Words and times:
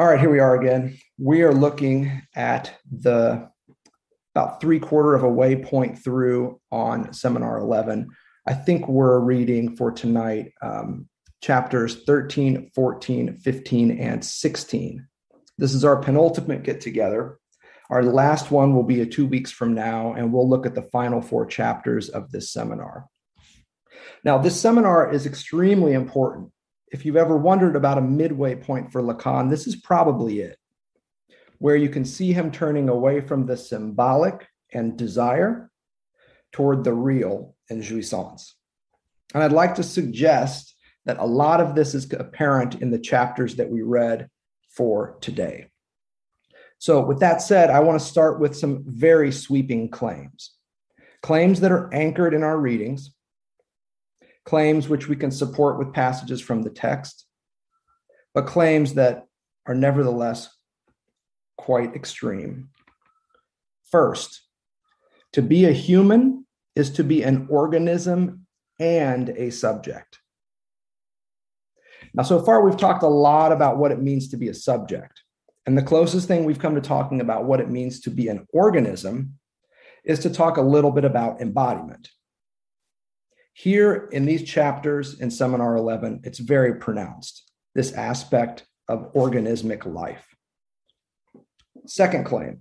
All 0.00 0.06
right, 0.06 0.20
here 0.20 0.30
we 0.30 0.38
are 0.38 0.54
again. 0.54 0.96
We 1.18 1.42
are 1.42 1.52
looking 1.52 2.22
at 2.36 2.72
the 2.88 3.50
about 4.32 4.60
three 4.60 4.78
quarter 4.78 5.16
of 5.16 5.24
a 5.24 5.28
waypoint 5.28 5.98
through 6.04 6.60
on 6.70 7.12
seminar 7.12 7.58
11. 7.58 8.08
I 8.46 8.54
think 8.54 8.86
we're 8.86 9.18
reading 9.18 9.74
for 9.74 9.90
tonight 9.90 10.52
um, 10.62 11.08
chapters 11.42 12.04
13, 12.04 12.70
14, 12.76 13.38
15, 13.38 13.90
and 13.98 14.24
16. 14.24 15.04
This 15.58 15.74
is 15.74 15.84
our 15.84 15.96
penultimate 15.96 16.62
get 16.62 16.80
together. 16.80 17.40
Our 17.90 18.04
last 18.04 18.52
one 18.52 18.76
will 18.76 18.84
be 18.84 19.00
a 19.00 19.06
two 19.06 19.26
weeks 19.26 19.50
from 19.50 19.74
now, 19.74 20.12
and 20.12 20.32
we'll 20.32 20.48
look 20.48 20.64
at 20.64 20.76
the 20.76 20.82
final 20.82 21.20
four 21.20 21.44
chapters 21.44 22.08
of 22.08 22.30
this 22.30 22.52
seminar. 22.52 23.06
Now, 24.22 24.38
this 24.38 24.60
seminar 24.60 25.12
is 25.12 25.26
extremely 25.26 25.92
important 25.92 26.52
if 26.92 27.04
you've 27.04 27.16
ever 27.16 27.36
wondered 27.36 27.76
about 27.76 27.98
a 27.98 28.02
midway 28.02 28.54
point 28.54 28.92
for 28.92 29.02
Lacan, 29.02 29.50
this 29.50 29.66
is 29.66 29.76
probably 29.76 30.40
it, 30.40 30.58
where 31.58 31.76
you 31.76 31.88
can 31.88 32.04
see 32.04 32.32
him 32.32 32.50
turning 32.50 32.88
away 32.88 33.20
from 33.20 33.46
the 33.46 33.56
symbolic 33.56 34.46
and 34.72 34.96
desire 34.96 35.70
toward 36.52 36.84
the 36.84 36.94
real 36.94 37.54
and 37.70 37.82
jouissance. 37.82 38.54
And 39.34 39.42
I'd 39.42 39.52
like 39.52 39.74
to 39.76 39.82
suggest 39.82 40.74
that 41.04 41.18
a 41.18 41.26
lot 41.26 41.60
of 41.60 41.74
this 41.74 41.94
is 41.94 42.10
apparent 42.12 42.76
in 42.76 42.90
the 42.90 42.98
chapters 42.98 43.56
that 43.56 43.70
we 43.70 43.82
read 43.82 44.28
for 44.70 45.16
today. 45.20 45.66
So, 46.78 47.04
with 47.04 47.20
that 47.20 47.42
said, 47.42 47.70
I 47.70 47.80
want 47.80 48.00
to 48.00 48.06
start 48.06 48.38
with 48.40 48.56
some 48.56 48.84
very 48.86 49.32
sweeping 49.32 49.88
claims. 49.90 50.52
Claims 51.22 51.60
that 51.60 51.72
are 51.72 51.92
anchored 51.92 52.34
in 52.34 52.44
our 52.44 52.56
readings, 52.56 53.10
claims 54.48 54.88
which 54.88 55.08
we 55.08 55.14
can 55.14 55.30
support 55.30 55.78
with 55.78 55.92
passages 55.92 56.40
from 56.40 56.62
the 56.62 56.70
text, 56.70 57.26
but 58.32 58.46
claims 58.46 58.94
that 58.94 59.26
are 59.66 59.74
nevertheless 59.74 60.48
quite 61.58 61.94
extreme. 61.94 62.70
First, 63.90 64.40
to 65.34 65.42
be 65.42 65.66
a 65.66 65.72
human 65.72 66.46
is 66.74 66.88
to 66.92 67.04
be 67.04 67.22
an 67.22 67.46
organism 67.50 68.46
and 68.80 69.28
a 69.28 69.50
subject. 69.50 70.18
Now, 72.14 72.22
so 72.22 72.40
far, 72.40 72.64
we've 72.64 72.74
talked 72.74 73.02
a 73.02 73.06
lot 73.06 73.52
about 73.52 73.76
what 73.76 73.92
it 73.92 74.00
means 74.00 74.28
to 74.28 74.38
be 74.38 74.48
a 74.48 74.54
subject. 74.54 75.20
And 75.66 75.76
the 75.76 75.82
closest 75.82 76.26
thing 76.26 76.44
we've 76.44 76.58
come 76.58 76.74
to 76.74 76.80
talking 76.80 77.20
about 77.20 77.44
what 77.44 77.60
it 77.60 77.68
means 77.68 78.00
to 78.00 78.10
be 78.10 78.28
an 78.28 78.46
organism 78.54 79.34
is 80.04 80.20
to 80.20 80.30
talk 80.30 80.56
a 80.56 80.62
little 80.62 80.90
bit 80.90 81.04
about 81.04 81.42
embodiment. 81.42 82.08
Here 83.58 84.08
in 84.12 84.24
these 84.24 84.44
chapters 84.44 85.18
in 85.18 85.32
Seminar 85.32 85.74
11, 85.74 86.20
it's 86.22 86.38
very 86.38 86.76
pronounced, 86.76 87.50
this 87.74 87.92
aspect 87.92 88.64
of 88.86 89.12
organismic 89.14 89.84
life. 89.84 90.24
Second 91.84 92.24
claim 92.24 92.60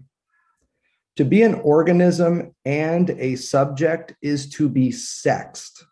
to 1.18 1.24
be 1.24 1.44
an 1.44 1.54
organism 1.54 2.56
and 2.66 3.12
a 3.12 3.36
subject 3.36 4.16
is 4.24 4.50
to 4.54 4.68
be 4.68 4.92
sexed. 4.92 5.86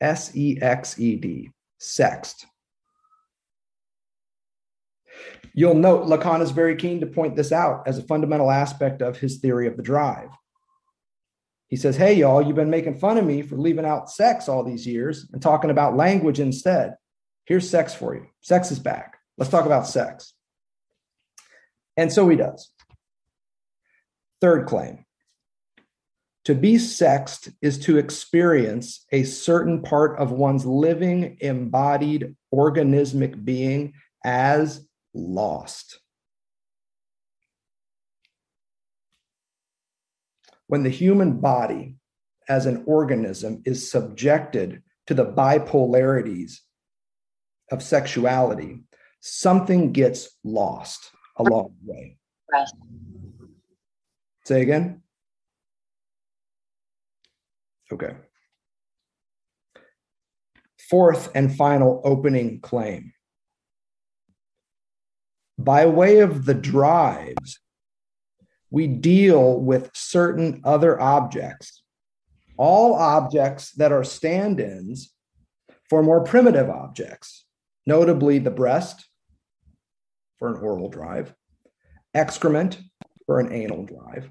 S 0.00 0.36
E 0.36 0.58
X 0.62 0.96
E 1.00 1.16
D, 1.16 1.50
sexed. 1.78 2.46
You'll 5.54 5.74
note 5.74 6.06
Lacan 6.06 6.40
is 6.40 6.52
very 6.52 6.76
keen 6.76 7.00
to 7.00 7.06
point 7.06 7.34
this 7.34 7.50
out 7.50 7.88
as 7.88 7.98
a 7.98 8.02
fundamental 8.02 8.52
aspect 8.52 9.02
of 9.02 9.18
his 9.18 9.38
theory 9.38 9.66
of 9.66 9.76
the 9.76 9.82
drive. 9.82 10.30
He 11.74 11.78
says, 11.78 11.96
Hey, 11.96 12.14
y'all, 12.14 12.40
you've 12.40 12.54
been 12.54 12.70
making 12.70 13.00
fun 13.00 13.18
of 13.18 13.24
me 13.24 13.42
for 13.42 13.56
leaving 13.56 13.84
out 13.84 14.08
sex 14.08 14.48
all 14.48 14.62
these 14.62 14.86
years 14.86 15.28
and 15.32 15.42
talking 15.42 15.70
about 15.70 15.96
language 15.96 16.38
instead. 16.38 16.94
Here's 17.46 17.68
sex 17.68 17.92
for 17.92 18.14
you. 18.14 18.28
Sex 18.42 18.70
is 18.70 18.78
back. 18.78 19.16
Let's 19.38 19.50
talk 19.50 19.66
about 19.66 19.88
sex. 19.88 20.34
And 21.96 22.12
so 22.12 22.28
he 22.28 22.36
does. 22.36 22.70
Third 24.40 24.68
claim 24.68 25.04
to 26.44 26.54
be 26.54 26.78
sexed 26.78 27.48
is 27.60 27.76
to 27.80 27.98
experience 27.98 29.04
a 29.10 29.24
certain 29.24 29.82
part 29.82 30.16
of 30.20 30.30
one's 30.30 30.64
living, 30.64 31.38
embodied, 31.40 32.36
organismic 32.54 33.44
being 33.44 33.94
as 34.24 34.86
lost. 35.12 35.98
When 40.74 40.82
the 40.82 40.90
human 40.90 41.38
body 41.38 41.94
as 42.48 42.66
an 42.66 42.82
organism 42.84 43.62
is 43.64 43.88
subjected 43.88 44.82
to 45.06 45.14
the 45.14 45.24
bipolarities 45.24 46.54
of 47.70 47.80
sexuality, 47.80 48.82
something 49.20 49.92
gets 49.92 50.36
lost 50.42 51.12
along 51.36 51.72
the 51.86 51.92
way. 51.92 52.18
Say 54.46 54.62
again. 54.62 55.02
Okay. 57.92 58.16
Fourth 60.90 61.30
and 61.36 61.54
final 61.54 62.02
opening 62.04 62.60
claim. 62.60 63.12
By 65.56 65.86
way 65.86 66.18
of 66.18 66.46
the 66.46 66.54
drives 66.54 67.60
we 68.74 68.88
deal 68.88 69.60
with 69.60 69.88
certain 69.94 70.60
other 70.64 71.00
objects, 71.00 71.84
all 72.56 72.94
objects 72.94 73.70
that 73.70 73.92
are 73.92 74.02
stand 74.02 74.58
ins 74.58 75.12
for 75.88 76.02
more 76.02 76.24
primitive 76.24 76.68
objects, 76.68 77.46
notably 77.86 78.40
the 78.40 78.50
breast 78.50 79.06
for 80.40 80.48
an 80.48 80.60
oral 80.60 80.88
drive, 80.88 81.32
excrement 82.14 82.80
for 83.26 83.38
an 83.38 83.52
anal 83.52 83.84
drive, 83.84 84.28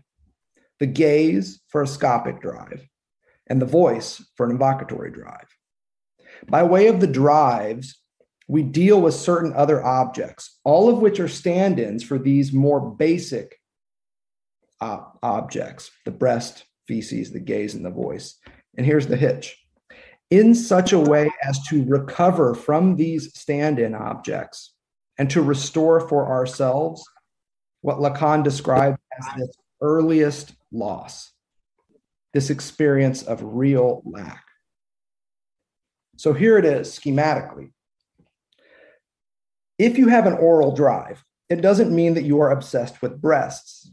the 0.77 0.87
gaze 0.87 1.61
for 1.69 1.81
a 1.81 1.85
scopic 1.85 2.41
drive, 2.41 2.85
and 3.47 3.61
the 3.61 3.65
voice 3.65 4.21
for 4.35 4.45
an 4.45 4.57
invocatory 4.57 5.13
drive. 5.13 5.47
By 6.49 6.63
way 6.63 6.87
of 6.87 6.99
the 6.99 7.07
drives, 7.07 7.97
we 8.49 8.61
deal 8.61 8.99
with 8.99 9.13
certain 9.13 9.53
other 9.53 9.81
objects, 9.81 10.59
all 10.65 10.89
of 10.89 10.97
which 10.97 11.21
are 11.21 11.29
stand 11.29 11.79
ins 11.79 12.03
for 12.03 12.19
these 12.19 12.51
more 12.51 12.81
basic 12.81 13.57
objects 15.21 15.91
the 16.05 16.11
breast, 16.11 16.65
feces, 16.87 17.31
the 17.31 17.39
gaze, 17.39 17.73
and 17.75 17.85
the 17.85 17.89
voice. 17.89 18.35
And 18.77 18.85
here's 18.85 19.07
the 19.07 19.17
hitch 19.17 19.57
in 20.29 20.55
such 20.55 20.93
a 20.93 20.99
way 20.99 21.31
as 21.43 21.61
to 21.67 21.83
recover 21.85 22.55
from 22.55 22.95
these 22.95 23.37
stand 23.37 23.77
in 23.77 23.93
objects 23.93 24.73
and 25.17 25.29
to 25.29 25.41
restore 25.41 26.07
for 26.07 26.27
ourselves 26.27 27.03
what 27.81 27.99
Lacan 27.99 28.43
described 28.43 28.97
as 29.19 29.25
this 29.37 29.55
earliest 29.81 30.53
loss, 30.71 31.31
this 32.33 32.49
experience 32.49 33.21
of 33.21 33.43
real 33.43 34.01
lack. 34.05 34.43
So 36.17 36.33
here 36.33 36.57
it 36.57 36.65
is 36.65 36.97
schematically. 36.97 37.71
If 39.77 39.97
you 39.97 40.07
have 40.07 40.25
an 40.25 40.33
oral 40.33 40.73
drive, 40.73 41.23
it 41.49 41.61
doesn't 41.61 41.93
mean 41.93 42.13
that 42.15 42.23
you 42.23 42.39
are 42.41 42.51
obsessed 42.51 43.01
with 43.01 43.21
breasts 43.21 43.91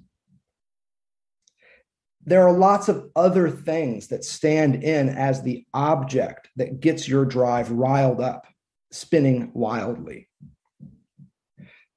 there 2.31 2.47
are 2.47 2.53
lots 2.53 2.89
of 2.89 3.11
other 3.17 3.51
things 3.51 4.07
that 4.07 4.25
stand 4.25 4.85
in 4.85 5.09
as 5.09 5.43
the 5.43 5.67
object 5.75 6.49
that 6.55 6.79
gets 6.79 7.09
your 7.09 7.25
drive 7.25 7.73
riled 7.73 8.21
up, 8.21 8.47
spinning 8.93 9.51
wildly. 9.53 10.29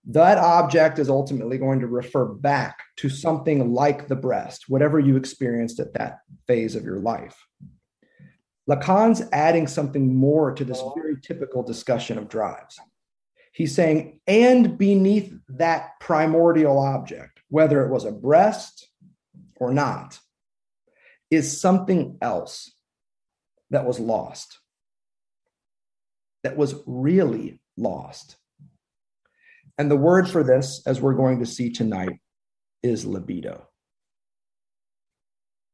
That 0.07 0.39
object 0.39 0.97
is 0.97 1.07
ultimately 1.07 1.59
going 1.59 1.81
to 1.81 1.87
refer 1.87 2.25
back 2.25 2.79
to 2.97 3.09
something 3.09 3.75
like 3.75 4.07
the 4.07 4.15
breast, 4.15 4.65
whatever 4.67 4.99
you 4.99 5.17
experienced 5.17 5.79
at 5.79 5.93
that 5.93 6.21
phase 6.47 6.75
of 6.75 6.83
your 6.83 6.99
life. 6.99 7.37
Lacan's 8.67 9.21
adding 9.31 9.67
something 9.67 10.15
more 10.15 10.51
to 10.51 10.65
this 10.65 10.81
very 10.95 11.15
typical 11.21 11.61
discussion 11.61 12.17
of 12.17 12.27
drives. 12.27 12.79
He's 13.51 13.75
saying, 13.75 14.19
and 14.25 14.79
beneath 14.79 15.31
that 15.49 15.91
primordial 15.99 16.79
object, 16.79 17.39
whether 17.49 17.85
it 17.85 17.91
was 17.91 18.03
a 18.03 18.11
breast, 18.11 18.89
or 19.57 19.71
not 19.71 20.19
is 21.35 21.59
something 21.59 22.17
else 22.21 22.71
that 23.69 23.85
was 23.85 23.99
lost. 23.99 24.59
that 26.43 26.57
was 26.57 26.75
really 26.85 27.59
lost. 27.77 28.35
And 29.77 29.89
the 29.89 29.97
word 29.97 30.29
for 30.29 30.43
this, 30.43 30.83
as 30.85 31.01
we're 31.01 31.15
going 31.15 31.39
to 31.39 31.45
see 31.45 31.71
tonight, 31.71 32.19
is 32.83 33.05
libido. 33.05 33.67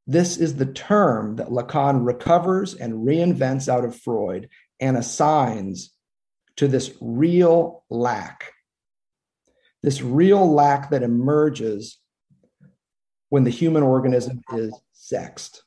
This 0.08 0.38
is 0.38 0.56
the 0.56 0.66
term 0.66 1.36
that 1.36 1.50
Lacan 1.50 2.06
recovers 2.06 2.74
and 2.74 3.06
reinvents 3.06 3.68
out 3.68 3.84
of 3.84 3.96
Freud 4.00 4.50
and 4.80 4.98
assigns 4.98 5.92
to 6.56 6.68
this 6.68 6.96
real 7.02 7.84
lack. 7.90 8.54
This 9.84 10.02
real 10.02 10.52
lack 10.52 10.90
that 10.92 11.04
emerges 11.04 12.00
when 13.30 13.44
the 13.44 13.50
human 13.50 13.84
organism 13.84 14.42
is 14.56 14.74
sexed, 14.92 15.64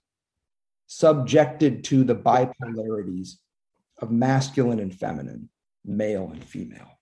subjected 0.86 1.84
to 1.84 2.04
the 2.04 2.14
bipolarities 2.14 3.36
of 3.98 4.10
masculine 4.10 4.80
and 4.80 4.94
feminine, 4.94 5.48
male 5.84 6.30
and 6.32 6.44
female. 6.44 6.98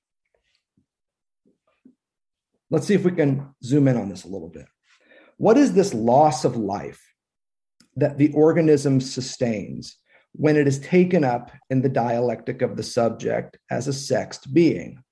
Let's 2.71 2.87
see 2.87 2.95
if 2.95 3.05
we 3.05 3.13
can 3.13 3.49
zoom 3.65 3.89
in 3.89 3.97
on 3.97 4.09
this 4.09 4.25
a 4.25 4.29
little 4.29 4.49
bit. 4.49 4.67
What 5.39 5.57
is 5.57 5.73
this 5.73 5.93
loss 5.93 6.45
of 6.45 6.57
life 6.57 7.03
that 7.97 8.19
the 8.19 8.33
organism 8.33 9.01
sustains 9.01 9.97
when 10.33 10.57
it 10.57 10.69
is 10.69 10.79
taken 10.79 11.25
up 11.25 11.51
in 11.71 11.83
the 11.83 11.89
dialectic 11.89 12.63
of 12.63 12.77
the 12.77 12.83
subject 12.83 13.59
as 13.71 13.89
a 13.89 13.93
sexed 13.93 14.55
being? 14.55 15.03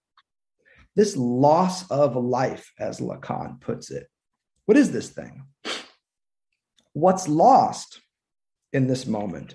This 0.95 1.17
loss 1.17 1.91
of 1.91 2.17
life, 2.17 2.73
as 2.79 3.00
Lacan 3.00 3.61
puts 3.61 3.91
it. 3.91 4.06
What 4.69 4.76
is 4.76 4.93
this 4.93 5.09
thing? 5.09 5.47
What's 6.93 7.26
lost 7.26 8.03
in 8.75 8.87
this 8.87 9.06
moment 9.06 9.55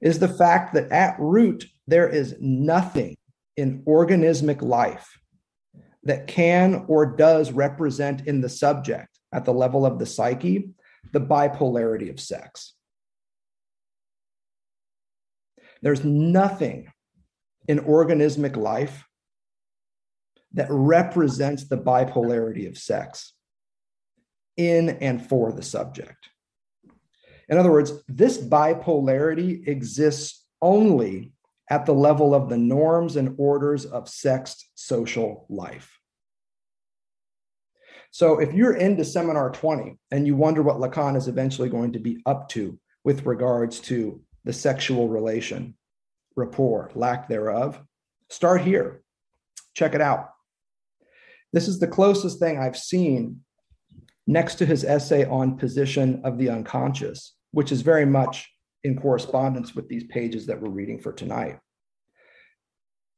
is 0.00 0.18
the 0.18 0.26
fact 0.26 0.72
that 0.72 0.90
at 0.90 1.16
root, 1.18 1.66
there 1.86 2.08
is 2.08 2.34
nothing 2.40 3.18
in 3.58 3.82
organismic 3.84 4.62
life 4.62 5.06
that 6.04 6.26
can 6.26 6.86
or 6.88 7.14
does 7.14 7.52
represent 7.52 8.26
in 8.26 8.40
the 8.40 8.48
subject 8.48 9.10
at 9.34 9.44
the 9.44 9.52
level 9.52 9.84
of 9.84 9.98
the 9.98 10.06
psyche 10.06 10.70
the 11.12 11.20
bipolarity 11.20 12.08
of 12.08 12.18
sex. 12.18 12.72
There's 15.82 16.04
nothing 16.04 16.90
in 17.68 17.80
organismic 17.80 18.56
life 18.56 19.04
that 20.54 20.68
represents 20.70 21.68
the 21.68 21.76
bipolarity 21.76 22.66
of 22.66 22.78
sex 22.78 23.34
in 24.56 24.90
and 24.90 25.26
for 25.26 25.52
the 25.52 25.62
subject. 25.62 26.28
In 27.48 27.58
other 27.58 27.70
words, 27.70 27.92
this 28.08 28.38
bipolarity 28.38 29.66
exists 29.66 30.46
only 30.62 31.32
at 31.68 31.86
the 31.86 31.94
level 31.94 32.34
of 32.34 32.48
the 32.48 32.58
norms 32.58 33.16
and 33.16 33.34
orders 33.38 33.84
of 33.84 34.08
sexed 34.08 34.68
social 34.74 35.46
life. 35.48 35.98
So 38.12 38.40
if 38.40 38.52
you're 38.52 38.76
into 38.76 39.04
seminar 39.04 39.50
20 39.50 39.96
and 40.10 40.26
you 40.26 40.34
wonder 40.34 40.62
what 40.62 40.78
Lacan 40.78 41.16
is 41.16 41.28
eventually 41.28 41.68
going 41.68 41.92
to 41.92 42.00
be 42.00 42.20
up 42.26 42.48
to 42.50 42.78
with 43.04 43.24
regards 43.24 43.78
to 43.80 44.20
the 44.44 44.52
sexual 44.52 45.08
relation, 45.08 45.76
rapport, 46.36 46.90
lack 46.94 47.28
thereof, 47.28 47.80
start 48.28 48.62
here. 48.62 49.02
Check 49.74 49.94
it 49.94 50.00
out. 50.00 50.30
This 51.52 51.68
is 51.68 51.78
the 51.78 51.86
closest 51.86 52.40
thing 52.40 52.58
I've 52.58 52.76
seen 52.76 53.40
next 54.26 54.56
to 54.56 54.66
his 54.66 54.84
essay 54.84 55.24
on 55.26 55.56
position 55.56 56.20
of 56.24 56.38
the 56.38 56.50
unconscious, 56.50 57.34
which 57.52 57.72
is 57.72 57.82
very 57.82 58.06
much 58.06 58.50
in 58.84 58.98
correspondence 58.98 59.74
with 59.74 59.88
these 59.88 60.04
pages 60.04 60.46
that 60.46 60.60
we're 60.60 60.70
reading 60.70 60.98
for 60.98 61.12
tonight. 61.12 61.58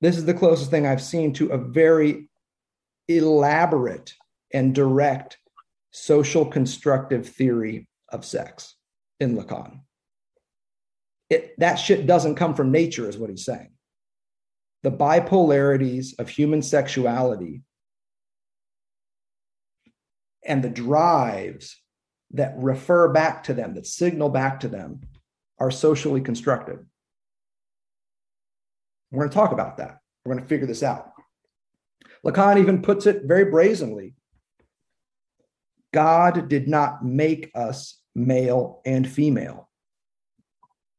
This 0.01 0.17
is 0.17 0.25
the 0.25 0.35
closest 0.35 0.71
thing 0.71 0.87
I've 0.87 1.03
seen 1.03 1.33
to 1.35 1.51
a 1.51 1.59
very 1.59 2.29
elaborate 3.09 4.15
and 4.53 4.75
direct 4.75 5.39
social 5.93 6.45
constructive 6.45 7.29
theory 7.29 7.87
of 8.09 8.25
sex 8.25 8.75
in 9.21 9.37
Lacan. 9.37 9.81
It, 11.31 11.55
that 11.59 11.77
shit 11.77 12.07
doesn't 12.07 12.35
come 12.35 12.55
from 12.55 12.73
nature, 12.73 13.09
is 13.09 13.17
what 13.17 13.31
he's 13.31 13.45
saying. 13.45 13.71
The 14.83 14.91
bipolarities 14.91 16.19
of 16.19 16.29
human 16.29 16.63
sexuality 16.63 17.63
and 20.45 20.63
the 20.63 20.71
drives 20.71 21.77
that 22.33 22.55
refer 22.57 23.13
back 23.13 23.45
to 23.45 23.55
them, 23.55 23.75
that 23.75 23.87
signal 23.87 24.29
back 24.29 24.61
to 24.61 24.69
them, 24.69 25.01
are 25.59 25.71
socially 25.71 26.21
constructed. 26.21 26.79
We're 29.11 29.21
going 29.21 29.31
to 29.31 29.35
talk 29.35 29.53
about 29.53 29.77
that. 29.77 29.99
We're 30.25 30.35
going 30.35 30.43
to 30.43 30.49
figure 30.49 30.67
this 30.67 30.83
out. 30.83 31.13
Lacan 32.25 32.59
even 32.59 32.83
puts 32.83 33.07
it 33.07 33.25
very 33.25 33.51
brazenly 33.51 34.15
God 35.93 36.49
did 36.49 36.69
not 36.69 37.05
make 37.05 37.51
us 37.55 38.01
male 38.15 38.81
and 38.85 39.09
female. 39.09 39.69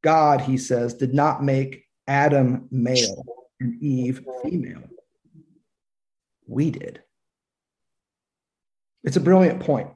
God, 0.02 0.40
he 0.42 0.56
says, 0.56 0.94
did 0.94 1.14
not 1.14 1.42
make 1.42 1.84
Adam 2.06 2.68
male 2.70 3.24
and 3.60 3.82
Eve 3.82 4.24
female. 4.42 4.88
We 6.46 6.70
did. 6.70 7.02
It's 9.04 9.16
a 9.16 9.20
brilliant 9.20 9.60
point 9.60 9.90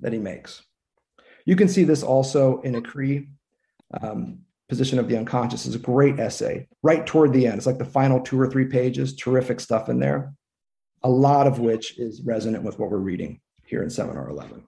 that 0.00 0.12
he 0.12 0.18
makes. 0.18 0.62
You 1.44 1.56
can 1.56 1.68
see 1.68 1.84
this 1.84 2.02
also 2.02 2.60
in 2.62 2.74
Écrit. 2.74 3.28
Um, 4.00 4.46
position 4.68 4.98
of 4.98 5.08
the 5.08 5.16
unconscious 5.16 5.66
is 5.66 5.74
a 5.74 5.78
great 5.78 6.18
essay 6.18 6.66
right 6.82 7.06
toward 7.06 7.32
the 7.32 7.46
end. 7.46 7.56
It's 7.56 7.66
like 7.66 7.78
the 7.78 7.84
final 7.84 8.20
two 8.20 8.40
or 8.40 8.50
three 8.50 8.66
pages, 8.66 9.14
terrific 9.14 9.60
stuff 9.60 9.88
in 9.88 10.00
there, 10.00 10.34
a 11.02 11.08
lot 11.08 11.46
of 11.46 11.58
which 11.58 11.98
is 11.98 12.22
resonant 12.22 12.64
with 12.64 12.78
what 12.78 12.90
we're 12.90 12.98
reading 12.98 13.40
here 13.64 13.82
in 13.82 13.90
seminar 13.90 14.28
11. 14.28 14.66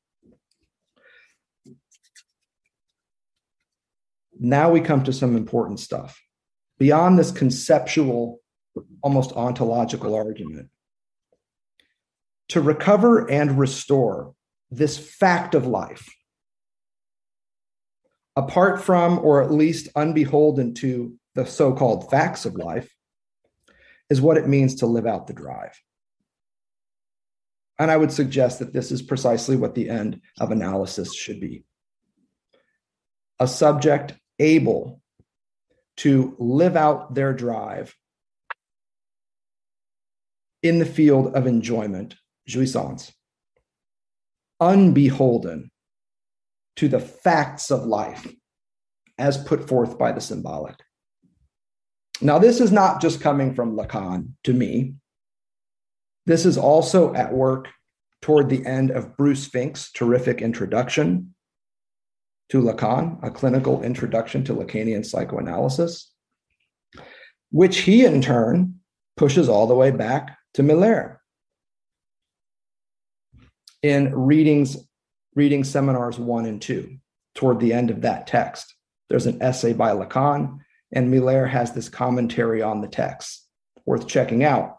Now 4.41 4.71
we 4.71 4.81
come 4.81 5.03
to 5.05 5.13
some 5.13 5.37
important 5.37 5.81
stuff. 5.81 6.21
Beyond 6.79 7.19
this 7.19 7.33
conceptual, 7.33 8.41
almost 9.03 9.33
ontological 9.33 10.15
argument, 10.15 10.69
to 12.49 12.61
recover 12.61 13.31
and 13.31 13.59
restore 13.59 14.35
this 14.71 14.99
fact 14.99 15.55
of 15.55 15.67
life, 15.67 16.09
apart 18.37 18.83
from 18.83 19.19
or 19.19 19.43
at 19.43 19.51
least 19.51 19.89
unbeholden 19.97 20.75
to 20.75 21.15
the 21.35 21.45
so 21.45 21.73
called 21.75 22.11
facts 22.11 22.45
of 22.45 22.55
life, 22.55 22.91
is 24.11 24.21
what 24.21 24.37
it 24.37 24.49
means 24.49 24.77
to 24.77 24.87
live 24.87 25.07
out 25.07 25.27
the 25.27 25.33
drive. 25.33 25.79
And 27.79 27.91
I 27.91 27.97
would 27.97 28.11
suggest 28.11 28.59
that 28.59 28.73
this 28.73 28.91
is 28.91 29.03
precisely 29.03 29.57
what 29.57 29.75
the 29.75 29.89
end 29.89 30.21
of 30.41 30.51
analysis 30.51 31.15
should 31.15 31.41
be 31.41 31.65
a 33.41 33.47
subject 33.47 34.15
able 34.39 35.01
to 35.97 36.37
live 36.39 36.77
out 36.77 37.15
their 37.15 37.33
drive 37.33 37.95
in 40.63 40.79
the 40.79 40.87
field 40.87 41.35
of 41.35 41.47
enjoyment, 41.47 42.17
jouissance, 42.49 43.13
unbeholden 44.61 45.71
to 46.77 46.89
the 46.89 47.01
facts 47.01 47.71
of 47.71 47.85
life 47.85 48.27
as 49.19 49.37
put 49.37 49.69
forth 49.69 49.99
by 49.99 50.13
the 50.13 50.21
symbolic. 50.21 50.77
Now, 52.21 52.39
this 52.39 52.61
is 52.61 52.73
not 52.73 53.01
just 53.01 53.21
coming 53.21 53.55
from 53.55 53.77
Lacan 53.77 54.31
to 54.45 54.53
me. 54.53 54.95
This 56.27 56.45
is 56.47 56.59
also 56.59 57.15
at 57.15 57.33
work 57.33 57.69
toward 58.23 58.49
the 58.49 58.65
end 58.67 58.91
of 58.91 59.17
Bruce 59.17 59.47
Fink's 59.47 59.93
terrific 59.93 60.43
introduction 60.43 61.35
to 62.51 62.63
Lacan, 62.63 63.23
a 63.23 63.31
clinical 63.31 63.83
introduction 63.83 64.43
to 64.45 64.55
Lacanian 64.55 65.05
psychoanalysis, 65.05 66.13
which 67.51 67.81
he 67.81 68.05
in 68.05 68.21
turn 68.21 68.81
pushes 69.17 69.49
all 69.49 69.67
the 69.67 69.75
way 69.75 69.91
back 69.91 70.39
to 70.55 70.63
Miller. 70.63 71.18
In 73.83 74.15
readings, 74.15 74.77
reading 75.35 75.65
seminars 75.65 76.19
one 76.19 76.47
and 76.47 76.61
two, 76.61 76.99
toward 77.35 77.61
the 77.61 77.73
end 77.73 77.91
of 77.91 78.03
that 78.03 78.27
text, 78.27 78.75
there's 79.09 79.27
an 79.27 79.43
essay 79.43 79.73
by 79.73 79.91
Lacan, 79.91 80.59
and 80.93 81.11
Miller 81.11 81.47
has 81.47 81.73
this 81.73 81.89
commentary 81.89 82.63
on 82.63 82.81
the 82.81 82.89
text 82.89 83.47
worth 83.87 84.07
checking 84.07 84.45
out 84.45 84.79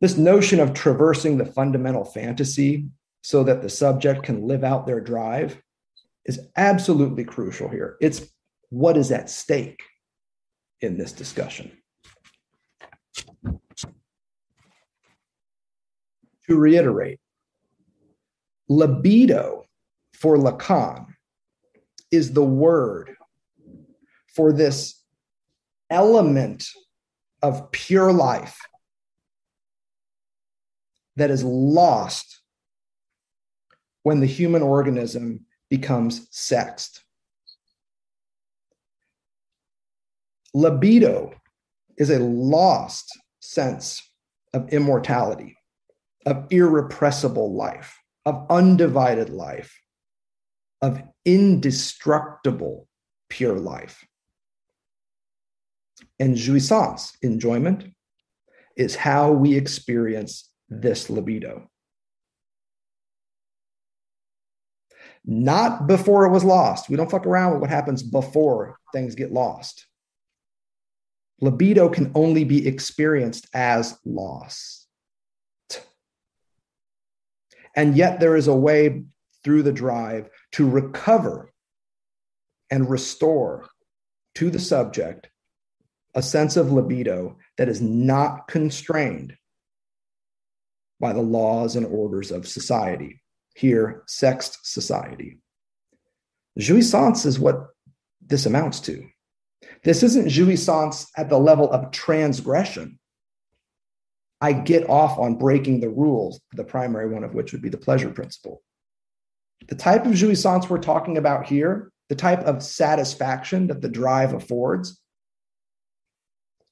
this 0.00 0.16
notion 0.16 0.60
of 0.60 0.74
traversing 0.74 1.38
the 1.38 1.46
fundamental 1.46 2.04
fantasy 2.04 2.86
so 3.22 3.42
that 3.44 3.62
the 3.62 3.68
subject 3.68 4.22
can 4.22 4.46
live 4.46 4.62
out 4.62 4.86
their 4.86 5.00
drive 5.00 5.60
is 6.26 6.40
absolutely 6.56 7.24
crucial 7.24 7.68
here. 7.68 7.96
It's 8.00 8.22
what 8.68 8.96
is 8.96 9.10
at 9.10 9.30
stake 9.30 9.82
in 10.80 10.98
this 10.98 11.12
discussion. 11.12 11.72
To 16.48 16.56
reiterate, 16.56 17.18
libido 18.68 19.64
for 20.14 20.36
Lacan 20.36 21.06
is 22.10 22.32
the 22.32 22.44
word 22.44 23.16
for 24.34 24.52
this 24.52 25.02
element 25.90 26.68
of 27.42 27.70
pure 27.72 28.12
life 28.12 28.58
that 31.16 31.30
is 31.30 31.42
lost 31.42 32.40
when 34.02 34.20
the 34.20 34.26
human 34.26 34.62
organism 34.62 35.46
becomes 35.68 36.28
sexed. 36.30 37.02
Libido 40.54 41.34
is 41.98 42.10
a 42.10 42.18
lost 42.18 43.18
sense 43.40 44.02
of 44.54 44.68
immortality, 44.72 45.56
of 46.26 46.46
irrepressible 46.50 47.54
life, 47.54 48.02
of 48.24 48.46
undivided 48.50 49.30
life, 49.30 49.80
of 50.82 51.02
indestructible 51.24 52.88
pure 53.30 53.58
life. 53.58 54.04
And 56.18 56.36
jouissance, 56.36 57.16
enjoyment, 57.22 57.84
is 58.76 58.96
how 58.96 59.32
we 59.32 59.56
experience 59.56 60.50
this 60.68 61.08
libido. 61.08 61.70
Not 65.24 65.86
before 65.86 66.26
it 66.26 66.30
was 66.30 66.44
lost. 66.44 66.88
We 66.88 66.96
don't 66.96 67.10
fuck 67.10 67.26
around 67.26 67.52
with 67.52 67.60
what 67.62 67.70
happens 67.70 68.02
before 68.02 68.78
things 68.92 69.14
get 69.14 69.32
lost. 69.32 69.86
Libido 71.40 71.88
can 71.88 72.12
only 72.14 72.44
be 72.44 72.66
experienced 72.66 73.48
as 73.52 73.98
lost. 74.04 74.85
And 77.76 77.96
yet, 77.96 78.18
there 78.18 78.36
is 78.36 78.48
a 78.48 78.56
way 78.56 79.04
through 79.44 79.62
the 79.62 79.72
drive 79.72 80.28
to 80.52 80.68
recover 80.68 81.52
and 82.70 82.90
restore 82.90 83.68
to 84.34 84.50
the 84.50 84.58
subject 84.58 85.28
a 86.14 86.22
sense 86.22 86.56
of 86.56 86.72
libido 86.72 87.36
that 87.58 87.68
is 87.68 87.80
not 87.80 88.48
constrained 88.48 89.36
by 90.98 91.12
the 91.12 91.20
laws 91.20 91.76
and 91.76 91.86
orders 91.86 92.30
of 92.30 92.48
society. 92.48 93.22
Here, 93.54 94.02
sexed 94.06 94.58
society. 94.62 95.38
Jouissance 96.58 97.26
is 97.26 97.38
what 97.38 97.68
this 98.26 98.46
amounts 98.46 98.80
to. 98.80 99.06
This 99.84 100.02
isn't 100.02 100.28
jouissance 100.28 101.06
at 101.16 101.28
the 101.28 101.38
level 101.38 101.70
of 101.70 101.90
transgression. 101.90 102.98
I 104.40 104.52
get 104.52 104.88
off 104.88 105.18
on 105.18 105.36
breaking 105.36 105.80
the 105.80 105.88
rules, 105.88 106.40
the 106.52 106.64
primary 106.64 107.08
one 107.08 107.24
of 107.24 107.34
which 107.34 107.52
would 107.52 107.62
be 107.62 107.68
the 107.68 107.78
pleasure 107.78 108.10
principle. 108.10 108.62
The 109.68 109.74
type 109.74 110.04
of 110.04 110.12
jouissance 110.12 110.68
we're 110.68 110.78
talking 110.78 111.16
about 111.16 111.46
here, 111.46 111.90
the 112.08 112.14
type 112.14 112.40
of 112.40 112.62
satisfaction 112.62 113.68
that 113.68 113.80
the 113.80 113.88
drive 113.88 114.34
affords, 114.34 115.00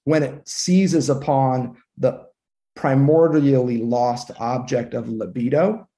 when 0.05 0.23
it 0.23 0.47
seizes 0.47 1.09
upon 1.09 1.79
the 1.97 2.27
primordially 2.77 3.81
lost 3.83 4.31
object 4.39 4.93
of 4.93 5.09
libido, 5.09 5.89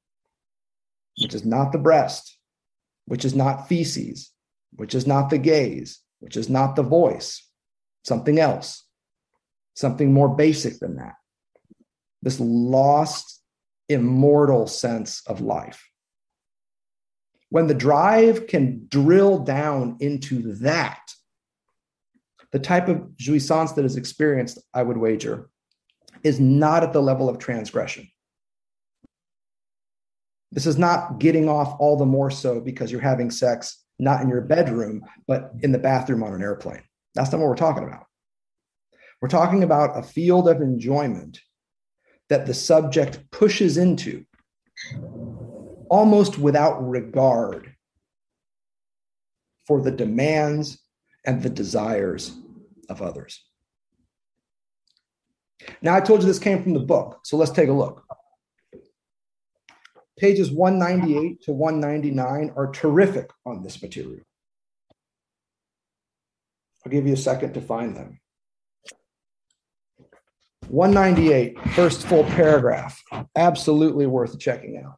which 1.21 1.35
is 1.35 1.45
not 1.45 1.73
the 1.73 1.79
breast, 1.79 2.39
which 3.07 3.25
is 3.25 3.35
not 3.35 3.69
feces, 3.69 4.31
which 4.75 4.95
is 4.95 5.07
not 5.07 5.31
the 5.31 5.39
gaze, 5.39 6.01
which 6.21 6.37
is 6.37 6.49
not 6.49 6.77
the 6.77 6.83
voice, 6.83 7.45
something 8.05 8.39
else, 8.39 8.85
something 9.75 10.13
more 10.13 10.29
basic 10.29 10.79
than 10.79 10.97
that. 10.97 11.15
This 12.23 12.41
lost, 12.41 13.43
immortal 13.89 14.67
sense 14.67 15.23
of 15.27 15.41
life. 15.41 15.89
When 17.51 17.67
the 17.67 17.75
drive 17.75 18.47
can 18.47 18.87
drill 18.89 19.39
down 19.39 19.97
into 20.01 20.55
that, 20.57 21.01
the 22.53 22.59
type 22.59 22.89
of 22.89 22.99
jouissance 23.17 23.75
that 23.75 23.85
is 23.85 23.97
experienced, 23.97 24.59
I 24.75 24.83
would 24.83 24.97
wager, 24.97 25.51
is 26.25 26.41
not 26.41 26.83
at 26.83 26.93
the 26.93 27.03
level 27.03 27.29
of 27.29 27.39
transgression. 27.39 28.09
This 30.53 30.67
is 30.67 30.79
not 30.79 31.19
getting 31.19 31.49
off 31.49 31.77
all 31.79 31.97
the 31.97 32.07
more 32.07 32.31
so 32.31 32.61
because 32.61 32.91
you're 32.91 33.01
having 33.01 33.31
sex 33.31 33.85
not 33.99 34.23
in 34.23 34.29
your 34.29 34.43
bedroom, 34.43 35.03
but 35.27 35.53
in 35.63 35.73
the 35.73 35.79
bathroom 35.79 36.23
on 36.23 36.35
an 36.35 36.43
airplane. 36.43 36.83
That's 37.15 37.33
not 37.33 37.41
what 37.41 37.49
we're 37.49 37.57
talking 37.57 37.85
about. 37.85 38.05
We're 39.21 39.29
talking 39.29 39.63
about 39.63 39.99
a 39.99 40.03
field 40.03 40.49
of 40.49 40.61
enjoyment 40.61 41.41
that 42.29 42.47
the 42.47 42.55
subject 42.55 43.31
pushes 43.31 43.77
into 43.77 44.25
almost 45.89 46.39
without 46.39 46.87
regard 46.87 47.75
for 49.67 49.81
the 49.81 49.91
demands 49.91 50.79
and 51.25 51.43
the 51.43 51.51
desires 51.51 52.37
of 52.89 53.03
others. 53.03 53.45
Now, 55.83 55.95
I 55.95 56.01
told 56.01 56.21
you 56.21 56.27
this 56.27 56.39
came 56.39 56.63
from 56.63 56.75
the 56.75 56.81
book, 56.81 57.21
so 57.25 57.37
let's 57.37 57.51
take 57.51 57.69
a 57.69 57.73
look. 57.73 58.05
Pages 60.19 60.51
198 60.51 61.43
to 61.43 61.53
199 61.53 62.53
are 62.57 62.71
terrific 62.71 63.31
on 63.45 63.63
this 63.63 63.83
material. 63.83 64.25
I'll 66.85 66.93
give 66.93 67.07
you 67.07 67.15
a 67.15 67.19
second 67.19 67.53
to 67.55 67.61
find 67.61 67.97
them. 67.97 68.21
198, 70.69 71.59
first 71.71 72.07
full 72.07 72.25
paragraph. 72.25 73.03
Absolutely 73.37 74.07
worth 74.07 74.39
checking 74.39 74.83
out. 74.85 74.97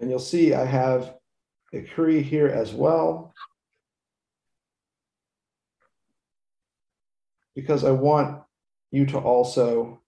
And 0.00 0.10
you'll 0.10 0.18
see 0.18 0.52
I 0.52 0.64
have 0.64 1.14
a 1.72 1.76
Écrit 1.76 2.22
here 2.22 2.48
as 2.48 2.72
well. 2.72 3.32
because 7.54 7.84
I 7.84 7.90
want 7.90 8.42
you 8.90 9.06
to 9.06 9.18
also 9.18 10.01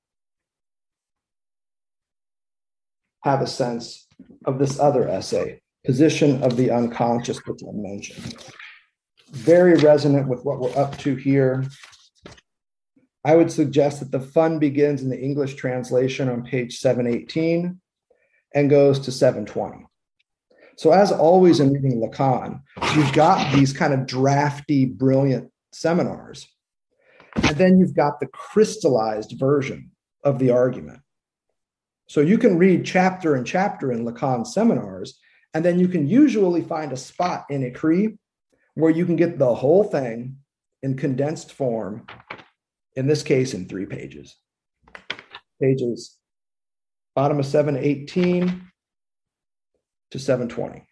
have 3.25 3.41
a 3.41 3.47
sense 3.47 4.07
of 4.45 4.59
this 4.59 4.79
other 4.79 5.09
essay, 5.09 5.61
Position 5.85 6.43
of 6.43 6.57
the 6.57 6.71
Unconscious, 6.71 7.39
which 7.47 7.61
I 7.63 7.73
mentioned. 7.73 8.37
Very 9.31 9.75
resonant 9.75 10.29
with 10.29 10.45
what 10.45 10.61
we're 10.61 10.77
up 10.77 10.97
to 10.99 11.15
here. 11.17 11.65
I 13.25 13.35
would 13.35 13.51
suggest 13.51 14.01
that 14.01 14.13
the 14.13 14.21
fun 14.21 14.59
begins 14.59 15.03
in 15.03 15.09
the 15.09 15.21
English 15.21 15.55
translation 15.55 16.29
on 16.29 16.45
page 16.45 16.79
718 16.79 17.81
and 18.55 18.71
goes 18.71 19.01
to 19.01 19.11
720. 19.11 19.87
So, 20.77 20.93
as 20.93 21.11
always 21.11 21.61
in 21.61 21.73
reading 21.73 22.01
Lacan, 22.01 22.61
you've 22.95 23.13
got 23.13 23.55
these 23.55 23.73
kind 23.73 23.95
of 23.95 24.07
drafty, 24.07 24.85
brilliant 24.85 25.51
seminars 25.73 26.47
and 27.37 27.57
then 27.57 27.79
you've 27.79 27.95
got 27.95 28.21
the 28.21 28.27
crystallized 28.27 29.39
version 29.39 29.91
of 30.23 30.39
the 30.39 30.51
argument. 30.51 31.01
So 32.07 32.21
you 32.21 32.39
can 32.39 32.59
read 32.59 32.85
chapter 32.85 33.35
and 33.35 33.47
chapter 33.47 33.93
in 33.93 34.05
Lacan 34.05 34.47
seminars, 34.47 35.19
and 35.55 35.65
then 35.65 35.79
you 35.79 35.89
can 35.89 36.07
usually 36.07 36.63
find 36.63 36.93
a 36.93 36.97
spot 36.97 37.47
in 37.51 37.63
Écrit 37.63 38.19
where 38.75 38.91
you 38.91 39.07
can 39.07 39.17
get 39.17 39.39
the 39.39 39.55
whole 39.55 39.85
thing 39.85 40.37
in 40.83 40.97
condensed 40.97 41.53
form, 41.53 42.07
in 42.95 43.07
this 43.07 43.23
case, 43.23 43.55
in 43.55 43.67
three 43.67 43.87
pages. 43.87 44.37
Pages 45.63 46.19
bottom 47.15 47.39
of 47.39 47.47
718 47.47 48.71
to 50.11 50.19
720. 50.19 50.85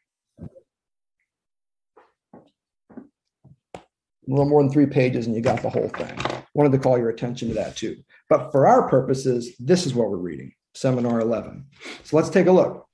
a 4.28 4.30
little 4.30 4.48
more 4.48 4.62
than 4.62 4.70
three 4.70 4.86
pages 4.86 5.26
and 5.26 5.34
you 5.34 5.42
got 5.42 5.62
the 5.62 5.68
whole 5.68 5.88
thing. 5.88 6.16
Wanted 6.54 6.72
to 6.72 6.78
call 6.78 6.96
your 6.96 7.08
attention 7.08 7.48
to 7.48 7.54
that 7.54 7.76
too. 7.76 7.96
But 8.28 8.52
for 8.52 8.68
our 8.68 8.88
purposes, 8.88 9.52
this 9.58 9.84
is 9.84 9.94
what 9.94 10.10
we're 10.10 10.16
reading 10.16 10.52
Seminar 10.74 11.20
11. 11.20 11.66
So 12.04 12.16
let's 12.16 12.30
take 12.30 12.46
a 12.46 12.52
look. 12.52 12.86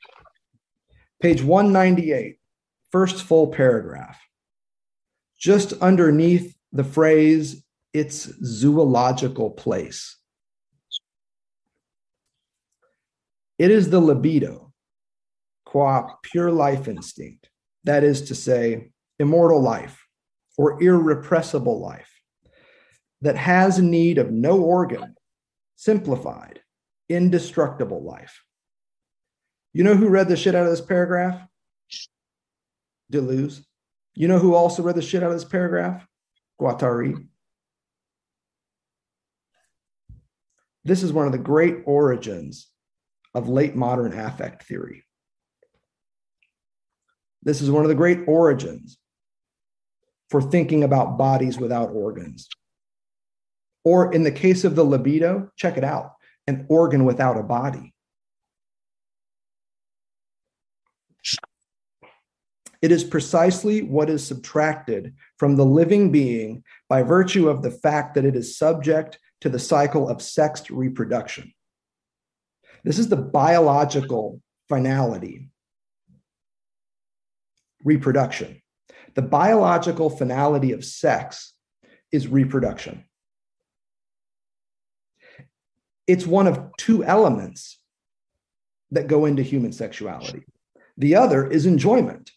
Page 1.21 1.43
198, 1.43 2.39
first 2.91 3.23
full 3.23 3.49
paragraph. 3.49 4.21
Just 5.39 5.73
underneath 5.75 6.57
the 6.73 6.85
phrase, 6.85 7.65
its 7.93 8.31
zoological 8.45 9.51
place. 9.51 10.17
It 13.59 13.71
is 13.71 13.91
the 13.91 14.01
libido, 14.01 14.73
qua 15.65 16.15
pure 16.23 16.53
life 16.53 16.87
instinct, 16.87 17.49
that 17.85 18.05
is 18.05 18.23
to 18.23 18.35
say, 18.35 18.91
immortal 19.19 19.61
life 19.61 20.05
or 20.57 20.81
irrepressible 20.83 21.81
life 21.81 22.11
that 23.21 23.37
has 23.37 23.81
need 23.81 24.19
of 24.19 24.31
no 24.31 24.61
organ, 24.61 25.15
simplified, 25.77 26.61
indestructible 27.09 28.03
life. 28.03 28.43
You 29.73 29.85
know 29.85 29.95
who 29.95 30.09
read 30.09 30.29
the 30.29 30.37
shit 30.37 30.55
out 30.55 30.65
of 30.65 30.71
this 30.71 30.81
paragraph? 30.81 31.41
Deleuze. 33.13 33.65
You 34.15 34.29
know 34.29 34.39
who 34.39 34.55
also 34.55 34.83
read 34.83 34.97
the 34.97 35.03
shit 35.03 35.23
out 35.23 35.31
of 35.31 35.37
this 35.37 35.45
paragraph? 35.45 36.07
Guattari. 36.61 37.27
This 40.85 41.03
is 41.03 41.13
one 41.13 41.27
of 41.27 41.33
the 41.33 41.39
great 41.39 41.77
origins 41.85 42.69
of 43.35 43.49
late 43.49 43.77
modern 43.77 44.19
affect 44.19 44.65
theory. 44.65 45.05
This 47.43 47.61
is 47.61 47.71
one 47.71 47.85
of 47.85 47.89
the 47.89 47.95
great 47.95 48.21
origins 48.27 48.99
for 50.31 50.43
thinking 50.43 50.83
about 50.83 51.19
bodies 51.19 51.59
without 51.59 51.91
organs. 51.91 52.49
Or 53.85 54.13
in 54.13 54.23
the 54.23 54.33
case 54.33 54.65
of 54.65 54.75
the 54.75 54.85
libido, 54.85 55.51
check 55.57 55.77
it 55.77 55.85
out 55.85 56.13
an 56.49 56.65
organ 56.69 57.05
without 57.05 57.37
a 57.37 57.43
body. 57.43 57.93
It 62.81 62.91
is 62.91 63.05
precisely 63.05 63.83
what 63.83 64.09
is 64.09 64.27
subtracted 64.27 65.15
from 65.37 65.57
the 65.57 65.65
living 65.65 66.11
being 66.11 66.65
by 66.89 67.03
virtue 67.03 67.49
of 67.49 67.63
the 67.63 67.71
fact 67.71 68.15
that 68.15 68.25
it 68.25 68.35
is 68.35 68.57
subject 68.57 69.19
to 69.43 69.49
the 69.51 69.59
cycle 69.59 70.09
of 70.09 70.23
sexed 70.23 70.71
reproduction. 70.71 71.53
This 72.83 72.99
is 72.99 73.09
the 73.09 73.17
biological 73.17 74.41
finality, 74.69 75.51
reproduction. 77.85 78.63
The 79.15 79.23
biological 79.23 80.09
finality 80.09 80.73
of 80.73 80.85
sex 80.85 81.53
is 82.11 82.27
reproduction. 82.27 83.05
It's 86.09 86.27
one 86.27 86.47
of 86.47 86.71
two 86.79 87.05
elements 87.05 87.79
that 88.91 89.07
go 89.07 89.27
into 89.27 89.43
human 89.43 89.73
sexuality. 89.73 90.43
The 90.97 91.15
other 91.15 91.47
is 91.47 91.67
enjoyment. 91.67 92.33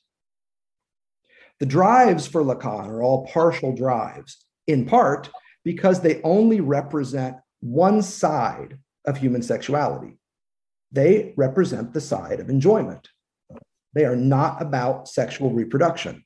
The 1.59 1.65
drives 1.65 2.27
for 2.27 2.43
Lacan 2.43 2.87
are 2.87 3.01
all 3.01 3.25
partial 3.27 3.73
drives, 3.73 4.45
in 4.67 4.85
part 4.85 5.29
because 5.63 6.01
they 6.01 6.21
only 6.23 6.59
represent 6.59 7.37
one 7.61 8.01
side 8.01 8.77
of 9.05 9.17
human 9.17 9.41
sexuality. 9.41 10.17
They 10.91 11.33
represent 11.37 11.93
the 11.93 12.01
side 12.01 12.41
of 12.41 12.49
enjoyment. 12.49 13.07
They 13.93 14.03
are 14.03 14.15
not 14.17 14.61
about 14.61 15.07
sexual 15.07 15.51
reproduction. 15.51 16.25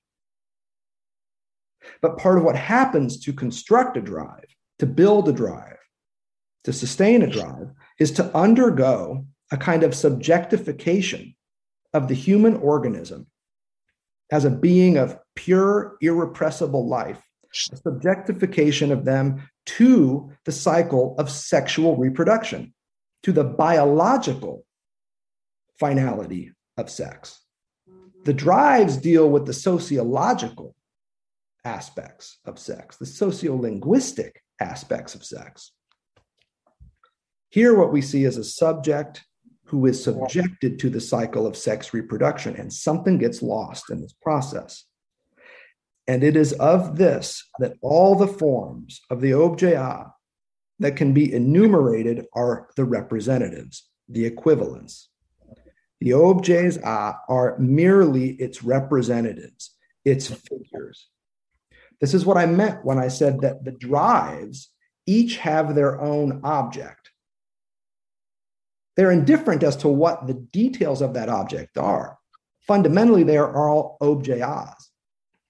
But 2.02 2.18
part 2.18 2.40
of 2.40 2.44
what 2.44 2.56
happens 2.56 3.20
to 3.26 3.34
construct 3.34 3.98
a 3.98 4.02
drive, 4.02 4.46
to 4.80 4.88
build 4.88 5.30
a 5.30 5.34
drive, 5.34 5.78
to 6.66 6.74
sustain 6.74 7.22
a 7.22 7.28
drive, 7.28 7.72
is 8.00 8.12
to 8.12 8.36
undergo 8.36 9.26
a 9.52 9.58
kind 9.58 9.84
of 9.84 9.92
subjectification 9.92 11.36
of 11.94 12.08
the 12.08 12.16
human 12.16 12.58
organism 12.58 13.28
as 14.32 14.44
a 14.44 14.50
being 14.50 14.98
of 14.98 15.18
pure, 15.36 15.96
irrepressible 16.02 16.88
life, 16.88 17.22
a 17.72 17.76
subjectification 17.76 18.92
of 18.92 19.06
them 19.06 19.48
to 19.66 20.32
the 20.46 20.52
cycle 20.52 21.16
of 21.20 21.30
sexual 21.30 21.96
reproduction, 21.96 22.74
to 23.24 23.32
the 23.32 23.44
biological 23.44 24.66
finality 25.80 26.52
of 26.78 26.90
sex. 26.90 27.42
The 27.86 27.94
mm-hmm. 27.94 28.38
drives 28.38 28.98
deal 28.98 29.30
with 29.30 29.46
the 29.46 29.54
sociological 29.54 30.76
aspects 31.64 32.40
of 32.46 32.58
sex, 32.58 32.98
the 32.98 33.06
sociolinguistic 33.06 34.32
aspects 34.60 35.14
of 35.14 35.24
sex. 35.24 35.72
Here, 37.50 37.76
what 37.76 37.92
we 37.92 38.02
see 38.02 38.26
is 38.26 38.38
a 38.38 38.44
subject 38.44 39.24
who 39.66 39.86
is 39.86 40.04
subjected 40.04 40.78
to 40.80 40.90
the 40.90 41.02
cycle 41.02 41.48
of 41.48 41.58
sex 41.58 41.94
reproduction, 41.94 42.56
and 42.56 42.72
something 42.72 43.18
gets 43.18 43.42
lost 43.42 43.90
in 43.90 44.02
this 44.02 44.14
process. 44.22 44.86
And 46.08 46.24
it 46.24 46.36
is 46.36 46.54
of 46.54 46.98
this 46.98 47.44
that 47.60 47.78
all 47.82 48.16
the 48.16 48.28
forms 48.28 49.02
of 49.10 49.22
the 49.22 49.32
objet 49.32 49.74
a 49.74 50.14
that 50.80 50.96
can 50.96 51.14
be 51.14 51.34
enumerated 51.34 52.26
are 52.34 52.70
the 52.76 52.86
representatives, 52.86 53.90
the 54.08 54.26
equivalents. 54.26 55.10
The 56.02 56.14
objets 56.14 56.78
are 56.84 57.56
merely 57.58 58.32
its 58.32 58.64
representatives, 58.64 59.76
its 60.04 60.28
figures. 60.28 61.08
This 62.02 62.14
is 62.14 62.26
what 62.26 62.38
I 62.38 62.46
meant 62.46 62.86
when 62.86 63.00
I 63.00 63.08
said 63.08 63.40
that 63.42 63.64
the 63.64 63.72
drives 63.72 64.70
each 65.08 65.38
have 65.38 65.74
their 65.74 66.00
own 66.02 66.42
object. 66.44 67.12
They're 68.96 69.12
indifferent 69.12 69.64
as 69.64 69.76
to 69.78 69.88
what 69.88 70.28
the 70.28 70.34
details 70.34 71.02
of 71.02 71.14
that 71.14 71.30
object 71.30 71.78
are. 71.78 72.18
Fundamentally, 72.68 73.24
they 73.24 73.38
are 73.38 73.70
all 73.70 73.98
objets. 74.02 74.90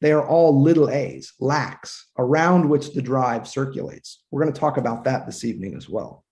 They 0.01 0.12
are 0.12 0.27
all 0.27 0.62
little 0.62 0.89
a's, 0.89 1.34
lacks, 1.39 2.08
around 2.17 2.69
which 2.69 2.93
the 2.93 3.01
drive 3.01 3.47
circulates. 3.47 4.23
We're 4.29 4.41
going 4.41 4.53
to 4.53 4.60
talk 4.60 4.77
about 4.77 5.05
that 5.05 5.25
this 5.25 5.45
evening 5.45 5.75
as 5.75 5.88
well. 5.88 6.25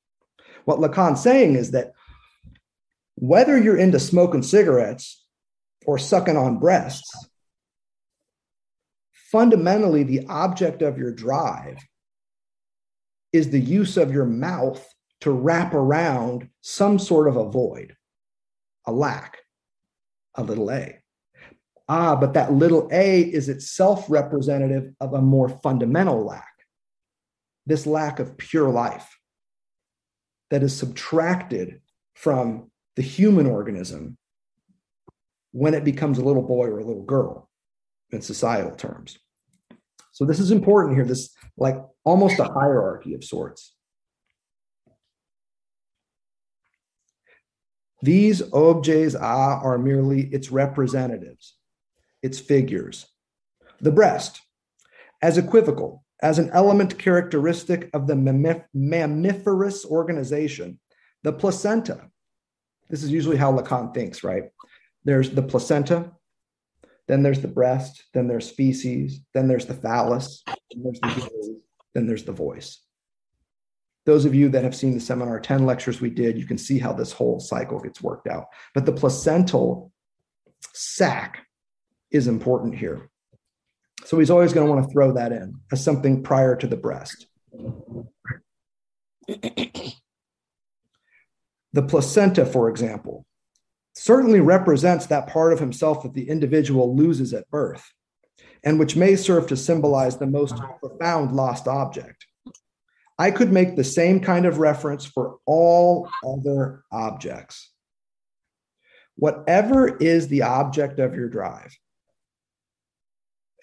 What 0.65 0.79
Lacan's 0.79 1.23
saying 1.23 1.55
is 1.55 1.71
that 1.71 1.93
whether 3.15 3.57
you're 3.57 3.77
into 3.77 3.99
smoking 3.99 4.43
cigarettes 4.43 5.25
or 5.85 5.97
sucking 5.97 6.37
on 6.37 6.59
breasts, 6.59 7.27
fundamentally, 9.31 10.03
the 10.03 10.25
object 10.27 10.81
of 10.81 10.97
your 10.97 11.11
drive 11.11 11.77
is 13.31 13.49
the 13.49 13.59
use 13.59 13.97
of 13.97 14.11
your 14.13 14.25
mouth 14.25 14.92
to 15.23 15.31
wrap 15.31 15.73
around 15.73 16.49
some 16.59 16.99
sort 16.99 17.29
of 17.29 17.37
a 17.37 17.49
void, 17.49 17.95
a 18.85 18.91
lack, 18.91 19.37
a 20.35 20.43
little 20.43 20.69
a. 20.69 20.99
Ah, 21.87 22.13
but 22.17 22.33
that 22.33 22.51
little 22.51 22.89
a 22.91 23.21
is 23.21 23.47
itself 23.47 24.05
representative 24.09 24.93
of 24.99 25.13
a 25.13 25.21
more 25.21 25.47
fundamental 25.47 26.25
lack, 26.25 26.51
this 27.65 27.87
lack 27.87 28.19
of 28.19 28.37
pure 28.37 28.69
life 28.69 29.17
that 30.49 30.61
is 30.61 30.75
subtracted 30.77 31.79
from 32.15 32.69
the 32.97 33.01
human 33.01 33.47
organism 33.47 34.17
when 35.53 35.73
it 35.73 35.85
becomes 35.85 36.17
a 36.17 36.23
little 36.23 36.41
boy 36.41 36.65
or 36.67 36.79
a 36.79 36.85
little 36.85 37.05
girl 37.05 37.49
in 38.11 38.21
societal 38.21 38.75
terms. 38.75 39.17
So 40.11 40.25
this 40.25 40.41
is 40.41 40.51
important 40.51 40.97
here, 40.97 41.05
this 41.05 41.33
like 41.55 41.77
almost 42.03 42.39
a 42.39 42.43
hierarchy 42.43 43.13
of 43.13 43.23
sorts. 43.23 43.72
These 48.03 48.41
objets 48.51 49.15
are 49.15 49.77
merely 49.77 50.23
its 50.23 50.51
representatives, 50.51 51.55
its 52.21 52.37
figures. 52.37 53.05
The 53.79 53.93
breast, 53.93 54.41
as 55.21 55.37
equivocal, 55.37 56.03
as 56.21 56.37
an 56.37 56.49
element 56.49 56.99
characteristic 56.99 57.89
of 57.93 58.07
the 58.07 58.15
mammiferous 58.15 59.85
organization, 59.85 60.81
the 61.23 61.31
placenta. 61.31 62.09
This 62.89 63.03
is 63.03 63.09
usually 63.09 63.37
how 63.37 63.53
Lacan 63.53 63.93
thinks, 63.93 64.21
right? 64.21 64.51
There's 65.05 65.29
the 65.29 65.41
placenta, 65.41 66.11
then 67.07 67.23
there's 67.23 67.39
the 67.39 67.47
breast, 67.47 68.03
then 68.13 68.27
there's 68.27 68.49
feces, 68.49 69.21
then 69.33 69.47
there's 69.47 69.65
the 69.65 69.75
phallus, 69.75 70.43
then 70.45 70.83
there's 70.83 70.99
the 70.99 71.61
then 71.93 72.05
there's 72.05 72.25
the 72.25 72.33
voice. 72.33 72.81
Those 74.05 74.25
of 74.25 74.35
you 74.35 74.49
that 74.49 74.63
have 74.63 74.75
seen 74.75 74.93
the 74.93 74.99
seminar 74.99 75.39
10 75.39 75.65
lectures 75.65 76.01
we 76.01 76.09
did, 76.09 76.37
you 76.37 76.45
can 76.45 76.57
see 76.57 76.77
how 76.77 76.91
this 76.93 77.13
whole 77.13 77.39
cycle 77.39 77.79
gets 77.79 78.01
worked 78.01 78.27
out. 78.27 78.47
But 78.73 78.85
the 78.85 78.91
placental 78.91 79.91
sac 80.73 81.45
is 82.11 82.27
important 82.27 82.75
here. 82.75 83.09
So 84.05 84.19
he's 84.19 84.29
always 84.29 84.51
going 84.51 84.67
to 84.67 84.73
want 84.73 84.85
to 84.85 84.91
throw 84.91 85.13
that 85.13 85.31
in 85.31 85.55
as 85.71 85.81
something 85.83 86.23
prior 86.23 86.55
to 86.57 86.67
the 86.67 86.75
breast. 86.75 87.27
the 89.27 89.63
placenta, 91.87 92.45
for 92.45 92.69
example, 92.69 93.25
certainly 93.95 94.41
represents 94.41 95.05
that 95.05 95.27
part 95.27 95.53
of 95.53 95.59
himself 95.59 96.03
that 96.03 96.13
the 96.13 96.29
individual 96.29 96.93
loses 96.95 97.33
at 97.33 97.49
birth, 97.49 97.93
and 98.63 98.79
which 98.79 98.97
may 98.97 99.15
serve 99.15 99.47
to 99.47 99.55
symbolize 99.55 100.17
the 100.17 100.27
most 100.27 100.55
profound 100.81 101.33
lost 101.33 101.67
object. 101.67 102.25
I 103.17 103.31
could 103.31 103.51
make 103.51 103.75
the 103.75 103.83
same 103.83 104.19
kind 104.19 104.45
of 104.45 104.57
reference 104.57 105.05
for 105.05 105.37
all 105.45 106.09
other 106.25 106.83
objects. 106.91 107.71
Whatever 109.15 109.95
is 109.97 110.27
the 110.27 110.41
object 110.41 110.99
of 110.99 111.13
your 111.13 111.29
drive, 111.29 111.77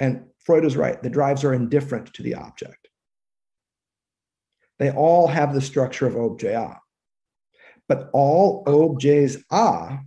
and 0.00 0.26
Freud 0.38 0.64
is 0.64 0.76
right, 0.76 1.02
the 1.02 1.10
drives 1.10 1.44
are 1.44 1.52
indifferent 1.52 2.14
to 2.14 2.22
the 2.22 2.34
object. 2.34 2.88
They 4.78 4.90
all 4.90 5.26
have 5.26 5.52
the 5.52 5.60
structure 5.60 6.06
of 6.06 6.16
objet 6.16 6.54
a. 6.54 6.76
But 7.86 8.08
all 8.12 8.62
objets 8.66 9.36
a 9.50 9.98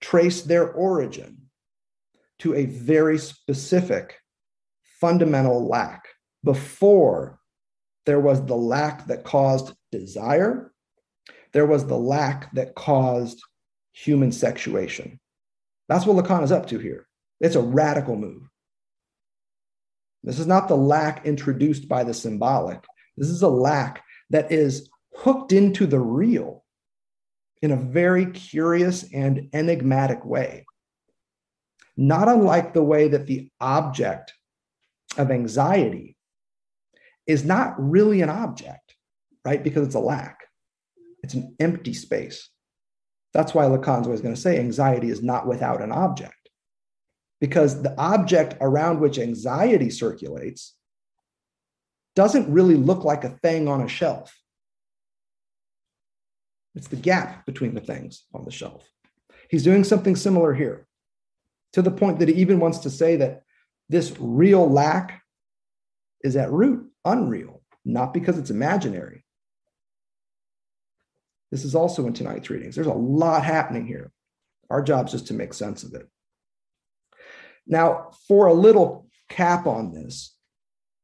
trace 0.00 0.42
their 0.42 0.70
origin 0.70 1.48
to 2.40 2.54
a 2.54 2.66
very 2.66 3.18
specific 3.18 4.18
fundamental 5.00 5.66
lack 5.66 6.08
before 6.44 7.37
there 8.08 8.18
was 8.18 8.42
the 8.46 8.56
lack 8.56 9.06
that 9.08 9.22
caused 9.22 9.74
desire. 9.92 10.72
There 11.52 11.66
was 11.66 11.84
the 11.84 11.98
lack 11.98 12.50
that 12.54 12.74
caused 12.74 13.42
human 13.92 14.32
sexuation. 14.32 15.20
That's 15.90 16.06
what 16.06 16.16
Lacan 16.16 16.42
is 16.42 16.50
up 16.50 16.68
to 16.68 16.78
here. 16.78 17.06
It's 17.38 17.54
a 17.54 17.60
radical 17.60 18.16
move. 18.16 18.48
This 20.22 20.38
is 20.38 20.46
not 20.46 20.68
the 20.68 20.74
lack 20.74 21.26
introduced 21.26 21.86
by 21.86 22.02
the 22.02 22.14
symbolic. 22.14 22.82
This 23.18 23.28
is 23.28 23.42
a 23.42 23.48
lack 23.48 24.02
that 24.30 24.50
is 24.50 24.88
hooked 25.14 25.52
into 25.52 25.86
the 25.86 26.00
real 26.00 26.64
in 27.60 27.72
a 27.72 27.76
very 27.76 28.24
curious 28.30 29.04
and 29.12 29.50
enigmatic 29.52 30.24
way. 30.24 30.64
Not 31.94 32.28
unlike 32.28 32.72
the 32.72 32.82
way 32.82 33.08
that 33.08 33.26
the 33.26 33.50
object 33.60 34.32
of 35.18 35.30
anxiety 35.30 36.16
is 37.28 37.44
not 37.44 37.74
really 37.78 38.22
an 38.22 38.30
object, 38.30 38.96
right? 39.44 39.62
Because 39.62 39.86
it's 39.86 39.94
a 39.94 40.00
lack, 40.00 40.40
it's 41.22 41.34
an 41.34 41.54
empty 41.60 41.92
space. 41.92 42.48
That's 43.34 43.54
why 43.54 43.66
Lacan's 43.66 44.06
always 44.06 44.22
going 44.22 44.34
to 44.34 44.40
say 44.40 44.58
anxiety 44.58 45.10
is 45.10 45.22
not 45.22 45.46
without 45.46 45.82
an 45.82 45.92
object. 45.92 46.34
Because 47.40 47.82
the 47.82 47.94
object 48.00 48.56
around 48.60 48.98
which 48.98 49.18
anxiety 49.18 49.90
circulates 49.90 50.74
doesn't 52.16 52.52
really 52.52 52.74
look 52.74 53.04
like 53.04 53.22
a 53.22 53.38
thing 53.42 53.68
on 53.68 53.82
a 53.82 53.88
shelf. 53.88 54.34
It's 56.74 56.88
the 56.88 56.96
gap 56.96 57.46
between 57.46 57.74
the 57.74 57.80
things 57.80 58.24
on 58.34 58.44
the 58.44 58.50
shelf. 58.50 58.88
He's 59.50 59.62
doing 59.62 59.84
something 59.84 60.16
similar 60.16 60.54
here 60.54 60.86
to 61.74 61.82
the 61.82 61.90
point 61.90 62.18
that 62.18 62.28
he 62.28 62.34
even 62.36 62.58
wants 62.58 62.78
to 62.78 62.90
say 62.90 63.16
that 63.16 63.42
this 63.88 64.14
real 64.18 64.68
lack 64.68 65.22
is 66.24 66.34
at 66.34 66.50
root 66.50 66.87
unreal, 67.10 67.62
not 67.84 68.14
because 68.14 68.38
it's 68.38 68.50
imaginary. 68.50 69.24
This 71.50 71.64
is 71.64 71.74
also 71.74 72.06
in 72.06 72.12
tonight's 72.12 72.50
readings. 72.50 72.74
There's 72.74 72.86
a 72.86 72.92
lot 72.92 73.44
happening 73.44 73.86
here. 73.86 74.12
Our 74.70 74.82
job 74.82 75.06
is 75.06 75.12
just 75.12 75.28
to 75.28 75.34
make 75.34 75.54
sense 75.54 75.82
of 75.82 75.94
it. 75.94 76.06
Now, 77.66 78.10
for 78.26 78.46
a 78.46 78.54
little 78.54 79.06
cap 79.28 79.66
on 79.66 79.92
this, 79.92 80.34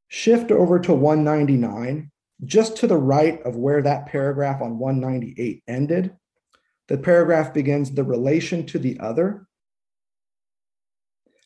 shift 0.09 0.51
over 0.51 0.79
to 0.81 0.93
199, 0.93 2.11
just 2.45 2.77
to 2.79 2.87
the 2.87 2.97
right 2.97 3.41
of 3.43 3.57
where 3.57 3.83
that 3.83 4.07
paragraph 4.07 4.61
on 4.61 4.79
198 4.79 5.63
ended. 5.67 6.15
The 6.89 6.99
paragraph 6.99 7.55
begins 7.55 7.91
the 7.91 8.05
relation 8.05 8.67
to 8.67 8.79
the 8.79 8.99
other. 9.01 9.47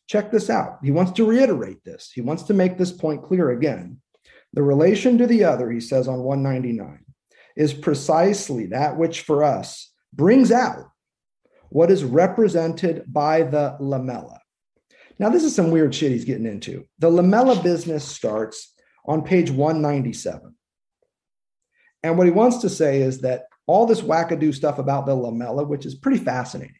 Check 0.08 0.30
this 0.30 0.50
out. 0.50 0.78
He 0.82 0.90
wants 0.90 1.12
to 1.12 1.26
reiterate 1.26 1.84
this. 1.84 2.10
He 2.12 2.20
wants 2.20 2.44
to 2.44 2.54
make 2.54 2.78
this 2.78 2.90
point 2.90 3.22
clear 3.22 3.50
again. 3.50 4.00
The 4.54 4.62
relation 4.62 5.18
to 5.18 5.26
the 5.26 5.44
other, 5.44 5.70
he 5.70 5.80
says 5.80 6.08
on 6.08 6.20
199, 6.20 7.04
is 7.56 7.74
precisely 7.74 8.66
that 8.66 8.96
which 8.96 9.22
for 9.22 9.44
us 9.44 9.92
brings 10.12 10.50
out 10.50 10.90
what 11.70 11.90
is 11.90 12.04
represented 12.04 13.04
by 13.06 13.42
the 13.42 13.76
lamella. 13.80 14.38
Now, 15.18 15.28
this 15.28 15.44
is 15.44 15.54
some 15.54 15.70
weird 15.70 15.94
shit 15.94 16.12
he's 16.12 16.24
getting 16.24 16.46
into. 16.46 16.86
The 16.98 17.10
lamella 17.10 17.62
business 17.62 18.04
starts 18.04 18.72
on 19.04 19.22
page 19.22 19.50
197. 19.50 20.54
And 22.02 22.16
what 22.16 22.26
he 22.26 22.32
wants 22.32 22.58
to 22.58 22.70
say 22.70 23.02
is 23.02 23.20
that 23.22 23.46
all 23.66 23.84
this 23.84 24.00
wackadoo 24.00 24.54
stuff 24.54 24.78
about 24.78 25.06
the 25.06 25.16
lamella, 25.16 25.66
which 25.66 25.84
is 25.84 25.94
pretty 25.94 26.18
fascinating. 26.18 26.74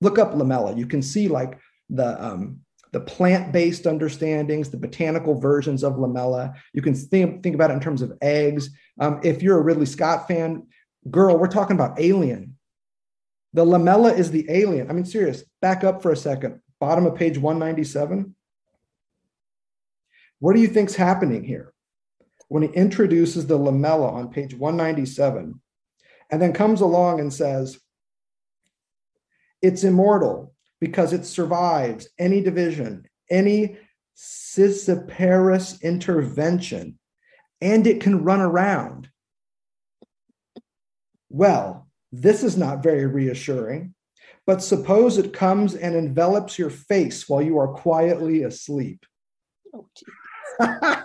Look 0.00 0.18
up 0.18 0.34
lamella. 0.34 0.76
You 0.76 0.86
can 0.86 1.02
see 1.02 1.28
like 1.28 1.58
the 1.88 2.22
um, 2.22 2.60
the 2.92 3.00
plant-based 3.00 3.86
understandings, 3.86 4.70
the 4.70 4.76
botanical 4.76 5.38
versions 5.38 5.84
of 5.84 5.94
lamella. 5.94 6.54
You 6.72 6.82
can 6.82 6.94
think, 6.94 7.42
think 7.42 7.54
about 7.54 7.70
it 7.70 7.74
in 7.74 7.80
terms 7.80 8.02
of 8.02 8.12
eggs. 8.22 8.70
Um, 9.00 9.20
if 9.22 9.42
you're 9.42 9.58
a 9.58 9.62
Ridley 9.62 9.86
Scott 9.86 10.26
fan, 10.26 10.66
girl, 11.10 11.36
we're 11.36 11.48
talking 11.48 11.76
about 11.76 12.00
Alien. 12.00 12.56
The 13.54 13.64
lamella 13.64 14.16
is 14.16 14.30
the 14.30 14.46
alien. 14.50 14.90
I 14.90 14.92
mean, 14.92 15.04
serious. 15.04 15.42
Back 15.60 15.82
up 15.82 16.02
for 16.02 16.12
a 16.12 16.16
second. 16.16 16.60
Bottom 16.80 17.06
of 17.06 17.14
page 17.14 17.38
197. 17.38 18.34
What 20.38 20.54
do 20.54 20.60
you 20.60 20.68
think's 20.68 20.94
happening 20.94 21.44
here? 21.44 21.72
When 22.48 22.62
he 22.62 22.68
introduces 22.70 23.46
the 23.46 23.58
lamella 23.58 24.12
on 24.12 24.30
page 24.30 24.54
197 24.54 25.60
and 26.30 26.42
then 26.42 26.52
comes 26.52 26.80
along 26.80 27.20
and 27.20 27.32
says, 27.32 27.78
it's 29.60 29.82
immortal 29.82 30.54
because 30.80 31.12
it 31.12 31.24
survives 31.24 32.08
any 32.18 32.40
division, 32.40 33.06
any 33.30 33.76
scissiparous 34.16 35.80
intervention, 35.82 36.98
and 37.60 37.86
it 37.86 38.00
can 38.00 38.24
run 38.24 38.40
around. 38.40 39.08
Well, 41.30 41.88
this 42.12 42.42
is 42.42 42.56
not 42.56 42.82
very 42.82 43.06
reassuring, 43.06 43.94
but 44.46 44.62
suppose 44.62 45.18
it 45.18 45.32
comes 45.32 45.74
and 45.74 45.94
envelops 45.94 46.58
your 46.58 46.70
face 46.70 47.28
while 47.28 47.42
you 47.42 47.58
are 47.58 47.68
quietly 47.68 48.44
asleep. 48.44 49.04
Oh, 49.74 49.88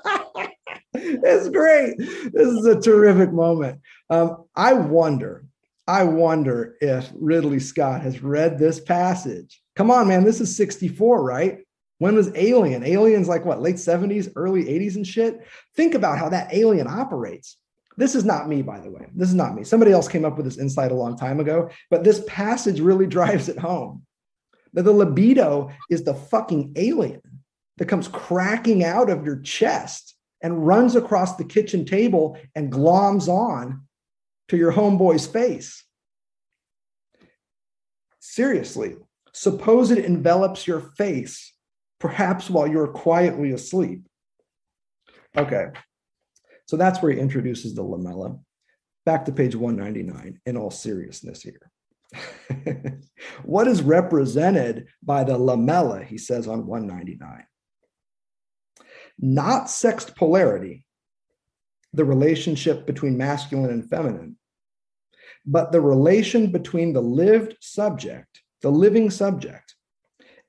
it's 0.94 1.50
great. 1.50 1.98
This 1.98 2.48
is 2.48 2.66
a 2.66 2.80
terrific 2.80 3.32
moment. 3.32 3.82
Um, 4.10 4.46
I 4.56 4.74
wonder, 4.74 5.46
I 5.88 6.04
wonder 6.04 6.76
if 6.80 7.12
Ridley 7.14 7.60
Scott 7.60 8.02
has 8.02 8.24
read 8.24 8.58
this 8.58 8.80
passage. 8.80 9.62
Come 9.76 9.92
on, 9.92 10.08
man. 10.08 10.24
This 10.24 10.42
is 10.42 10.56
64, 10.56 11.24
right? 11.24 11.60
When 12.00 12.16
was 12.16 12.32
Alien? 12.36 12.84
Alien's 12.84 13.28
like 13.28 13.46
what, 13.46 13.62
late 13.62 13.76
70s, 13.76 14.32
early 14.36 14.66
80s 14.66 14.96
and 14.96 15.08
shit? 15.08 15.48
Think 15.76 15.94
about 15.94 16.18
how 16.18 16.30
that 16.30 16.54
alien 16.54 16.88
operates. 16.88 17.58
This 17.96 18.16
is 18.16 18.26
not 18.26 18.50
me, 18.50 18.62
by 18.62 18.80
the 18.80 18.92
way. 18.92 19.08
This 19.14 19.30
is 19.30 19.36
not 19.36 19.56
me. 19.56 19.64
Somebody 19.64 19.92
else 19.92 20.08
came 20.08 20.26
up 20.26 20.36
with 20.36 20.46
this 20.46 20.58
insight 20.58 20.92
a 20.92 20.96
long 20.96 21.16
time 21.16 21.40
ago, 21.40 21.70
but 21.90 22.04
this 22.04 22.24
passage 22.28 22.80
really 22.80 23.08
drives 23.18 23.50
it 23.50 23.60
home. 23.60 24.06
That 24.74 24.84
the 24.84 24.92
libido 24.92 25.72
is 25.90 26.04
the 26.04 26.16
fucking 26.16 26.74
alien 26.76 27.22
that 27.78 27.88
comes 27.88 28.08
cracking 28.08 28.84
out 28.84 29.10
of 29.10 29.26
your 29.26 29.40
chest 29.40 30.16
and 30.42 30.66
runs 30.66 30.96
across 30.96 31.36
the 31.36 31.44
kitchen 31.44 31.86
table 31.86 32.38
and 32.56 32.72
gloms 32.72 33.28
on 33.28 33.84
to 34.50 34.58
your 34.58 34.74
homeboy's 34.74 35.28
face. 35.28 35.84
Seriously, 38.20 38.96
suppose 39.34 39.92
it 39.92 40.06
envelops 40.06 40.68
your 40.68 40.80
face, 40.80 41.54
perhaps 42.00 42.50
while 42.50 42.68
you're 42.68 42.88
quietly 42.88 43.52
asleep. 43.52 44.04
Okay, 45.36 45.68
so 46.66 46.78
that's 46.78 47.02
where 47.02 47.12
he 47.12 47.20
introduces 47.20 47.76
the 47.76 47.84
lamella. 47.84 48.40
Back 49.06 49.26
to 49.26 49.32
page 49.32 49.56
199 49.56 50.40
in 50.46 50.58
all 50.58 50.72
seriousness 50.72 51.42
here. 51.42 51.70
what 53.44 53.68
is 53.68 53.82
represented 53.82 54.88
by 55.02 55.24
the 55.24 55.38
lamella, 55.38 56.06
he 56.06 56.18
says 56.18 56.48
on 56.48 56.66
199? 56.68 57.46
not 59.20 59.70
sexed 59.70 60.16
polarity, 60.16 60.84
the 61.94 62.06
relationship 62.06 62.86
between 62.86 63.18
masculine 63.18 63.70
and 63.70 63.90
feminine, 63.90 64.38
but 65.46 65.72
the 65.72 65.82
relation 65.82 66.52
between 66.52 66.94
the 66.94 67.02
lived 67.02 67.56
subject, 67.60 68.42
the 68.64 68.72
living 68.72 69.12
subject, 69.12 69.76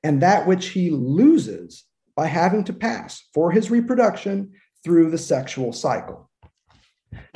and 0.03 0.21
that 0.21 0.47
which 0.47 0.69
he 0.69 0.89
loses 0.89 1.83
by 2.15 2.25
having 2.25 2.63
to 2.63 2.73
pass 2.73 3.27
for 3.33 3.51
his 3.51 3.69
reproduction 3.69 4.53
through 4.83 5.11
the 5.11 5.17
sexual 5.17 5.73
cycle. 5.73 6.29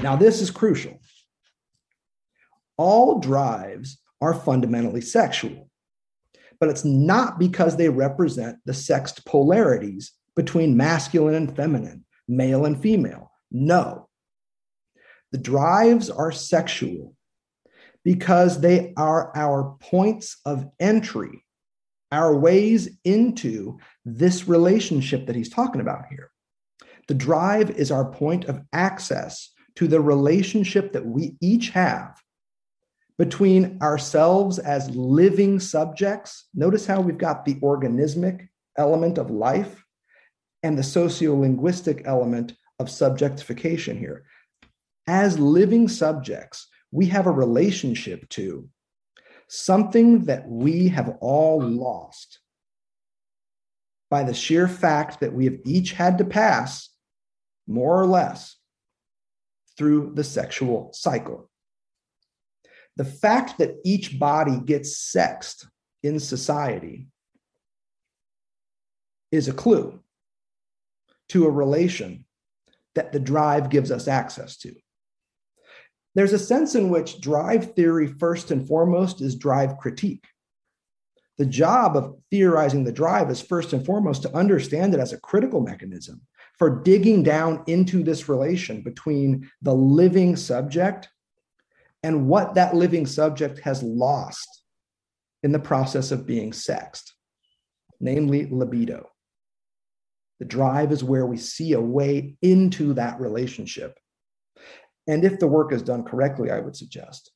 Now, 0.02 0.16
this 0.16 0.42
is 0.42 0.50
crucial. 0.50 1.00
All 2.78 3.20
drives 3.20 4.00
are 4.22 4.34
fundamentally 4.34 5.02
sexual, 5.02 5.70
but 6.60 6.70
it's 6.70 6.86
not 6.86 7.38
because 7.38 7.76
they 7.76 7.90
represent 7.90 8.58
the 8.66 8.74
sexed 8.74 9.26
polarities 9.26 10.14
between 10.36 10.78
masculine 10.78 11.36
and 11.36 11.56
feminine, 11.56 12.06
male 12.28 12.66
and 12.66 12.82
female. 12.82 13.32
No. 13.52 14.08
The 15.32 15.38
drives 15.38 16.10
are 16.10 16.32
sexual 16.32 17.16
because 18.10 18.60
they 18.60 18.92
are 18.98 19.32
our 19.36 19.76
points 19.80 20.38
of 20.44 20.68
entry, 20.80 21.46
our 22.12 22.36
ways 22.36 22.90
into 23.04 23.78
this 24.04 24.48
relationship 24.48 25.28
that 25.28 25.36
he's 25.36 25.48
talking 25.48 25.80
about 25.80 26.06
here. 26.10 26.32
The 27.08 27.14
drive 27.14 27.70
is 27.70 27.92
our 27.92 28.10
point 28.10 28.46
of 28.46 28.64
access 28.74 29.52
to 29.76 29.88
the 29.88 30.02
relationship 30.02 30.94
that 30.94 31.06
we 31.06 31.36
each 31.40 31.70
have 31.70 32.20
between 33.20 33.78
ourselves 33.80 34.58
as 34.58 34.90
living 34.90 35.60
subjects. 35.60 36.48
Notice 36.56 36.88
how 36.88 37.02
we've 37.02 37.16
got 37.16 37.46
the 37.46 37.60
organismic 37.62 38.48
element 38.76 39.20
of 39.20 39.30
life 39.30 39.86
and 40.64 40.76
the 40.76 40.82
sociolinguistic 40.82 42.08
element 42.08 42.56
of 42.80 42.88
subjectification 42.88 44.00
here. 44.00 44.24
As 45.06 45.38
living 45.38 45.88
subjects, 45.88 46.70
we 46.92 47.08
have 47.08 47.28
a 47.28 47.32
relationship 47.32 48.28
to 48.30 48.68
something 49.48 50.26
that 50.26 50.48
we 50.48 50.88
have 50.90 51.18
all 51.22 51.62
lost 51.62 52.40
by 54.10 54.24
the 54.24 54.34
sheer 54.34 54.68
fact 54.68 55.20
that 55.20 55.34
we 55.34 55.46
have 55.46 55.60
each 55.66 55.92
had 55.92 56.18
to 56.18 56.26
pass, 56.26 56.90
more 57.68 58.02
or 58.02 58.08
less, 58.08 58.56
through 59.78 60.12
the 60.16 60.24
sexual 60.24 60.92
cycle. 60.94 61.50
The 62.98 63.06
fact 63.06 63.60
that 63.60 63.76
each 63.86 64.20
body 64.20 64.60
gets 64.60 64.98
sexed 64.98 65.68
in 66.04 66.20
society 66.20 67.08
is 69.32 69.48
a 69.48 69.54
clue 69.54 70.00
to 71.30 71.46
a 71.46 71.52
relation 71.52 72.26
that 72.96 73.12
the 73.12 73.20
drive 73.20 73.70
gives 73.70 73.92
us 73.92 74.08
access 74.08 74.58
to. 74.58 74.76
There's 76.16 76.34
a 76.34 76.40
sense 76.40 76.76
in 76.76 76.90
which 76.90 77.22
drive 77.22 77.74
theory, 77.76 78.08
first 78.08 78.52
and 78.52 78.68
foremost, 78.68 79.22
is 79.22 79.36
drive 79.36 79.78
critique. 79.78 80.26
The 81.38 81.46
job 81.46 81.96
of 81.96 82.18
theorizing 82.32 82.84
the 82.84 82.92
drive 82.92 83.30
is 83.30 83.42
first 83.42 83.72
and 83.74 83.86
foremost 83.86 84.24
to 84.24 84.36
understand 84.36 84.94
it 84.94 85.00
as 85.00 85.14
a 85.14 85.20
critical 85.20 85.62
mechanism 85.62 86.22
for 86.58 86.82
digging 86.82 87.24
down 87.24 87.64
into 87.68 88.04
this 88.04 88.28
relation 88.28 88.82
between 88.82 89.50
the 89.62 89.74
living 89.74 90.36
subject 90.36 91.08
and 92.04 92.28
what 92.28 92.56
that 92.56 92.76
living 92.76 93.06
subject 93.06 93.60
has 93.60 93.82
lost 93.82 94.64
in 95.44 95.54
the 95.54 95.60
process 95.60 96.12
of 96.12 96.26
being 96.26 96.52
sexed, 96.52 97.14
namely 98.02 98.48
libido. 98.48 99.10
The 100.40 100.46
drive 100.46 100.92
is 100.92 101.04
where 101.04 101.26
we 101.26 101.38
see 101.38 101.74
a 101.74 101.82
way 101.82 102.36
into 102.42 102.94
that 102.94 103.20
relationship. 103.20 103.98
And 105.10 105.26
if 105.26 105.40
the 105.40 105.48
work 105.48 105.74
is 105.74 105.82
done 105.82 106.04
correctly, 106.04 106.52
I 106.52 106.60
would 106.60 106.76
suggest 106.76 107.32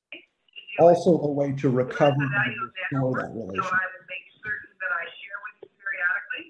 also 0.79 1.17
a 1.21 1.31
way 1.31 1.53
to 1.53 1.69
recover 1.69 2.13
and 2.13 2.53
restore 2.93 3.17
that 3.17 3.33
relationship. 3.33 3.65
So 3.65 3.73
I 3.73 3.89
would 3.97 4.05
make 4.09 4.25
certain 4.45 4.73
that 4.77 4.93
I 4.93 5.05
share 5.09 5.39
with 5.41 5.57
you 5.61 5.69
periodically 5.81 6.45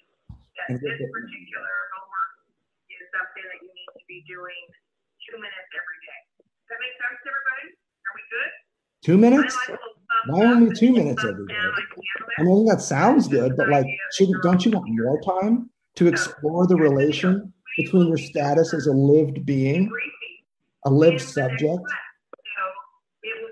that 0.68 0.80
this 0.84 1.00
particular 1.00 1.76
homework 1.96 2.32
is 2.92 3.08
something 3.16 3.46
that 3.48 3.60
you 3.64 3.72
need 3.72 3.92
to 3.96 4.04
be 4.04 4.20
doing 4.28 4.64
two 5.24 5.40
minutes 5.40 5.72
every 5.72 6.00
day. 6.04 6.20
Does 6.44 6.68
that 6.76 6.80
make 6.84 6.96
sense, 7.00 7.20
everybody? 7.24 7.72
Are 7.72 8.16
we 8.20 8.24
good? 8.28 8.52
Two 9.08 9.16
minutes? 9.16 9.56
Why 10.28 10.44
only 10.44 10.76
two 10.76 10.92
minutes 10.92 11.24
every 11.24 11.48
day? 11.48 11.68
I 12.40 12.44
mean, 12.44 12.66
that 12.68 12.82
sounds 12.82 13.28
good, 13.28 13.56
but 13.56 13.70
like, 13.70 13.88
shouldn't 14.12 14.44
don't 14.44 14.64
you 14.66 14.72
want 14.72 14.88
more 14.88 15.22
time 15.24 15.70
to 15.96 16.08
explore 16.08 16.68
the 16.68 16.76
relation 16.76 17.54
between 17.78 18.08
your 18.08 18.18
status 18.18 18.74
as 18.74 18.88
a 18.88 18.92
lived 18.92 19.46
being, 19.46 19.90
a 20.86 20.90
lived 20.90 21.22
subject, 21.22 21.82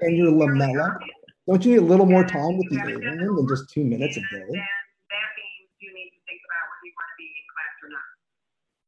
and 0.01 0.17
your 0.17 0.31
lamella? 0.31 0.97
Don't 1.47 1.65
you 1.65 1.71
need 1.71 1.77
a 1.79 1.85
little 1.85 2.05
more 2.05 2.23
time 2.23 2.57
with 2.57 2.69
the 2.69 2.79
alien 2.79 3.35
than 3.35 3.47
just 3.47 3.69
two 3.69 3.83
minutes 3.83 4.17
a 4.17 4.21
day? 4.21 4.45
Yeah. 4.53 4.61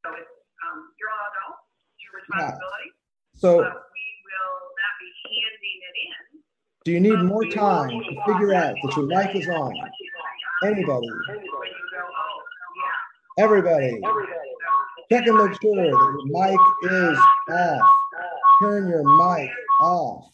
So 0.04 0.12
it's 0.12 0.30
um, 0.68 0.92
you're 1.00 1.10
all 1.10 1.28
adults, 1.32 1.64
it's 1.96 2.04
your 2.04 2.14
responsibility. 2.20 2.90
So 3.36 3.50
we 3.58 4.06
will 4.28 4.56
not 4.80 4.94
be 5.00 5.10
handing 5.28 5.80
it 5.88 5.96
in. 6.04 6.40
do 6.86 6.92
you 6.92 7.00
need 7.00 7.20
more 7.24 7.46
time 7.46 7.90
to 7.90 8.12
figure 8.28 8.54
out 8.54 8.76
that 8.82 8.96
your 8.96 9.08
mic 9.08 9.36
is 9.36 9.48
on? 9.50 9.74
Anybody? 10.64 11.08
Everybody. 13.38 14.00
Check 15.12 15.28
and 15.28 15.38
make 15.38 15.62
sure 15.62 15.76
that 15.76 15.88
your 15.88 16.26
mic 16.26 16.60
is 16.92 17.18
off. 17.52 18.03
Turn 18.62 18.88
your 18.88 19.04
mic 19.18 19.50
off. 19.82 20.30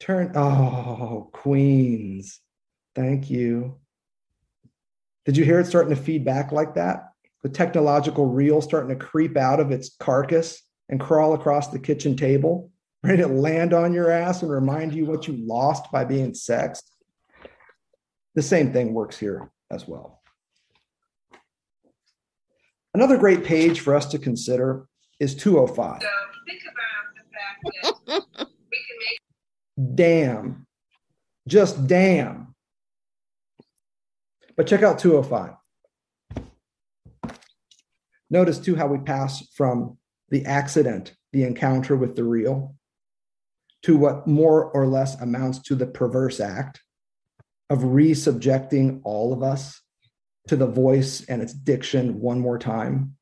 Turn. 0.00 0.32
Oh, 0.34 1.30
Queens. 1.32 2.40
Thank 2.94 3.30
you. 3.30 3.76
Did 5.24 5.36
you 5.36 5.44
hear 5.44 5.60
it 5.60 5.66
starting 5.66 5.94
to 5.94 6.00
feed 6.00 6.24
back 6.24 6.52
like 6.52 6.74
that? 6.74 7.10
The 7.42 7.48
technological 7.48 8.26
reel 8.26 8.60
starting 8.60 8.96
to 8.96 9.04
creep 9.04 9.36
out 9.36 9.60
of 9.60 9.70
its 9.70 9.96
carcass 9.98 10.62
and 10.88 11.00
crawl 11.00 11.34
across 11.34 11.68
the 11.68 11.78
kitchen 11.78 12.16
table? 12.16 12.70
ready 13.02 13.22
to 13.22 13.28
land 13.28 13.72
on 13.72 13.92
your 13.92 14.10
ass 14.10 14.42
and 14.42 14.50
remind 14.50 14.92
you 14.92 15.06
what 15.06 15.28
you 15.28 15.34
lost 15.34 15.90
by 15.92 16.04
being 16.04 16.34
sexed. 16.34 16.90
The 18.34 18.42
same 18.42 18.72
thing 18.72 18.92
works 18.92 19.16
here 19.16 19.50
as 19.70 19.86
well. 19.86 20.20
Another 22.94 23.16
great 23.16 23.44
page 23.44 23.80
for 23.80 23.94
us 23.94 24.06
to 24.06 24.18
consider 24.18 24.88
is 25.20 25.34
205. 25.36 26.02
So 26.02 26.08
damn. 29.94 30.66
Just 31.46 31.86
damn. 31.86 32.54
But 34.56 34.66
check 34.66 34.82
out 34.82 34.98
205. 34.98 35.54
Notice 38.30 38.58
too 38.58 38.76
how 38.76 38.86
we 38.86 38.98
pass 38.98 39.46
from 39.54 39.96
the 40.28 40.44
accident, 40.44 41.14
the 41.32 41.44
encounter 41.44 41.96
with 41.96 42.16
the 42.16 42.24
real, 42.24 42.74
to 43.82 43.96
what 43.96 44.26
more 44.26 44.64
or 44.72 44.86
less 44.86 45.18
amounts 45.20 45.60
to 45.60 45.74
the 45.74 45.86
perverse 45.86 46.40
act 46.40 46.82
of 47.70 47.80
resubjecting 47.80 49.00
all 49.04 49.32
of 49.32 49.42
us 49.42 49.80
to 50.48 50.56
the 50.56 50.66
voice 50.66 51.24
and 51.26 51.42
its 51.42 51.52
diction 51.52 52.20
one 52.20 52.40
more 52.40 52.58
time. 52.58 53.14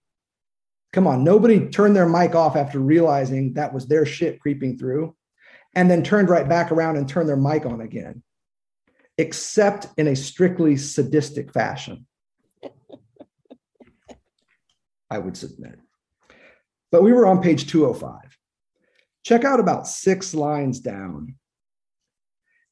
Come 0.96 1.06
on, 1.06 1.22
nobody 1.22 1.68
turned 1.68 1.94
their 1.94 2.08
mic 2.08 2.34
off 2.34 2.56
after 2.56 2.78
realizing 2.78 3.52
that 3.52 3.74
was 3.74 3.86
their 3.86 4.06
shit 4.06 4.40
creeping 4.40 4.78
through 4.78 5.14
and 5.74 5.90
then 5.90 6.02
turned 6.02 6.30
right 6.30 6.48
back 6.48 6.72
around 6.72 6.96
and 6.96 7.06
turned 7.06 7.28
their 7.28 7.36
mic 7.36 7.66
on 7.66 7.82
again, 7.82 8.22
except 9.18 9.88
in 9.98 10.06
a 10.08 10.16
strictly 10.16 10.78
sadistic 10.78 11.52
fashion. 11.52 12.06
I 15.10 15.18
would 15.18 15.36
submit. 15.36 15.78
But 16.90 17.02
we 17.02 17.12
were 17.12 17.26
on 17.26 17.42
page 17.42 17.70
205. 17.70 18.38
Check 19.22 19.44
out 19.44 19.60
about 19.60 19.86
six 19.86 20.32
lines 20.32 20.80
down. 20.80 21.34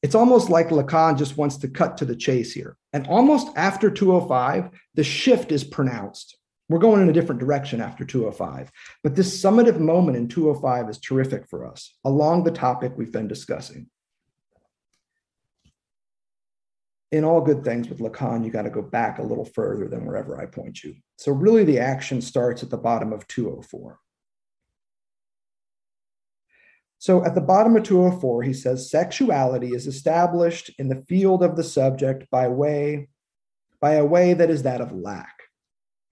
It's 0.01 0.15
almost 0.15 0.49
like 0.49 0.69
Lacan 0.69 1.15
just 1.19 1.37
wants 1.37 1.57
to 1.57 1.67
cut 1.67 1.97
to 1.97 2.05
the 2.05 2.15
chase 2.15 2.53
here. 2.53 2.75
And 2.91 3.05
almost 3.05 3.55
after 3.55 3.91
205, 3.91 4.71
the 4.95 5.03
shift 5.03 5.51
is 5.51 5.63
pronounced. 5.63 6.39
We're 6.67 6.79
going 6.79 7.01
in 7.01 7.09
a 7.09 7.13
different 7.13 7.39
direction 7.39 7.79
after 7.79 8.03
205. 8.03 8.71
But 9.03 9.15
this 9.15 9.41
summative 9.41 9.79
moment 9.79 10.17
in 10.17 10.27
205 10.27 10.89
is 10.89 10.99
terrific 10.99 11.47
for 11.47 11.65
us 11.65 11.93
along 12.03 12.43
the 12.43 12.51
topic 12.51 12.93
we've 12.95 13.11
been 13.11 13.27
discussing. 13.27 13.87
In 17.11 17.23
all 17.23 17.39
good 17.39 17.63
things 17.63 17.87
with 17.87 17.99
Lacan, 17.99 18.43
you 18.43 18.51
got 18.51 18.63
to 18.63 18.69
go 18.69 18.81
back 18.81 19.19
a 19.19 19.23
little 19.23 19.45
further 19.45 19.87
than 19.87 20.05
wherever 20.05 20.41
I 20.41 20.47
point 20.47 20.83
you. 20.83 20.95
So, 21.17 21.31
really, 21.31 21.63
the 21.63 21.79
action 21.79 22.19
starts 22.19 22.63
at 22.63 22.71
the 22.71 22.77
bottom 22.77 23.13
of 23.13 23.27
204. 23.27 23.99
So 26.97 27.23
at 27.23 27.35
the 27.35 27.41
bottom 27.41 27.75
of 27.75 27.83
204, 27.83 28.41
he 28.41 28.53
says 28.53 28.89
sexuality 28.89 29.75
is 29.75 29.85
established 29.85 30.71
in 30.79 30.87
the 30.87 31.03
field 31.07 31.43
of 31.43 31.55
the 31.55 31.63
subject 31.63 32.27
by 32.31 32.47
way 32.47 33.09
by 33.79 33.93
a 33.93 34.05
way 34.05 34.33
that 34.33 34.49
is 34.49 34.63
that 34.63 34.81
of 34.81 34.91
lack. 34.91 35.34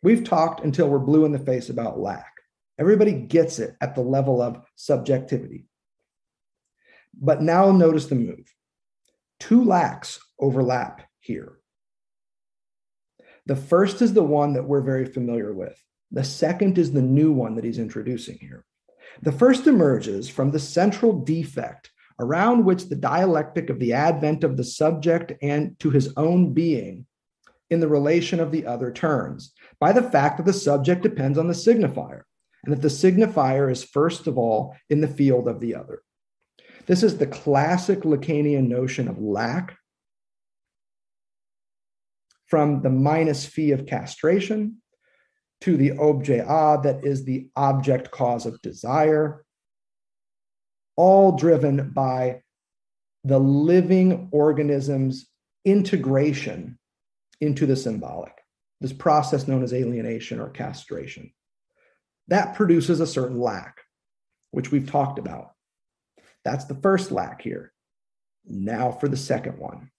We've 0.04 0.24
talked 0.24 0.64
until 0.64 0.90
we're 0.90 1.00
blue 1.00 1.24
in 1.24 1.32
the 1.32 1.40
face 1.40 1.70
about 1.70 1.98
lack. 1.98 2.32
Everybody 2.78 3.14
gets 3.14 3.58
it 3.60 3.76
at 3.80 3.96
the 3.96 4.02
level 4.02 4.42
of 4.42 4.62
subjectivity. 4.76 5.66
But 7.20 7.42
now 7.42 7.72
notice 7.72 8.08
the 8.08 8.16
move. 8.16 8.54
Two 9.40 9.64
lacks 9.64 10.20
overlap 10.40 11.02
here. 11.20 11.60
The 13.46 13.56
first 13.56 14.02
is 14.02 14.14
the 14.14 14.24
one 14.24 14.54
that 14.54 14.64
we're 14.64 14.82
very 14.82 15.06
familiar 15.06 15.54
with. 15.54 15.82
The 16.12 16.24
second 16.24 16.78
is 16.78 16.92
the 16.92 17.02
new 17.02 17.32
one 17.32 17.56
that 17.56 17.64
he's 17.64 17.80
introducing 17.80 18.38
here. 18.38 18.66
The 19.22 19.32
first 19.32 19.68
emerges 19.68 20.28
from 20.30 20.52
the 20.52 20.60
central 20.60 21.20
defect 21.20 21.92
around 22.20 22.66
which 22.66 22.90
the 22.90 22.96
dialectic 22.96 23.70
of 23.70 23.80
the 23.80 23.94
advent 23.94 24.44
of 24.44 24.58
the 24.58 24.64
subject 24.64 25.34
and 25.42 25.80
to 25.80 25.90
his 25.90 26.14
own 26.18 26.54
being 26.54 27.06
in 27.70 27.80
the 27.80 27.88
relation 27.88 28.40
of 28.40 28.52
the 28.52 28.66
other 28.66 28.92
turns 28.92 29.54
by 29.84 29.92
the 29.92 30.02
fact 30.02 30.38
that 30.38 30.46
the 30.46 30.54
subject 30.54 31.04
depends 31.04 31.38
on 31.38 31.50
the 31.50 31.54
signifier 31.54 32.22
and 32.64 32.74
that 32.74 32.82
the 32.82 32.88
signifier 32.88 33.70
is 33.70 33.84
first 33.84 34.28
of 34.28 34.38
all 34.38 34.74
in 34.90 35.02
the 35.02 35.10
field 35.10 35.46
of 35.46 35.60
the 35.60 35.76
other. 35.76 36.02
This 36.86 37.04
is 37.04 37.18
the 37.18 37.28
classic 37.28 38.04
Lacanian 38.04 38.70
notion 38.70 39.10
of 39.10 39.20
lack 39.20 39.78
from 42.48 42.82
the 42.82 42.90
minus 42.90 43.46
phi 43.46 43.72
of 43.72 43.86
castration 43.86 44.78
to 45.60 45.76
the 45.76 45.92
objet 46.00 46.46
a 46.48 46.80
that 46.82 47.04
is 47.04 47.26
the 47.26 47.50
object 47.58 48.10
cause 48.10 48.46
of 48.46 48.62
desire, 48.62 49.44
all 50.96 51.36
driven 51.36 51.90
by 51.90 52.40
the 53.26 53.38
living 53.38 54.30
organism's 54.32 55.28
integration 55.66 56.80
into 57.42 57.66
the 57.66 57.76
symbolic, 57.76 58.43
this 58.84 58.94
process 58.94 59.48
known 59.48 59.64
as 59.64 59.74
alienation 59.74 60.42
or 60.42 60.50
castration. 60.50 61.32
That 62.28 62.54
produces 62.54 63.00
a 63.00 63.08
certain 63.08 63.40
lack, 63.40 63.78
which 64.52 64.72
we've 64.72 64.92
talked 64.92 65.20
about. 65.20 65.54
That's 66.44 66.66
the 66.66 66.76
first 66.76 67.10
lack 67.10 67.42
here. 67.42 67.72
Now 68.46 68.92
for 68.92 69.08
the 69.08 69.16
second 69.16 69.58
one. 69.58 69.90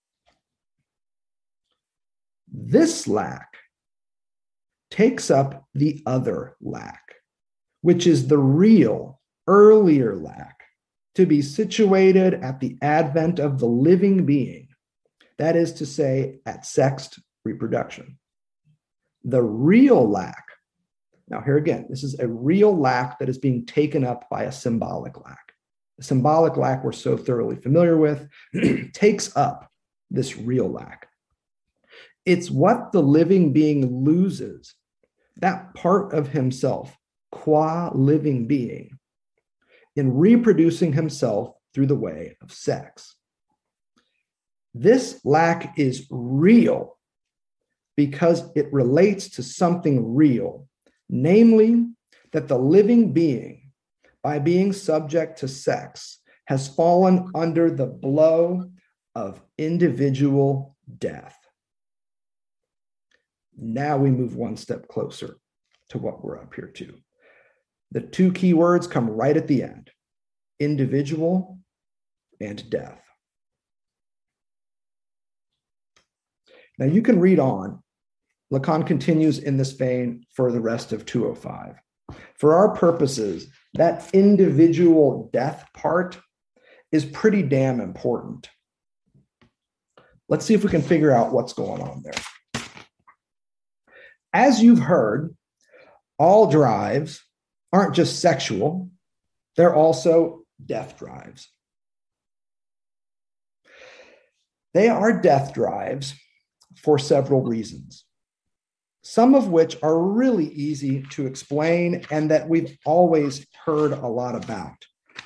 This 2.47 3.09
lack 3.09 3.55
takes 4.91 5.31
up 5.31 5.65
the 5.73 6.03
other 6.05 6.55
lack, 6.61 7.15
which 7.81 8.07
is 8.07 8.27
the 8.29 8.37
real 8.37 9.19
earlier 9.47 10.15
lack 10.15 10.61
to 11.15 11.25
be 11.25 11.41
situated 11.41 12.35
at 12.35 12.61
the 12.61 12.77
advent 12.83 13.39
of 13.39 13.59
the 13.59 13.67
living 13.67 14.27
being, 14.27 14.69
that 15.39 15.57
is 15.57 15.73
to 15.73 15.87
say, 15.87 16.41
at 16.45 16.67
sexed 16.67 17.19
reproduction. 17.47 18.19
The 19.25 19.43
real 19.43 20.09
lack, 20.09 20.45
now 21.29 21.41
here 21.41 21.57
again, 21.57 21.87
this 21.89 22.05
is 22.05 22.19
a 22.19 22.29
real 22.29 22.77
lack 22.77 23.19
that 23.19 23.29
is 23.29 23.39
being 23.39 23.65
taken 23.65 24.05
up 24.05 24.29
by 24.31 24.45
a 24.45 24.53
symbolic 24.53 25.19
lack. 25.25 25.53
the 25.97 26.05
symbolic 26.05 26.57
lack 26.57 26.85
we're 26.85 26.93
so 26.93 27.17
thoroughly 27.17 27.57
familiar 27.57 27.97
with, 27.97 28.29
takes 28.93 29.35
up 29.37 29.71
this 30.11 30.37
real 30.37 30.69
lack. 30.69 31.09
It's 32.27 32.51
what 32.51 32.93
the 32.93 33.03
living 33.03 33.53
being 33.53 34.05
loses, 34.05 34.75
that 35.37 35.75
part 35.75 36.13
of 36.13 36.29
himself, 36.29 36.97
qua 37.31 37.91
living 37.95 38.47
being, 38.47 38.99
in 39.97 40.15
reproducing 40.15 40.93
himself 40.93 41.55
through 41.73 41.87
the 41.87 41.95
way 41.95 42.37
of 42.41 42.53
sex. 42.53 43.15
This 44.75 45.21
lack 45.25 45.79
is 45.79 46.07
real 46.11 46.99
because 47.97 48.51
it 48.55 48.73
relates 48.73 49.29
to 49.31 49.43
something 49.43 50.15
real, 50.15 50.67
namely 51.09 51.87
that 52.33 52.49
the 52.49 52.59
living 52.59 53.13
being, 53.13 53.71
by 54.23 54.39
being 54.39 54.73
subject 54.73 55.39
to 55.39 55.49
sex, 55.49 56.19
has 56.47 56.69
fallen 56.69 57.31
under 57.35 57.71
the 57.71 57.87
blow 57.87 58.71
of 59.15 59.41
individual 59.59 60.77
death. 60.99 61.39
Now 63.57 63.97
we 63.97 64.11
move 64.11 64.35
one 64.35 64.57
step 64.57 64.89
closer 64.89 65.37
to 65.91 65.99
what 65.99 66.25
we're 66.25 66.41
up 66.41 66.55
here 66.55 66.67
to. 66.67 66.95
The 67.93 68.01
two 68.01 68.33
key 68.33 68.55
words 68.55 68.87
come 68.87 69.09
right 69.09 69.37
at 69.37 69.47
the 69.47 69.63
end 69.63 69.91
individual 70.61 71.59
and 72.41 72.69
death. 72.71 73.01
Now 76.79 76.87
you 76.87 77.03
can 77.03 77.21
read 77.21 77.39
on. 77.39 77.83
Lacan 78.53 78.87
continues 78.87 79.39
in 79.39 79.57
this 79.57 79.73
vein 79.73 80.25
for 80.35 80.53
the 80.53 80.61
rest 80.61 80.93
of 80.93 81.07
205. 81.07 81.77
For 82.39 82.55
our 82.55 82.75
purposes, 82.75 83.49
that 83.75 84.09
individual 84.15 85.31
death 85.33 85.67
part 85.75 86.19
is 86.93 87.05
pretty 87.05 87.43
damn 87.43 87.81
important. 87.81 88.49
Let's 90.29 90.45
see 90.45 90.55
if 90.55 90.65
we 90.65 90.71
can 90.71 90.83
figure 90.83 91.13
out 91.13 91.33
what's 91.33 91.53
going 91.53 91.83
on 91.83 92.03
there. 92.03 92.63
As 94.33 94.63
you've 94.63 94.81
heard, 94.81 95.35
all 96.19 96.51
drives 96.51 97.23
aren't 97.73 97.95
just 97.95 98.21
sexual, 98.21 98.91
they're 99.57 99.75
also 99.75 100.45
death 100.65 100.99
drives. 100.99 101.49
They 104.73 104.89
are 104.89 105.21
death 105.21 105.55
drives 105.55 106.15
for 106.83 106.99
several 106.99 107.43
reasons, 107.43 108.04
some 109.05 109.35
of 109.35 109.49
which 109.49 109.77
are 109.83 109.99
really 109.99 110.47
easy 110.49 111.03
to 111.11 111.27
explain 111.27 112.03
and 112.11 112.31
that 112.31 112.49
we've 112.49 112.77
always 112.87 113.47
heard 113.65 113.93
a 113.93 114.09
lot 114.09 114.35
about. 114.35 114.77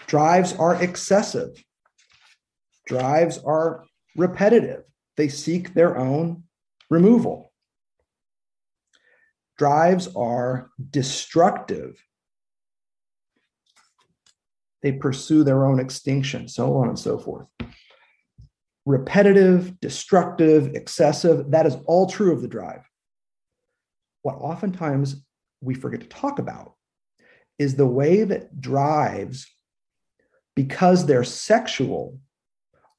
Drives 0.07 0.53
are 0.55 0.83
excessive, 0.83 1.63
drives 2.87 3.39
are 3.39 3.85
repetitive, 4.17 4.83
they 5.17 5.29
seek 5.29 5.75
their 5.75 5.97
own 5.97 6.43
removal. 6.91 7.53
Drives 9.57 10.09
are 10.15 10.71
destructive. 10.91 12.01
They 14.83 14.93
pursue 14.93 15.43
their 15.43 15.67
own 15.67 15.81
extinction, 15.81 16.47
so 16.49 16.77
on 16.77 16.89
and 16.89 16.99
so 16.99 17.19
forth 17.19 17.49
repetitive, 18.87 19.79
destructive, 19.81 20.75
excessive. 20.75 21.51
That 21.51 21.67
is 21.67 21.77
all 21.85 22.07
true 22.07 22.33
of 22.33 22.41
the 22.41 22.49
drive. 22.49 22.88
What 24.23 24.37
oftentimes 24.37 25.25
we 25.61 25.75
forget 25.75 26.01
to 26.01 26.09
talk 26.09 26.39
about 26.39 26.75
is 27.59 27.75
the 27.75 27.87
way 27.87 28.25
that 28.25 28.61
drives, 28.61 29.47
because 30.55 31.07
they're 31.07 31.25
sexual, 31.25 32.21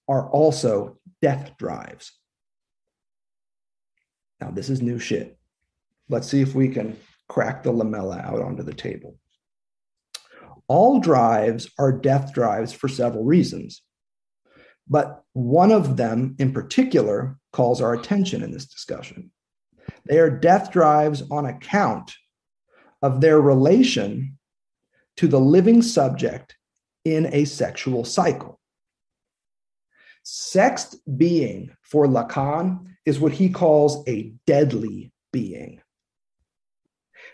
are 0.07 0.29
also 0.29 0.97
death 1.21 1.51
drives. 1.57 2.13
Now, 4.41 4.51
this 4.51 4.69
is 4.69 4.81
new 4.81 4.99
shit. 4.99 5.37
Let's 6.07 6.27
see 6.27 6.41
if 6.41 6.55
we 6.55 6.69
can 6.69 6.97
crack 7.27 7.63
the 7.63 7.71
lamella 7.71 8.23
out 8.23 8.41
onto 8.41 8.63
the 8.63 8.73
table. 8.73 9.17
All 10.67 10.99
drives 10.99 11.69
are 11.77 11.91
death 11.91 12.33
drives 12.33 12.73
for 12.73 12.87
several 12.87 13.23
reasons. 13.23 13.81
But 14.87 15.23
one 15.33 15.71
of 15.71 15.97
them 15.97 16.35
in 16.39 16.51
particular 16.51 17.37
calls 17.53 17.81
our 17.81 17.93
attention 17.93 18.41
in 18.41 18.51
this 18.51 18.65
discussion. 18.65 19.31
They 20.05 20.19
are 20.19 20.29
death 20.29 20.71
drives 20.71 21.23
on 21.29 21.45
account 21.45 22.13
of 23.01 23.21
their 23.21 23.39
relation 23.39 24.37
to 25.17 25.27
the 25.27 25.39
living 25.39 25.81
subject 25.81 26.55
in 27.05 27.27
a 27.33 27.45
sexual 27.45 28.03
cycle. 28.05 28.59
Sexed 30.23 30.97
being 31.17 31.71
for 31.81 32.05
Lacan 32.05 32.85
is 33.05 33.19
what 33.19 33.33
he 33.33 33.49
calls 33.49 34.03
a 34.07 34.33
deadly 34.45 35.11
being 35.31 35.81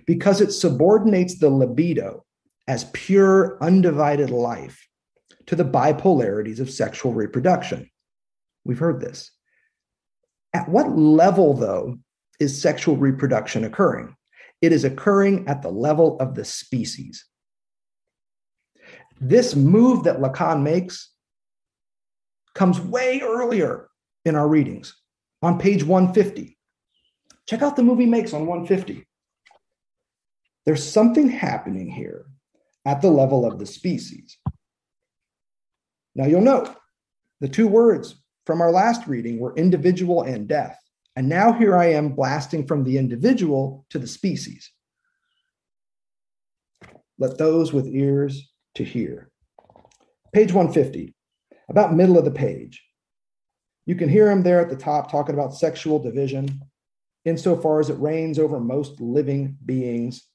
because 0.06 0.42
it 0.42 0.52
subordinates 0.52 1.40
the 1.40 1.50
libido 1.50 2.24
as 2.68 2.90
pure, 2.94 3.58
undivided 3.62 4.30
life 4.30 4.88
to 5.48 5.56
the 5.56 5.64
bipolarities 5.64 6.60
of 6.60 6.70
sexual 6.70 7.14
reproduction. 7.14 7.90
We've 8.64 8.80
heard 8.80 9.00
this. 9.00 9.32
At 10.54 10.70
what 10.70 10.98
level, 10.98 11.54
though, 11.54 11.98
is 12.40 12.62
sexual 12.62 12.98
reproduction 12.98 13.64
occurring? 13.64 14.16
It 14.62 14.72
is 14.72 14.84
occurring 14.84 15.48
at 15.48 15.62
the 15.62 15.70
level 15.70 16.18
of 16.20 16.36
the 16.36 16.46
species. 16.46 17.26
This 19.20 19.56
move 19.56 20.04
that 20.04 20.20
Lacan 20.20 20.64
makes 20.64 21.12
comes 22.54 22.80
way 22.80 23.22
earlier 23.22 23.90
in 24.24 24.36
our 24.36 24.48
readings 24.48 24.96
on 25.42 25.60
page 25.60 25.84
150. 25.84 26.58
Check 27.48 27.62
out 27.62 27.76
the 27.76 27.84
movie 27.84 28.06
makes 28.06 28.34
on 28.34 28.48
150. 28.48 29.06
There's 30.66 30.84
something 30.84 31.30
happening 31.30 31.90
here 31.90 32.26
at 32.86 33.02
the 33.02 33.10
level 33.10 33.46
of 33.46 33.60
the 33.60 33.66
species. 33.66 34.38
Now 36.16 36.26
you'll 36.26 36.42
note 36.42 36.76
the 37.42 37.50
two 37.50 37.68
words 37.68 38.16
from 38.46 38.62
our 38.62 38.72
last 38.72 39.08
reading 39.08 39.40
were 39.40 39.56
individual 39.56 40.24
and 40.24 40.48
death. 40.48 40.80
And 41.16 41.30
now 41.30 41.54
here 41.54 41.78
I 41.78 41.92
am 41.92 42.10
blasting 42.10 42.68
from 42.68 42.84
the 42.84 42.98
individual 42.98 43.86
to 43.90 44.00
the 44.00 44.08
species. 44.08 44.72
Let 47.18 47.38
those 47.38 47.72
with 47.72 47.88
ears 47.88 48.52
to 48.76 48.84
hear. 48.84 49.30
Page 50.34 50.52
150, 50.52 51.16
about 51.70 51.96
middle 51.96 52.18
of 52.18 52.26
the 52.26 52.32
page. 52.32 52.84
You 53.86 53.96
can 53.96 54.10
hear 54.10 54.30
him 54.30 54.44
there 54.44 54.60
at 54.60 54.70
the 54.70 54.76
top 54.76 55.10
talking 55.10 55.36
about 55.36 55.56
sexual 55.56 56.00
division, 56.00 56.62
insofar 57.24 57.80
as 57.80 57.90
it 57.90 58.00
reigns 58.00 58.38
over 58.38 58.60
most 58.60 59.00
living 59.00 59.58
beings. 59.66 60.28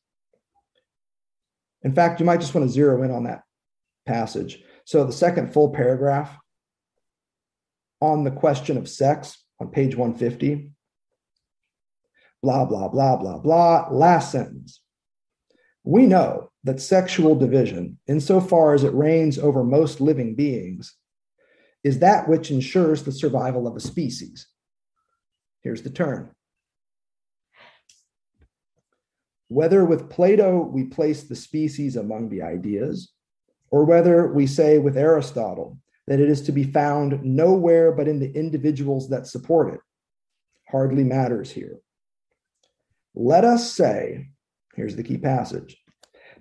In 1.82 1.94
fact, 1.94 2.20
you 2.20 2.26
might 2.26 2.40
just 2.40 2.54
want 2.54 2.66
to 2.66 2.72
zero 2.72 3.02
in 3.02 3.10
on 3.10 3.24
that 3.24 3.42
passage. 4.06 4.62
So 4.84 5.04
the 5.04 5.12
second 5.12 5.52
full 5.52 5.70
paragraph 5.70 6.34
on 8.00 8.24
the 8.24 8.30
question 8.30 8.78
of 8.78 8.88
sex 8.88 9.44
on 9.60 9.68
page 9.68 9.94
150, 9.94 10.72
blah, 12.42 12.64
blah, 12.64 12.88
blah, 12.88 13.16
blah, 13.16 13.38
blah. 13.38 13.88
Last 13.90 14.32
sentence. 14.32 14.80
We 15.84 16.06
know 16.06 16.50
that 16.64 16.80
sexual 16.80 17.34
division, 17.34 17.98
insofar 18.06 18.74
as 18.74 18.84
it 18.84 18.92
reigns 18.92 19.38
over 19.38 19.62
most 19.62 20.00
living 20.00 20.34
beings, 20.34 20.96
is 21.84 22.00
that 22.00 22.28
which 22.28 22.50
ensures 22.50 23.02
the 23.02 23.12
survival 23.12 23.66
of 23.66 23.76
a 23.76 23.80
species. 23.80 24.46
Here's 25.62 25.82
the 25.82 25.90
turn. 25.90 26.30
Whether 29.48 29.84
with 29.84 30.10
Plato 30.10 30.62
we 30.62 30.84
place 30.84 31.24
the 31.24 31.36
species 31.36 31.96
among 31.96 32.28
the 32.28 32.42
ideas, 32.42 33.12
or 33.70 33.84
whether 33.84 34.32
we 34.32 34.46
say 34.46 34.78
with 34.78 34.96
Aristotle 34.96 35.78
that 36.10 36.18
it 36.18 36.28
is 36.28 36.42
to 36.42 36.50
be 36.50 36.64
found 36.64 37.22
nowhere 37.22 37.92
but 37.92 38.08
in 38.08 38.18
the 38.18 38.32
individuals 38.32 39.08
that 39.10 39.28
support 39.28 39.72
it, 39.72 39.80
hardly 40.68 41.04
matters 41.04 41.52
here. 41.52 41.78
Let 43.14 43.44
us 43.44 43.72
say, 43.72 44.30
here's 44.74 44.96
the 44.96 45.04
key 45.04 45.18
passage, 45.18 45.78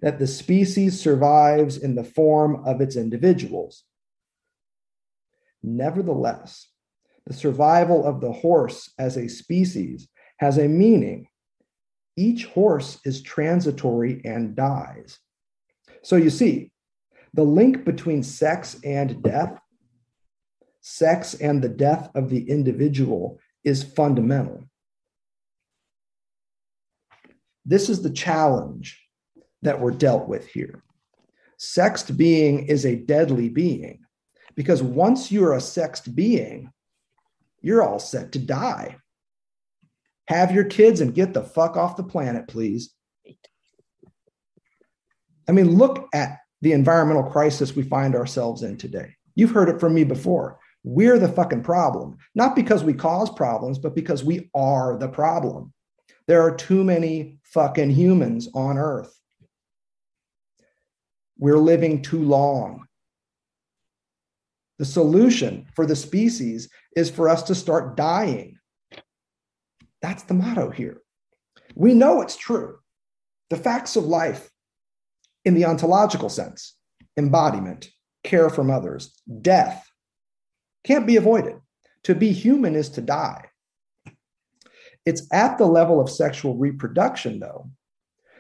that 0.02 0.18
the 0.18 0.26
species 0.26 1.00
survives 1.00 1.78
in 1.78 1.94
the 1.94 2.04
form 2.04 2.64
of 2.66 2.82
its 2.82 2.96
individuals. 2.96 3.84
Nevertheless, 5.62 6.68
the 7.28 7.34
survival 7.34 8.04
of 8.04 8.22
the 8.22 8.32
horse 8.32 8.92
as 8.98 9.18
a 9.18 9.28
species 9.28 10.08
has 10.38 10.58
a 10.58 10.68
meaning. 10.68 11.28
Each 12.18 12.46
horse 12.46 12.98
is 13.06 13.22
transitory 13.22 14.20
and 14.26 14.56
dies. 14.56 15.20
So 16.02 16.16
you 16.16 16.32
see, 16.32 16.72
the 17.34 17.44
link 17.44 17.86
between 17.86 18.24
sex 18.24 18.80
and 18.84 19.22
death, 19.22 19.60
sex 20.82 21.34
and 21.36 21.62
the 21.62 21.70
death 21.70 22.10
of 22.16 22.30
the 22.30 22.50
individual, 22.50 23.40
is 23.64 23.84
fundamental. 23.84 24.64
This 27.66 27.90
is 27.90 28.02
the 28.02 28.10
challenge 28.10 29.00
that 29.62 29.80
we're 29.80 29.92
dealt 29.92 30.28
with 30.28 30.48
here. 30.48 30.84
Sexed 31.58 32.18
being 32.18 32.66
is 32.68 32.86
a 32.86 32.96
deadly 32.96 33.50
being 33.50 34.00
because 34.56 34.82
once 34.82 35.32
you're 35.32 35.54
a 35.54 35.62
sexed 35.62 36.16
being, 36.16 36.72
you're 37.62 37.84
all 37.84 38.00
set 38.00 38.32
to 38.32 38.40
die. 38.40 38.98
Have 40.28 40.52
your 40.52 40.64
kids 40.64 41.02
and 41.02 41.14
get 41.14 41.34
the 41.34 41.44
fuck 41.44 41.76
off 41.76 41.98
the 41.98 42.04
planet, 42.04 42.48
please. 42.48 42.94
I 45.48 45.52
mean, 45.52 45.78
look 45.78 46.08
at 46.14 46.38
the 46.62 46.74
environmental 46.74 47.24
crisis 47.24 47.76
we 47.76 47.84
find 47.84 48.16
ourselves 48.16 48.64
in 48.64 48.78
today. 48.78 49.16
You've 49.36 49.52
heard 49.52 49.70
it 49.70 49.80
from 49.80 49.94
me 49.94 50.04
before. 50.04 50.60
We're 50.84 51.20
the 51.20 51.28
fucking 51.28 51.64
problem, 51.64 52.18
not 52.36 52.56
because 52.56 52.84
we 52.84 52.94
cause 52.94 53.30
problems, 53.30 53.78
but 53.78 53.96
because 53.96 54.24
we 54.24 54.50
are 54.56 54.98
the 54.98 55.08
problem. 55.08 55.74
There 56.28 56.42
are 56.42 56.56
too 56.56 56.84
many 56.84 57.40
fucking 57.44 57.90
humans 57.90 58.50
on 58.54 58.78
earth. 58.78 59.18
We're 61.38 61.58
living 61.58 62.02
too 62.02 62.22
long. 62.22 62.86
The 64.78 64.86
solution 64.86 65.68
for 65.76 65.86
the 65.86 65.96
species 65.96 66.70
is 66.96 67.10
for 67.10 67.30
us 67.30 67.44
to 67.44 67.56
start 67.56 67.98
dying. 67.98 68.58
That's 70.02 70.24
the 70.24 70.34
motto 70.34 70.70
here. 70.70 71.02
We 71.76 71.94
know 71.94 72.22
it's 72.22 72.38
true. 72.38 72.80
The 73.50 73.58
facts 73.58 73.96
of 73.96 74.06
life 74.06 74.50
in 75.46 75.54
the 75.54 75.66
ontological 75.66 76.30
sense, 76.30 76.76
embodiment, 77.18 77.90
care 78.24 78.50
from 78.50 78.70
others, 78.70 79.14
death, 79.42 79.90
can't 80.84 81.08
be 81.08 81.16
avoided. 81.16 81.56
To 82.04 82.16
be 82.16 82.32
human 82.32 82.76
is 82.76 82.90
to 82.92 83.02
die. 83.02 83.46
It's 85.06 85.28
at 85.32 85.58
the 85.58 85.66
level 85.66 86.00
of 86.00 86.10
sexual 86.10 86.56
reproduction, 86.56 87.40
though, 87.40 87.70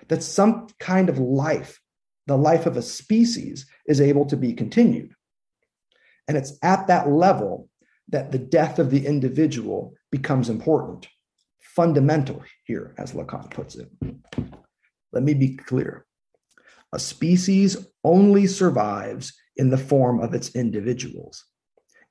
that 0.07 0.23
some 0.23 0.67
kind 0.79 1.09
of 1.09 1.19
life, 1.19 1.79
the 2.27 2.37
life 2.37 2.65
of 2.65 2.77
a 2.77 2.81
species, 2.81 3.65
is 3.85 4.01
able 4.01 4.25
to 4.25 4.37
be 4.37 4.53
continued. 4.53 5.13
And 6.27 6.37
it's 6.37 6.57
at 6.61 6.87
that 6.87 7.09
level 7.09 7.69
that 8.09 8.31
the 8.31 8.39
death 8.39 8.79
of 8.79 8.91
the 8.91 9.05
individual 9.05 9.93
becomes 10.11 10.49
important, 10.49 11.07
fundamental 11.59 12.43
here, 12.65 12.93
as 12.97 13.13
Lacan 13.13 13.49
puts 13.51 13.75
it. 13.75 13.89
Let 15.11 15.23
me 15.23 15.33
be 15.33 15.55
clear 15.55 16.05
a 16.93 16.99
species 16.99 17.77
only 18.03 18.47
survives 18.47 19.33
in 19.55 19.69
the 19.69 19.77
form 19.77 20.19
of 20.19 20.33
its 20.33 20.55
individuals, 20.55 21.45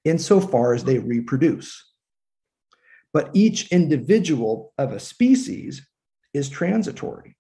insofar 0.05 0.75
as 0.75 0.85
they 0.85 0.99
reproduce. 0.99 1.85
But 3.13 3.31
each 3.33 3.73
individual 3.73 4.73
of 4.79 4.93
a 4.93 5.01
species 5.01 5.87
is 6.35 6.49
transitory 6.49 7.37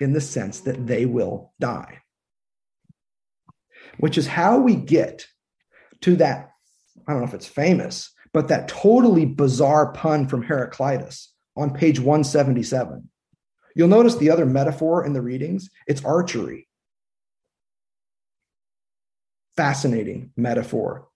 in 0.00 0.12
the 0.12 0.20
sense 0.20 0.60
that 0.60 0.86
they 0.86 1.06
will 1.06 1.52
die, 1.60 2.00
which 3.98 4.18
is 4.18 4.26
how 4.26 4.58
we 4.58 4.74
get 4.74 5.26
to 6.00 6.16
that. 6.16 6.50
I 7.06 7.12
don't 7.12 7.20
know 7.20 7.28
if 7.28 7.34
it's 7.34 7.46
famous, 7.46 8.10
but 8.32 8.48
that 8.48 8.68
totally 8.68 9.26
bizarre 9.26 9.92
pun 9.92 10.26
from 10.26 10.42
Heraclitus 10.42 11.32
on 11.56 11.74
page 11.74 12.00
177. 12.00 13.08
You'll 13.74 13.88
notice 13.88 14.16
the 14.16 14.30
other 14.30 14.46
metaphor 14.46 15.04
in 15.04 15.12
the 15.12 15.22
readings 15.22 15.70
it's 15.86 16.04
archery. 16.04 16.68
Fascinating 19.56 20.30
metaphor. 20.36 21.08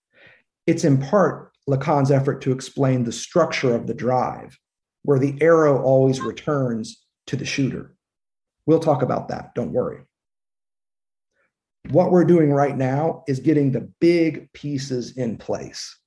It's 0.67 0.83
in 0.83 0.97
part 0.99 1.51
Lacan's 1.69 2.11
effort 2.11 2.41
to 2.41 2.51
explain 2.51 3.03
the 3.03 3.11
structure 3.11 3.75
of 3.75 3.87
the 3.87 3.93
drive, 3.93 4.57
where 5.03 5.19
the 5.19 5.37
arrow 5.41 5.81
always 5.81 6.19
returns 6.19 7.05
to 7.27 7.35
the 7.35 7.45
shooter. 7.45 7.95
We'll 8.65 8.79
talk 8.79 9.01
about 9.01 9.29
that, 9.29 9.55
don't 9.55 9.73
worry. 9.73 10.01
What 11.91 12.11
we're 12.11 12.25
doing 12.25 12.51
right 12.51 12.75
now 12.75 13.23
is 13.27 13.39
getting 13.39 13.71
the 13.71 13.89
big 13.99 14.51
pieces 14.53 15.17
in 15.17 15.37
place 15.37 15.97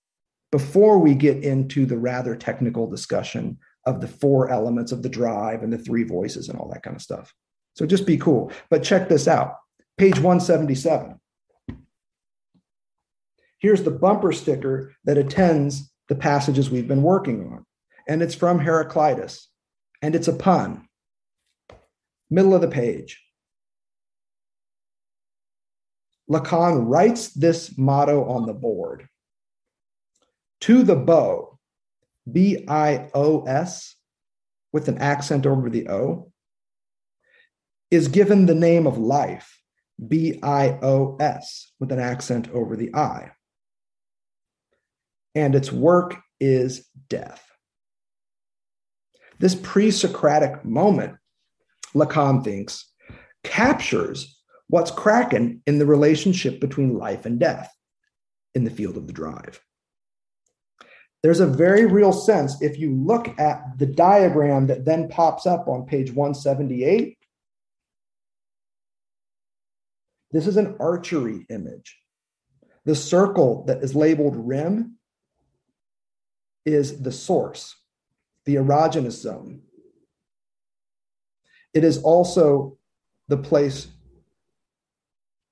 before 0.51 0.99
we 0.99 1.15
get 1.15 1.43
into 1.43 1.87
the 1.87 1.99
rather 1.99 2.37
technical 2.37 2.89
discussion 2.89 3.59
of 3.87 4.01
the 4.01 4.09
four 4.09 4.51
elements 4.51 4.93
of 4.93 5.03
the 5.03 5.09
drive 5.09 5.63
and 5.63 5.73
the 5.73 5.79
three 5.79 6.05
voices 6.05 6.49
and 6.49 6.59
all 6.59 6.69
that 6.71 6.83
kind 6.83 6.97
of 6.97 7.03
stuff. 7.03 7.35
So 7.75 7.87
just 7.87 8.07
be 8.07 8.17
cool. 8.17 8.53
But 8.71 8.83
check 8.83 9.09
this 9.09 9.27
out 9.27 9.57
page 9.99 10.17
177. 10.17 11.19
Here's 13.59 13.83
the 13.85 13.91
bumper 13.91 14.33
sticker 14.33 14.93
that 15.05 15.19
attends 15.19 15.93
the 16.09 16.15
passages 16.17 16.71
we've 16.71 16.89
been 16.89 17.03
working 17.03 17.53
on. 17.53 17.65
And 18.09 18.23
it's 18.23 18.35
from 18.35 18.59
Heraclitus. 18.59 19.49
And 20.03 20.17
it's 20.17 20.29
a 20.29 20.33
pun. 20.33 20.89
Middle 22.29 22.55
of 22.55 22.61
the 22.61 22.69
page. 22.69 23.23
Lacan 26.29 26.89
writes 26.89 27.29
this 27.29 27.77
motto 27.79 28.25
on 28.25 28.47
the 28.47 28.55
board 28.55 29.07
To 30.63 30.83
the 30.83 30.97
bow, 30.97 31.59
B 32.31 32.65
I 32.69 33.11
O 33.15 33.43
S, 33.45 33.97
with 34.73 34.89
an 34.89 34.99
accent 34.99 35.47
over 35.47 35.69
the 35.69 35.89
O, 35.89 36.31
is 37.91 38.09
given 38.09 38.47
the 38.47 38.55
name 38.55 38.87
of 38.87 38.97
life, 38.97 39.61
B 40.07 40.39
I 40.43 40.79
O 40.83 41.17
S, 41.21 41.73
with 41.81 41.93
an 41.93 41.99
accent 41.99 42.49
over 42.51 42.77
the 42.77 42.95
I. 42.95 43.33
And 45.35 45.55
its 45.55 45.73
work 45.73 46.17
is 46.41 46.87
death. 47.09 47.45
This 49.39 49.55
pre 49.55 49.91
Socratic 49.91 50.65
moment, 50.65 51.17
Lacan 51.95 52.45
thinks, 52.45 52.89
captures 53.43 54.39
what's 54.69 54.91
cracking 54.91 55.61
in 55.67 55.79
the 55.79 55.87
relationship 55.87 56.61
between 56.61 56.97
life 56.97 57.27
and 57.27 57.41
death 57.41 57.75
in 58.55 58.65
the 58.65 58.71
field 58.71 58.97
of 58.97 59.07
the 59.07 59.13
drive 59.13 59.61
there's 61.23 61.41
a 61.41 61.47
very 61.47 61.87
real 61.87 62.13
sense. 62.13 62.61
If 62.61 62.79
you 62.79 62.95
look 62.95 63.39
at 63.39 63.79
the 63.79 63.87
diagram 63.87 64.67
that 64.67 64.85
then 64.85 65.09
pops 65.09 65.47
up 65.47 65.69
on 65.69 65.87
page 65.87 66.13
178 66.13 67.19
this 70.33 70.47
is 70.47 70.57
an 70.57 70.77
archery 70.81 71.45
image. 71.51 71.99
The 72.87 72.95
circle 72.95 73.65
that 73.67 73.83
is 73.83 73.95
labeled 73.95 74.35
rim 74.35 74.97
is 76.65 77.03
the 77.03 77.13
source 77.13 77.77
the 78.45 78.57
erogenous 78.57 79.13
zone. 79.13 79.63
It 81.75 81.85
is 81.85 82.03
also 82.03 82.79
the 83.29 83.37
place 83.37 83.87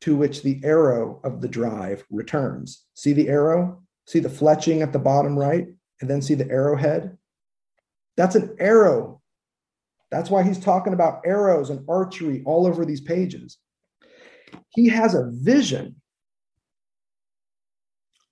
to 0.01 0.17
which 0.17 0.43
the 0.43 0.61
arrow 0.65 1.21
of 1.23 1.41
the 1.41 1.49
drive 1.49 2.05
returns. 2.11 2.85
See 2.95 3.13
the 3.13 3.29
arrow 3.29 3.83
See 4.11 4.19
the 4.19 4.29
fletching 4.29 4.83
at 4.83 4.93
the 4.93 4.99
bottom 4.99 5.39
right, 5.39 5.69
and 6.01 6.11
then 6.11 6.21
see 6.21 6.35
the 6.35 6.51
arrowhead? 6.51 7.17
That's 8.17 8.35
an 8.35 8.57
arrow. 8.59 9.23
That's 10.11 10.29
why 10.29 10.43
he's 10.43 10.59
talking 10.59 10.95
about 10.95 11.23
arrows 11.25 11.71
and 11.71 11.89
archery 11.89 12.43
all 12.45 12.67
over 12.67 12.85
these 12.85 13.01
pages. 13.01 13.59
He 14.71 14.89
has 14.89 15.15
a 15.15 15.31
vision 15.33 15.95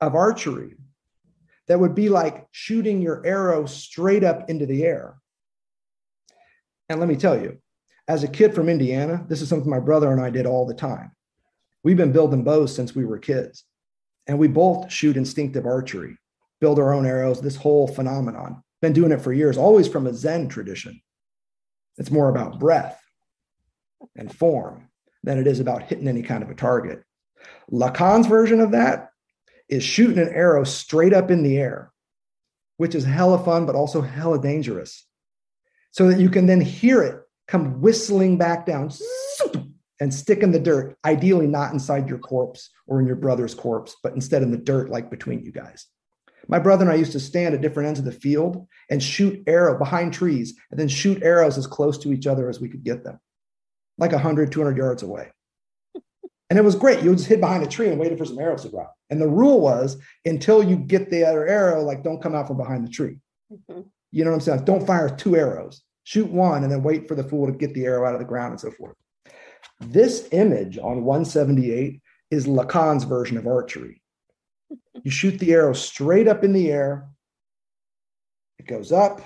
of 0.01 0.16
archery 0.16 0.74
that 1.68 1.79
would 1.79 1.95
be 1.95 2.09
like 2.09 2.49
shooting 2.51 3.01
your 3.01 3.24
arrow 3.24 3.64
straight 3.66 4.24
up 4.24 4.51
into 4.51 4.66
the 4.66 4.83
air. 4.83 5.18
And 6.89 6.99
let 6.99 7.09
me 7.09 7.14
tell 7.14 7.41
you, 7.41 7.57
as 8.09 8.24
a 8.24 8.29
kid 8.29 8.53
from 8.53 8.68
Indiana, 8.68 9.24
this 9.29 9.43
is 9.43 9.49
something 9.49 9.70
my 9.70 9.79
brother 9.79 10.11
and 10.11 10.20
I 10.20 10.31
did 10.31 10.45
all 10.45 10.66
the 10.66 10.74
time. 10.74 11.12
We've 11.85 11.97
been 11.97 12.11
building 12.11 12.43
bows 12.43 12.74
since 12.74 12.97
we 12.97 13.05
were 13.05 13.18
kids 13.18 13.62
and 14.29 14.39
we 14.39 14.47
both 14.47 14.93
shoot 14.93 15.16
instinctive 15.16 15.66
archery, 15.66 16.18
build 16.61 16.79
our 16.79 16.93
own 16.93 17.07
arrows, 17.07 17.41
this 17.41 17.57
whole 17.57 17.89
phenomenon. 17.89 18.62
Been 18.81 18.93
doing 18.93 19.11
it 19.11 19.22
for 19.22 19.33
years, 19.33 19.57
always 19.57 19.89
from 19.89 20.07
a 20.07 20.14
Zen 20.14 20.49
tradition. 20.49 21.01
It's 21.97 22.11
more 22.11 22.29
about 22.29 22.61
breath 22.61 23.01
and 24.14 24.33
form 24.33 24.89
than 25.24 25.39
it 25.39 25.47
is 25.47 25.59
about 25.59 25.83
hitting 25.83 26.07
any 26.07 26.22
kind 26.22 26.45
of 26.45 26.51
a 26.51 26.55
target. 26.55 27.03
Lacan's 27.72 28.26
version 28.26 28.61
of 28.61 28.72
that 28.72 29.11
is 29.68 29.83
shooting 29.83 30.18
an 30.18 30.29
arrow 30.29 30.62
straight 30.64 31.12
up 31.12 31.31
in 31.31 31.43
the 31.43 31.57
air, 31.57 31.93
which 32.76 32.95
is 32.95 33.05
hella 33.05 33.43
fun, 33.43 33.66
but 33.66 33.74
also 33.74 34.01
hella 34.01 34.41
dangerous. 34.41 35.05
So 35.91 36.09
that 36.09 36.20
you 36.20 36.29
can 36.29 36.47
then 36.47 36.61
hear 36.61 37.03
it 37.03 37.20
come 37.49 37.81
whistling 37.81 38.37
back 38.37 38.66
down 38.66 38.91
and 40.01 40.13
stick 40.13 40.43
in 40.43 40.53
the 40.53 40.61
dirt, 40.61 40.97
ideally 41.05 41.47
not 41.47 41.73
inside 41.73 42.09
your 42.09 42.19
corpse 42.19 42.71
or 42.87 43.01
in 43.01 43.07
your 43.07 43.17
brother's 43.17 43.55
corpse, 43.55 43.97
but 44.03 44.15
instead 44.15 44.43
in 44.43 44.51
the 44.51 44.59
dirt, 44.59 44.91
like 44.91 45.11
between 45.11 45.43
you 45.45 45.53
guys. 45.53 45.87
My 46.47 46.59
brother 46.59 46.85
and 46.85 46.93
I 46.93 46.97
used 46.97 47.13
to 47.13 47.21
stand 47.21 47.55
at 47.55 47.61
different 47.61 47.89
ends 47.89 47.99
of 47.99 48.07
the 48.07 48.13
field 48.13 48.67
and 48.91 49.03
shoot 49.03 49.43
arrow 49.47 49.79
behind 49.79 50.15
trees 50.15 50.55
and 50.71 50.81
then 50.81 50.89
shoot 50.89 51.23
arrows 51.23 51.59
as 51.59 51.67
close 51.67 51.99
to 51.99 52.13
each 52.13 52.27
other 52.27 52.49
as 52.49 52.61
we 52.61 52.69
could 52.69 52.85
get 52.85 53.05
them, 53.05 53.19
like 53.99 54.13
100, 54.13 54.51
200 54.51 54.77
yards 54.77 55.03
away. 55.03 55.31
And 56.51 56.59
it 56.59 56.65
was 56.65 56.75
great. 56.75 57.03
You 57.03 57.11
would 57.11 57.19
just 57.19 57.29
hid 57.29 57.41
behind 57.41 57.63
a 57.63 57.67
tree 57.67 57.89
and 57.89 58.01
waited 58.01 58.17
for 58.17 58.25
some 58.25 58.39
arrows 58.39 58.63
to 58.63 58.71
drop. 58.71 58.95
And 59.11 59.21
the 59.21 59.29
rule 59.29 59.61
was 59.61 59.99
until 60.25 60.63
you 60.63 60.77
get 60.77 61.11
the 61.11 61.25
other 61.25 61.47
arrow, 61.47 61.83
like 61.83 62.03
don't 62.03 62.23
come 62.23 62.35
out 62.35 62.47
from 62.47 62.57
behind 62.57 62.87
the 62.87 62.91
tree. 62.91 63.19
Mm-hmm. 63.53 63.83
You 64.13 64.25
know 64.25 64.31
what 64.31 64.37
I'm 64.37 64.41
saying? 64.41 64.65
Don't 64.65 64.87
fire 64.87 65.11
two 65.11 65.37
arrows. 65.37 65.83
Shoot 66.05 66.31
one 66.31 66.63
and 66.63 66.73
then 66.73 66.83
wait 66.83 67.07
for 67.07 67.15
the 67.15 67.25
fool 67.25 67.47
to 67.47 67.53
get 67.53 67.75
the 67.75 67.85
arrow 67.85 68.09
out 68.09 68.15
of 68.15 68.21
the 68.21 68.27
ground 68.27 68.53
and 68.53 68.61
so 68.61 68.71
forth. 68.71 68.97
This 69.81 70.29
image 70.33 70.79
on 70.79 71.05
178 71.05 72.01
is 72.31 72.47
Lacan's 72.47 73.05
version 73.05 73.37
of 73.37 73.47
archery. 73.47 74.03
You 75.03 75.11
shoot 75.11 75.39
the 75.39 75.53
arrow 75.53 75.72
straight 75.72 76.29
up 76.29 76.45
in 76.45 76.53
the 76.53 76.70
air, 76.70 77.09
it 78.59 78.66
goes 78.66 78.91
up, 78.93 79.22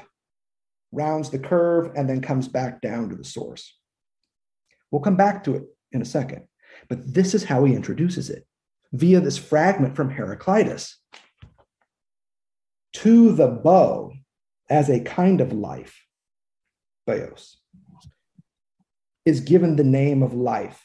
rounds 0.93 1.31
the 1.31 1.39
curve, 1.39 1.93
and 1.97 2.09
then 2.09 2.21
comes 2.21 2.49
back 2.49 2.81
down 2.81 3.09
to 3.09 3.17
the 3.17 3.25
source. 3.25 3.77
We'll 4.91 5.01
come 5.01 5.17
back 5.17 5.43
to 5.45 5.57
it 5.57 5.65
in 5.91 6.03
a 6.03 6.07
second, 6.07 6.47
but 6.89 7.15
this 7.15 7.35
is 7.35 7.45
how 7.45 7.65
he 7.65 7.75
introduces 7.75 8.29
it 8.29 8.47
via 8.93 9.21
this 9.21 9.39
fragment 9.39 9.97
from 9.97 10.11
Heraclitus. 10.11 10.99
To 12.95 13.33
the 13.33 13.49
bow 13.49 14.13
as 14.69 14.91
a 14.91 15.01
kind 15.01 15.41
of 15.41 15.53
life, 15.53 16.05
bios, 17.07 17.62
is 19.25 19.41
given 19.41 19.77
the 19.77 19.85
name 19.85 20.23
of 20.23 20.35
life, 20.35 20.83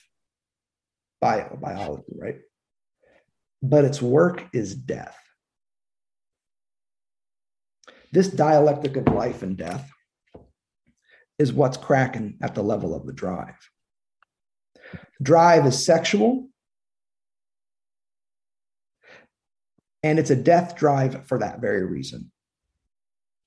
bio, 1.22 1.58
biology, 1.62 2.14
right? 2.16 2.38
But 3.62 3.86
its 3.86 4.02
work 4.02 4.46
is 4.54 4.76
death. 4.76 5.18
This 8.12 8.28
dialectic 8.28 8.96
of 8.96 9.08
life 9.14 9.42
and 9.44 9.58
death 9.58 9.90
is 11.40 11.54
what's 11.54 11.78
cracking 11.78 12.38
at 12.42 12.56
the 12.56 12.64
level 12.64 12.96
of 12.96 13.06
the 13.06 13.14
drive. 13.14 13.56
Drive 15.22 15.66
is 15.66 15.84
sexual, 15.86 16.48
and 20.04 20.20
it's 20.20 20.30
a 20.30 20.36
death 20.36 20.76
drive 20.76 21.28
for 21.28 21.40
that 21.40 21.60
very 21.60 21.84
reason. 21.84 22.32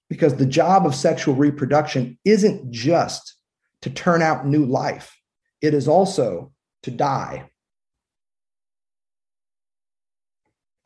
Because 0.09 0.35
the 0.35 0.47
job 0.47 0.87
of 0.87 0.95
sexual 0.95 1.35
reproduction 1.35 2.19
isn't 2.25 2.73
just 2.73 3.37
to 3.83 3.91
turn 3.91 4.23
out 4.23 4.47
new 4.47 4.65
life, 4.65 5.17
it 5.61 5.75
is 5.75 5.89
also 5.89 6.53
to 6.83 6.91
die 6.91 7.51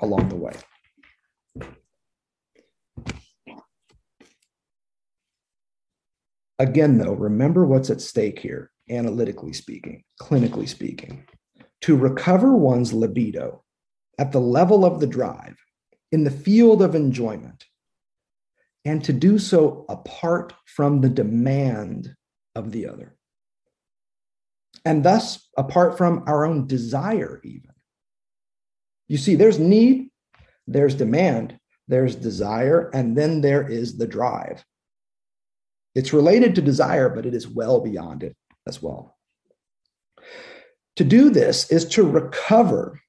along 0.01 0.29
the 0.29 0.37
way. 0.37 0.55
Again, 6.59 6.99
though, 6.99 7.15
remember 7.15 7.65
what's 7.65 7.91
at 7.91 8.01
stake 8.01 8.39
here, 8.39 8.71
analytically 8.89 9.53
speaking, 9.53 10.05
clinically 10.21 10.69
speaking. 10.69 11.27
To 11.83 11.97
recover 11.97 12.57
one's 12.57 12.93
libido 12.93 13.65
at 14.19 14.31
the 14.31 14.41
level 14.41 14.85
of 14.85 15.01
the 15.01 15.07
drive, 15.07 15.57
in 16.13 16.23
the 16.23 16.31
field 16.31 16.81
of 16.81 16.95
enjoyment, 16.95 17.65
and 18.85 19.03
to 19.05 19.13
do 19.13 19.39
so 19.39 19.85
apart 19.89 20.53
from 20.65 21.01
the 21.01 21.09
demand 21.09 22.15
of 22.55 22.73
the 22.73 22.89
other. 22.89 23.17
And 24.85 25.05
thus, 25.05 25.49
apart 25.57 25.97
from 25.97 26.25
our 26.27 26.45
own 26.45 26.67
desire, 26.67 27.41
even. 27.45 27.71
You 29.09 29.19
see, 29.19 29.35
there's 29.35 29.59
need, 29.59 30.11
there's 30.67 30.95
demand, 30.95 31.59
there's 31.89 32.17
desire, 32.17 32.91
and 32.93 33.17
then 33.17 33.41
there 33.41 33.69
is 33.69 33.97
the 33.97 34.07
drive. 34.07 34.65
It's 35.95 36.13
related 36.13 36.55
to 36.55 36.63
desire, 36.63 37.09
but 37.09 37.27
it 37.27 37.35
is 37.35 37.47
well 37.47 37.81
beyond 37.81 38.23
it 38.23 38.37
as 38.67 38.83
well. 38.83 39.17
To 40.97 41.05
do 41.05 41.31
this 41.31 41.71
is 41.71 41.85
to 41.91 42.03
recover 42.05 43.01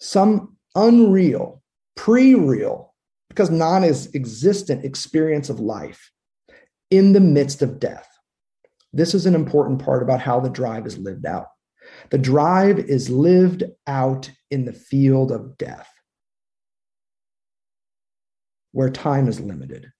some 0.00 0.56
unreal, 0.74 1.62
pre 1.96 2.34
real, 2.34 2.94
because 3.28 3.50
non 3.50 3.84
is 3.84 4.14
existent 4.14 4.84
experience 4.84 5.48
of 5.48 5.60
life 5.60 6.10
in 6.90 7.12
the 7.12 7.20
midst 7.20 7.62
of 7.62 7.80
death. 7.80 8.08
This 8.94 9.14
is 9.14 9.26
an 9.26 9.34
important 9.34 9.84
part 9.84 10.02
about 10.02 10.20
how 10.20 10.40
the 10.40 10.50
drive 10.50 10.86
is 10.86 10.98
lived 10.98 11.26
out. 11.26 11.48
The 12.10 12.18
drive 12.18 12.78
is 12.78 13.10
lived 13.10 13.64
out 13.86 14.30
in 14.50 14.64
the 14.64 14.72
field 14.72 15.32
of 15.32 15.58
death, 15.58 15.90
where 18.72 18.90
time 18.90 19.28
is 19.28 19.40
limited. 19.40 19.92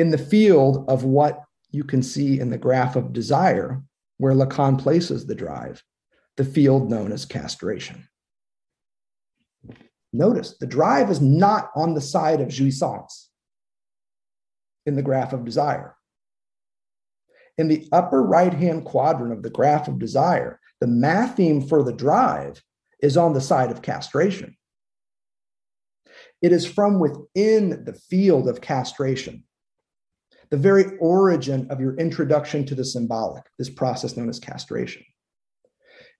in 0.00 0.10
the 0.10 0.18
field 0.18 0.88
of 0.88 1.04
what 1.04 1.42
you 1.70 1.84
can 1.84 2.02
see 2.02 2.40
in 2.40 2.48
the 2.48 2.56
graph 2.56 2.96
of 2.96 3.12
desire, 3.12 3.82
where 4.16 4.32
Lacan 4.32 4.78
places 4.78 5.26
the 5.26 5.34
drive, 5.34 5.82
the 6.38 6.44
field 6.44 6.90
known 6.90 7.12
as 7.12 7.26
castration. 7.26 8.08
Notice 10.12 10.56
the 10.58 10.66
drive 10.66 11.10
is 11.10 11.20
not 11.20 11.70
on 11.76 11.92
the 11.92 12.00
side 12.00 12.40
of 12.40 12.48
jouissance 12.48 13.29
in 14.90 14.96
the 14.96 15.02
graph 15.02 15.32
of 15.32 15.44
desire. 15.44 15.94
In 17.56 17.68
the 17.68 17.88
upper 17.92 18.22
right 18.22 18.52
hand 18.52 18.84
quadrant 18.84 19.32
of 19.32 19.42
the 19.42 19.50
graph 19.50 19.86
of 19.86 19.98
desire, 19.98 20.58
the 20.80 20.86
matheme 20.86 21.66
for 21.66 21.82
the 21.82 21.92
drive 21.92 22.60
is 23.00 23.16
on 23.16 23.32
the 23.32 23.40
side 23.40 23.70
of 23.70 23.82
castration. 23.82 24.56
It 26.42 26.52
is 26.52 26.66
from 26.66 26.98
within 26.98 27.84
the 27.84 27.94
field 27.94 28.48
of 28.48 28.60
castration 28.60 29.44
the 30.50 30.56
very 30.56 30.96
origin 30.98 31.68
of 31.70 31.80
your 31.80 31.94
introduction 31.96 32.66
to 32.66 32.74
the 32.74 32.84
symbolic, 32.84 33.44
this 33.56 33.70
process 33.70 34.16
known 34.16 34.28
as 34.28 34.40
castration. 34.40 35.04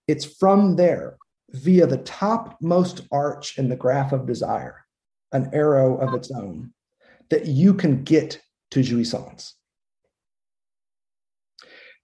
It's 0.07 0.23
from 0.23 0.77
there, 0.77 1.17
via 1.49 1.85
the 1.85 1.97
topmost 1.97 3.01
arch 3.11 3.57
in 3.57 3.67
the 3.67 3.75
graph 3.75 4.13
of 4.13 4.25
desire, 4.25 4.85
an 5.33 5.49
arrow 5.51 5.97
of 5.97 6.13
its 6.13 6.31
own, 6.31 6.73
that 7.29 7.45
you 7.45 7.73
can 7.73 8.05
get 8.05 8.41
to 8.71 8.81
jouissance. 8.81 9.53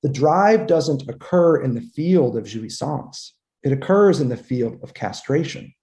The 0.03 0.09
drive 0.09 0.67
doesn't 0.67 1.09
occur 1.09 1.61
in 1.63 1.73
the 1.73 1.81
field 1.81 2.37
of 2.37 2.45
jouissance, 2.45 3.31
it 3.63 3.71
occurs 3.71 4.21
in 4.21 4.29
the 4.29 4.37
field 4.37 4.79
of 4.83 4.93
castration. 4.93 5.73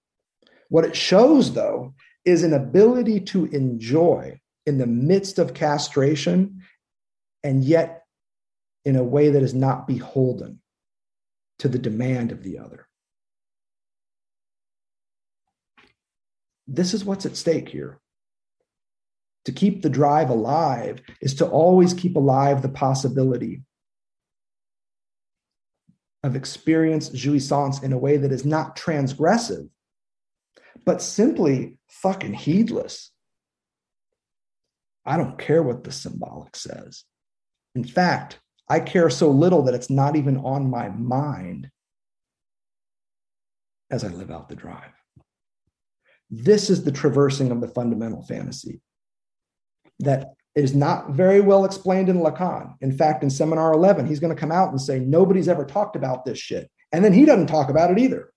What 0.69 0.85
it 0.85 0.97
shows, 0.97 1.53
though, 1.53 1.95
is 2.25 2.43
an 2.43 2.55
ability 2.55 3.21
to 3.21 3.47
enjoy 3.47 4.41
in 4.67 4.79
the 4.79 4.87
midst 4.87 5.39
of 5.39 5.53
castration 5.53 6.63
and 7.43 7.65
yet 7.65 8.05
in 8.85 8.97
a 8.97 9.05
way 9.05 9.31
that 9.31 9.43
is 9.43 9.55
not 9.55 9.87
beholden 9.87 10.61
to 11.59 11.69
the 11.69 11.79
demand 11.79 12.33
of 12.33 12.43
the 12.43 12.59
other. 12.59 12.87
This 16.67 16.95
is 16.95 17.05
what's 17.05 17.27
at 17.27 17.37
stake 17.37 17.69
here. 17.69 18.01
To 19.45 19.53
keep 19.53 19.83
the 19.83 19.91
drive 19.91 20.31
alive 20.31 21.01
is 21.21 21.35
to 21.35 21.47
always 21.47 21.93
keep 21.93 22.17
alive 22.17 22.63
the 22.63 22.69
possibility 22.69 23.63
of 26.23 26.35
experience 26.35 27.11
jouissance 27.11 27.83
in 27.83 27.93
a 27.93 27.99
way 27.99 28.17
that 28.17 28.33
is 28.33 28.47
not 28.47 28.77
transgressive, 28.77 29.69
but 30.87 31.03
simply 31.03 31.79
fucking 31.89 32.33
heedless 32.33 33.11
I 35.07 35.17
don't 35.17 35.39
care 35.39 35.63
what 35.63 35.85
the 35.85 35.93
symbolic 35.93 36.57
says. 36.57 37.05
In 37.75 37.85
fact, 37.85 38.41
I 38.69 38.81
care 38.81 39.11
so 39.11 39.31
little 39.31 39.63
that 39.63 39.75
it's 39.75 39.91
not 39.91 40.17
even 40.17 40.39
on 40.39 40.71
my 40.71 40.89
mind 40.89 41.71
as 43.91 44.05
I 44.05 44.09
live 44.09 44.31
out 44.31 44.49
the 44.49 44.55
drive. 44.55 44.93
This 46.31 46.71
is 46.71 46.85
the 46.85 46.93
traversing 46.93 47.51
of 47.51 47.61
the 47.61 47.69
fundamental 47.69 48.23
fantasy 48.23 48.81
that 50.01 50.35
is 50.55 50.75
not 50.75 51.11
very 51.11 51.41
well 51.41 51.65
explained 51.65 52.09
in 52.09 52.19
Lacan. 52.19 52.75
In 52.81 52.93
fact, 52.93 53.23
in 53.23 53.31
seminar 53.31 53.73
11, 53.73 54.07
he's 54.07 54.21
going 54.21 54.35
to 54.35 54.41
come 54.41 54.53
out 54.53 54.71
and 54.71 54.81
say, 54.81 54.99
Nobody's 54.99 55.49
ever 55.49 55.65
talked 55.65 55.97
about 55.97 56.25
this 56.25 56.39
shit. 56.39 56.71
And 56.93 57.05
then 57.05 57.13
he 57.13 57.25
doesn't 57.25 57.49
talk 57.49 57.71
about 57.71 57.91
it 57.91 57.99
either. 57.99 58.33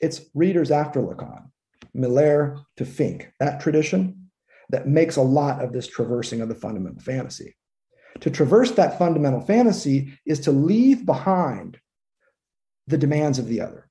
It's 0.00 0.22
readers 0.34 0.70
after 0.70 1.00
Lacan, 1.00 1.50
Miller 1.94 2.58
to 2.76 2.84
Fink, 2.84 3.32
that 3.40 3.60
tradition 3.60 4.30
that 4.70 4.86
makes 4.86 5.16
a 5.16 5.22
lot 5.22 5.62
of 5.62 5.72
this 5.72 5.86
traversing 5.86 6.40
of 6.40 6.48
the 6.48 6.54
fundamental 6.54 7.00
fantasy. 7.00 7.56
To 8.20 8.30
traverse 8.30 8.72
that 8.72 8.98
fundamental 8.98 9.40
fantasy 9.40 10.18
is 10.24 10.40
to 10.40 10.52
leave 10.52 11.04
behind 11.04 11.78
the 12.86 12.98
demands 12.98 13.38
of 13.38 13.46
the 13.46 13.60
other 13.60 13.88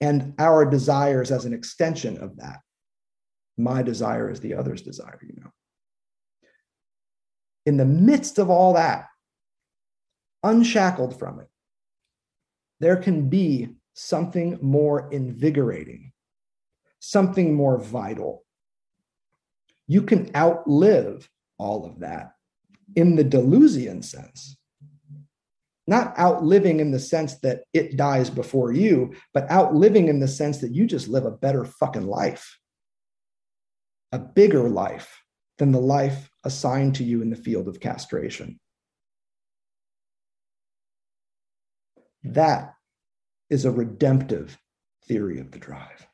and 0.00 0.34
our 0.38 0.64
desires 0.64 1.30
as 1.30 1.44
an 1.44 1.52
extension 1.52 2.18
of 2.18 2.36
that. 2.36 2.58
My 3.56 3.82
desire 3.82 4.30
is 4.30 4.40
the 4.40 4.54
other's 4.54 4.82
desire, 4.82 5.20
you 5.22 5.40
know. 5.40 5.50
In 7.66 7.76
the 7.76 7.84
midst 7.84 8.38
of 8.38 8.50
all 8.50 8.74
that, 8.74 9.06
unshackled 10.42 11.18
from 11.18 11.40
it, 11.40 11.48
there 12.80 12.96
can 12.96 13.28
be 13.28 13.68
something 13.94 14.58
more 14.60 15.08
invigorating, 15.10 16.12
something 16.98 17.54
more 17.54 17.78
vital, 17.78 18.44
you 19.86 20.02
can 20.02 20.30
outlive 20.36 21.28
all 21.58 21.86
of 21.86 22.00
that 22.00 22.32
in 22.96 23.16
the 23.16 23.24
Deleuzian 23.24 24.02
sense. 24.04 24.56
Not 25.86 26.18
outliving 26.18 26.80
in 26.80 26.90
the 26.90 26.98
sense 26.98 27.36
that 27.40 27.64
it 27.74 27.96
dies 27.96 28.30
before 28.30 28.72
you, 28.72 29.14
but 29.34 29.50
outliving 29.50 30.08
in 30.08 30.18
the 30.18 30.28
sense 30.28 30.58
that 30.58 30.74
you 30.74 30.86
just 30.86 31.08
live 31.08 31.26
a 31.26 31.30
better 31.30 31.64
fucking 31.64 32.06
life, 32.06 32.58
a 34.14 34.18
bigger 34.20 34.68
life, 34.68 35.20
than 35.58 35.72
the 35.72 35.80
life 35.80 36.30
assigned 36.44 36.94
to 36.94 37.02
you 37.02 37.20
in 37.20 37.30
the 37.30 37.36
field 37.36 37.66
of 37.66 37.80
castration. 37.80 38.60
That 42.22 42.74
is 43.50 43.64
a 43.64 43.72
redemptive 43.72 44.56
theory 45.08 45.40
of 45.40 45.50
the 45.50 45.58
drive. 45.58 46.06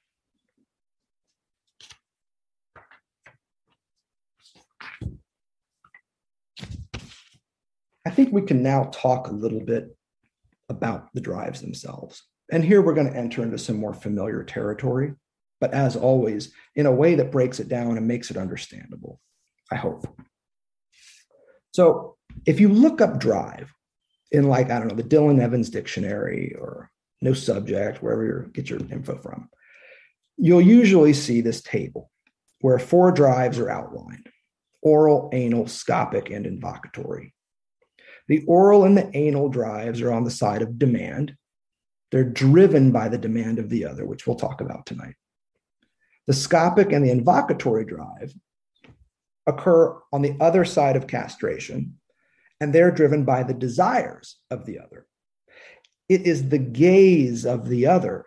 I 8.07 8.11
think 8.11 8.32
we 8.32 8.40
can 8.42 8.62
now 8.62 8.84
talk 8.94 9.28
a 9.28 9.32
little 9.32 9.61
bit 9.61 9.94
about 10.70 11.12
the 11.12 11.20
drives 11.20 11.61
themselves. 11.61 12.22
And 12.51 12.64
here 12.64 12.80
we're 12.80 12.94
going 12.94 13.12
to 13.12 13.16
enter 13.16 13.42
into 13.42 13.59
some 13.59 13.76
more 13.76 13.92
familiar 13.92 14.42
territory, 14.42 15.12
but 15.61 15.75
as 15.75 15.97
always, 15.97 16.53
in 16.75 16.87
a 16.87 16.93
way 16.93 17.15
that 17.17 17.33
breaks 17.33 17.61
it 17.61 17.69
down 17.69 17.97
and 17.97 18.09
makes 18.09 18.31
it 18.31 18.37
understandable, 18.37 19.21
I 19.71 19.77
hope. 19.77 20.07
So 21.73 22.17
if 22.47 22.61
you 22.61 22.69
look 22.69 23.01
up 23.01 23.21
drive 23.21 23.73
in, 24.33 24.49
like, 24.49 24.71
I 24.71 24.79
don't 24.79 24.89
know, 24.89 24.95
the 24.95 25.03
Dylan 25.03 25.41
Evans 25.41 25.71
Dictionary 25.71 26.55
or 26.59 26.91
No 27.21 27.35
Subject, 27.35 28.03
wherever 28.03 28.25
you 28.25 28.51
get 28.53 28.71
your 28.71 28.81
info 28.81 29.19
from, 29.19 29.49
you'll 30.37 30.61
usually 30.61 31.13
see 31.13 31.41
this 31.41 31.63
table 31.63 32.11
where 32.61 32.79
four 32.79 33.13
drives 33.13 33.59
are 33.59 33.71
outlined 33.71 34.29
oral, 34.83 35.29
anal, 35.35 35.65
scopic, 35.65 36.35
and 36.35 36.47
invocatory. 36.47 37.33
The 38.29 38.45
oral 38.47 38.85
and 38.85 38.97
the 38.97 39.15
anal 39.15 39.51
drives 39.51 40.01
are 40.01 40.11
on 40.13 40.25
the 40.25 40.31
side 40.31 40.63
of 40.63 40.79
demand. 40.79 41.37
They're 42.11 42.25
driven 42.25 42.91
by 42.91 43.09
the 43.09 43.19
demand 43.19 43.59
of 43.59 43.69
the 43.69 43.85
other, 43.85 44.07
which 44.07 44.27
we'll 44.27 44.37
talk 44.37 44.63
about 44.63 44.87
tonight. 44.87 45.17
The 46.31 46.37
scopic 46.37 46.95
and 46.95 47.05
the 47.05 47.11
invocatory 47.11 47.89
drive 47.89 48.33
occur 49.49 49.99
on 50.12 50.22
the 50.22 50.37
other 50.39 50.64
side 50.64 50.95
of 50.95 51.09
castration, 51.09 51.99
and 52.61 52.72
they're 52.72 52.93
driven 52.93 53.24
by 53.24 53.43
the 53.43 53.53
desires 53.53 54.37
of 54.49 54.64
the 54.64 54.78
other. 54.78 55.09
It 56.09 56.28
is 56.28 56.49
the 56.49 56.59
gaze 56.59 57.45
of 57.45 57.68
the 57.68 57.89
other 57.89 58.26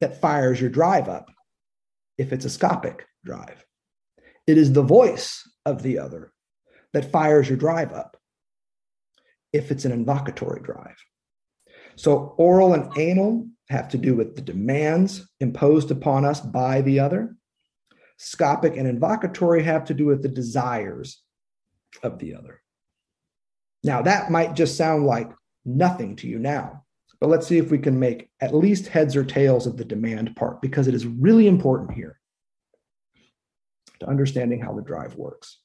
that 0.00 0.20
fires 0.20 0.60
your 0.60 0.70
drive 0.70 1.08
up 1.08 1.30
if 2.18 2.32
it's 2.32 2.44
a 2.44 2.48
scopic 2.48 3.02
drive. 3.24 3.64
It 4.48 4.58
is 4.58 4.72
the 4.72 4.82
voice 4.82 5.48
of 5.64 5.84
the 5.84 6.00
other 6.00 6.32
that 6.94 7.12
fires 7.12 7.48
your 7.48 7.58
drive 7.58 7.92
up 7.92 8.16
if 9.52 9.70
it's 9.70 9.84
an 9.84 10.04
invocatory 10.04 10.64
drive. 10.64 10.96
So 11.94 12.34
oral 12.38 12.74
and 12.74 12.90
anal 12.98 13.46
have 13.68 13.88
to 13.90 13.98
do 13.98 14.14
with 14.14 14.34
the 14.34 14.42
demands 14.42 15.28
imposed 15.40 15.90
upon 15.90 16.24
us 16.24 16.40
by 16.40 16.80
the 16.80 17.00
other. 17.00 17.36
Scopic 18.18 18.78
and 18.78 19.00
invocatory 19.00 19.62
have 19.62 19.84
to 19.86 19.94
do 19.94 20.06
with 20.06 20.22
the 20.22 20.28
desires 20.28 21.22
of 22.02 22.18
the 22.18 22.34
other. 22.34 22.62
Now, 23.84 24.02
that 24.02 24.30
might 24.30 24.54
just 24.54 24.76
sound 24.76 25.06
like 25.06 25.30
nothing 25.64 26.16
to 26.16 26.26
you 26.26 26.38
now, 26.38 26.84
but 27.20 27.28
let's 27.28 27.46
see 27.46 27.58
if 27.58 27.70
we 27.70 27.78
can 27.78 27.98
make 27.98 28.30
at 28.40 28.54
least 28.54 28.88
heads 28.88 29.14
or 29.14 29.24
tails 29.24 29.66
of 29.66 29.76
the 29.76 29.84
demand 29.84 30.34
part 30.34 30.60
because 30.60 30.88
it 30.88 30.94
is 30.94 31.06
really 31.06 31.46
important 31.46 31.92
here 31.92 32.18
to 34.00 34.08
understanding 34.08 34.60
how 34.60 34.72
the 34.72 34.82
drive 34.82 35.14
works. 35.14 35.58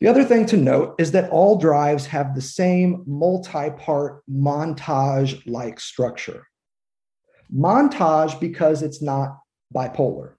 The 0.00 0.08
other 0.08 0.24
thing 0.24 0.46
to 0.46 0.56
note 0.56 0.94
is 0.98 1.12
that 1.12 1.30
all 1.30 1.58
drives 1.58 2.06
have 2.06 2.34
the 2.34 2.42
same 2.42 3.02
multi 3.06 3.70
part 3.70 4.22
montage 4.30 5.42
like 5.46 5.80
structure. 5.80 6.47
Montage 7.54 8.38
because 8.40 8.82
it's 8.82 9.02
not 9.02 9.38
bipolar. 9.74 10.34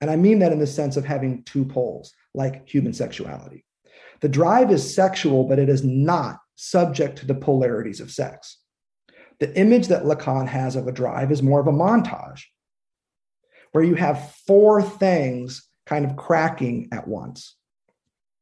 And 0.00 0.10
I 0.10 0.16
mean 0.16 0.40
that 0.40 0.52
in 0.52 0.58
the 0.58 0.66
sense 0.66 0.96
of 0.96 1.04
having 1.04 1.44
two 1.44 1.64
poles, 1.64 2.12
like 2.34 2.68
human 2.68 2.92
sexuality. 2.92 3.64
The 4.20 4.28
drive 4.28 4.70
is 4.70 4.94
sexual, 4.94 5.44
but 5.44 5.58
it 5.58 5.68
is 5.68 5.84
not 5.84 6.38
subject 6.56 7.18
to 7.18 7.26
the 7.26 7.34
polarities 7.34 8.00
of 8.00 8.10
sex. 8.10 8.58
The 9.40 9.56
image 9.58 9.88
that 9.88 10.04
Lacan 10.04 10.46
has 10.46 10.76
of 10.76 10.86
a 10.86 10.92
drive 10.92 11.32
is 11.32 11.42
more 11.42 11.60
of 11.60 11.66
a 11.66 11.72
montage, 11.72 12.42
where 13.72 13.84
you 13.84 13.94
have 13.94 14.32
four 14.46 14.82
things 14.82 15.68
kind 15.86 16.04
of 16.04 16.16
cracking 16.16 16.88
at 16.92 17.08
once 17.08 17.56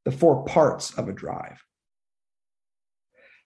the 0.04 0.12
four 0.12 0.44
parts 0.44 0.92
of 0.94 1.08
a 1.08 1.12
drive. 1.12 1.62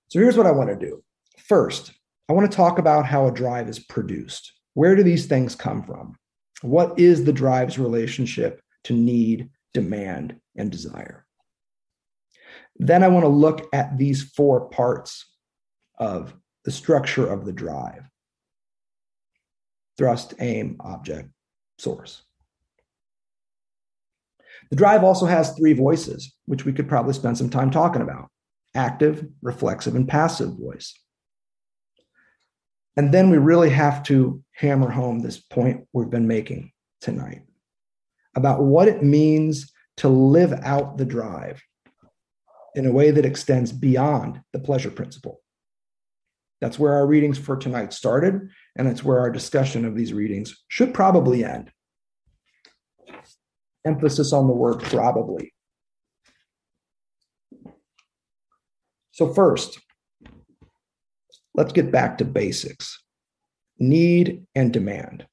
So 0.08 0.20
here's 0.20 0.36
what 0.36 0.46
I 0.46 0.52
want 0.52 0.70
to 0.70 0.76
do. 0.76 1.02
First, 1.38 1.92
I 2.28 2.32
want 2.32 2.50
to 2.50 2.56
talk 2.56 2.78
about 2.78 3.06
how 3.06 3.26
a 3.26 3.32
drive 3.32 3.68
is 3.68 3.78
produced. 3.78 4.52
Where 4.74 4.96
do 4.96 5.02
these 5.02 5.26
things 5.26 5.54
come 5.54 5.82
from? 5.82 6.16
What 6.62 6.98
is 6.98 7.24
the 7.24 7.32
drive's 7.32 7.78
relationship 7.78 8.62
to 8.84 8.94
need, 8.94 9.50
demand, 9.74 10.36
and 10.56 10.70
desire? 10.70 11.26
Then 12.76 13.02
I 13.02 13.08
want 13.08 13.24
to 13.24 13.28
look 13.28 13.68
at 13.72 13.98
these 13.98 14.22
four 14.22 14.68
parts 14.68 15.26
of 15.98 16.34
the 16.64 16.70
structure 16.70 17.26
of 17.30 17.44
the 17.44 17.52
drive 17.52 18.08
thrust, 19.96 20.34
aim, 20.40 20.76
object, 20.80 21.28
source. 21.78 22.22
The 24.70 24.76
drive 24.76 25.04
also 25.04 25.26
has 25.26 25.56
three 25.56 25.72
voices, 25.72 26.34
which 26.46 26.64
we 26.64 26.72
could 26.72 26.88
probably 26.88 27.12
spend 27.12 27.38
some 27.38 27.50
time 27.50 27.70
talking 27.70 28.02
about 28.02 28.28
active, 28.74 29.24
reflexive, 29.40 29.94
and 29.94 30.08
passive 30.08 30.58
voice. 30.58 30.98
And 32.96 33.12
then 33.12 33.30
we 33.30 33.38
really 33.38 33.70
have 33.70 34.02
to 34.04 34.42
hammer 34.52 34.90
home 34.90 35.20
this 35.20 35.38
point 35.38 35.86
we've 35.92 36.10
been 36.10 36.28
making 36.28 36.72
tonight 37.00 37.42
about 38.36 38.62
what 38.62 38.88
it 38.88 39.02
means 39.02 39.72
to 39.98 40.08
live 40.08 40.52
out 40.52 40.96
the 40.96 41.04
drive 41.04 41.62
in 42.74 42.86
a 42.86 42.92
way 42.92 43.10
that 43.10 43.24
extends 43.24 43.72
beyond 43.72 44.40
the 44.52 44.58
pleasure 44.58 44.90
principle. 44.90 45.40
That's 46.60 46.78
where 46.78 46.94
our 46.94 47.06
readings 47.06 47.38
for 47.38 47.56
tonight 47.56 47.92
started, 47.92 48.48
and 48.76 48.88
it's 48.88 49.04
where 49.04 49.20
our 49.20 49.30
discussion 49.30 49.84
of 49.84 49.94
these 49.94 50.12
readings 50.12 50.64
should 50.68 50.94
probably 50.94 51.44
end 51.44 51.70
emphasis 53.84 54.32
on 54.32 54.46
the 54.46 54.52
word 54.52 54.80
probably. 54.80 55.52
So, 59.12 59.32
first, 59.32 59.78
let's 61.54 61.72
get 61.72 61.90
back 61.90 62.18
to 62.18 62.24
basics 62.24 63.00
need 63.78 64.46
and 64.54 64.72
demand. 64.72 65.26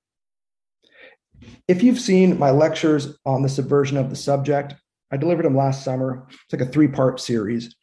If 1.68 1.84
you've 1.84 2.00
seen 2.00 2.40
my 2.40 2.50
lectures 2.50 3.20
on 3.24 3.44
the 3.44 3.50
subversion 3.50 3.98
of 3.98 4.10
the 4.10 4.16
subject, 4.16 4.74
I 5.12 5.18
delivered 5.18 5.46
them 5.46 5.56
last 5.56 5.84
summer. 5.84 6.26
It's 6.30 6.54
like 6.54 6.68
a 6.68 6.72
three 6.72 6.88
part 6.88 7.20
series. 7.20 7.76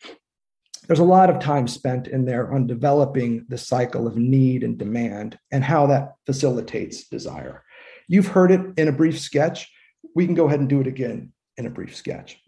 There's 0.89 0.99
a 0.99 1.05
lot 1.05 1.31
of 1.31 1.39
time 1.39 1.69
spent 1.69 2.09
in 2.09 2.25
there 2.25 2.53
on 2.53 2.67
developing 2.67 3.45
the 3.49 3.59
cycle 3.59 4.09
of 4.09 4.17
need 4.17 4.65
and 4.65 4.77
demand 4.77 5.39
and 5.53 5.63
how 5.63 5.87
that 5.87 6.15
facilitates 6.27 7.07
desire. 7.07 7.63
You've 8.09 8.29
heard 8.29 8.51
it 8.51 8.63
in 8.77 8.89
a 8.89 8.93
brief 8.93 9.21
sketch 9.21 9.69
we 10.15 10.27
can 10.27 10.35
go 10.35 10.47
ahead 10.47 10.61
and 10.61 10.69
do 10.69 10.81
it 10.81 10.87
again 10.87 11.33
in 11.57 11.67
a 11.67 11.71
brief 11.71 11.95
sketch. 11.95 12.41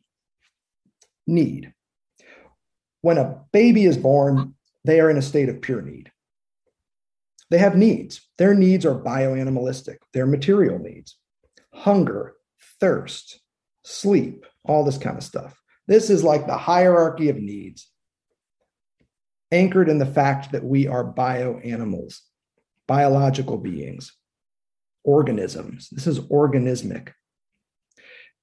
Need. 1.26 1.72
When 3.03 3.18
a 3.18 3.43
baby 3.53 3.84
is 3.84 3.97
born, 3.97 4.55
they 4.85 5.01
are 5.01 5.11
in 5.11 5.16
a 5.16 5.22
state 5.22 5.49
of 5.49 5.61
pure 5.61 5.83
need. 5.83 6.11
They 7.51 7.59
have 7.59 7.76
needs. 7.76 8.20
Their 8.39 8.55
needs 8.55 8.87
are 8.87 8.95
bioanimalistic, 8.95 9.97
they're 10.12 10.26
material 10.26 10.78
needs 10.78 11.16
hunger, 11.72 12.35
thirst, 12.81 13.41
sleep, 13.85 14.47
all 14.64 14.85
this 14.85 14.99
kind 14.99 15.16
of 15.16 15.24
stuff. 15.24 15.61
This 15.87 16.11
is 16.11 16.22
like 16.22 16.47
the 16.47 16.57
hierarchy 16.57 17.28
of 17.28 17.37
needs, 17.37 17.89
anchored 19.51 19.89
in 19.89 19.99
the 19.99 20.07
fact 20.07 20.53
that 20.53 20.64
we 20.64 20.87
are 20.87 21.05
bioanimals, 21.05 22.20
biological 22.87 23.57
beings, 23.57 24.12
organisms. 25.05 25.89
This 25.91 26.07
is 26.07 26.20
organismic. 26.20 27.12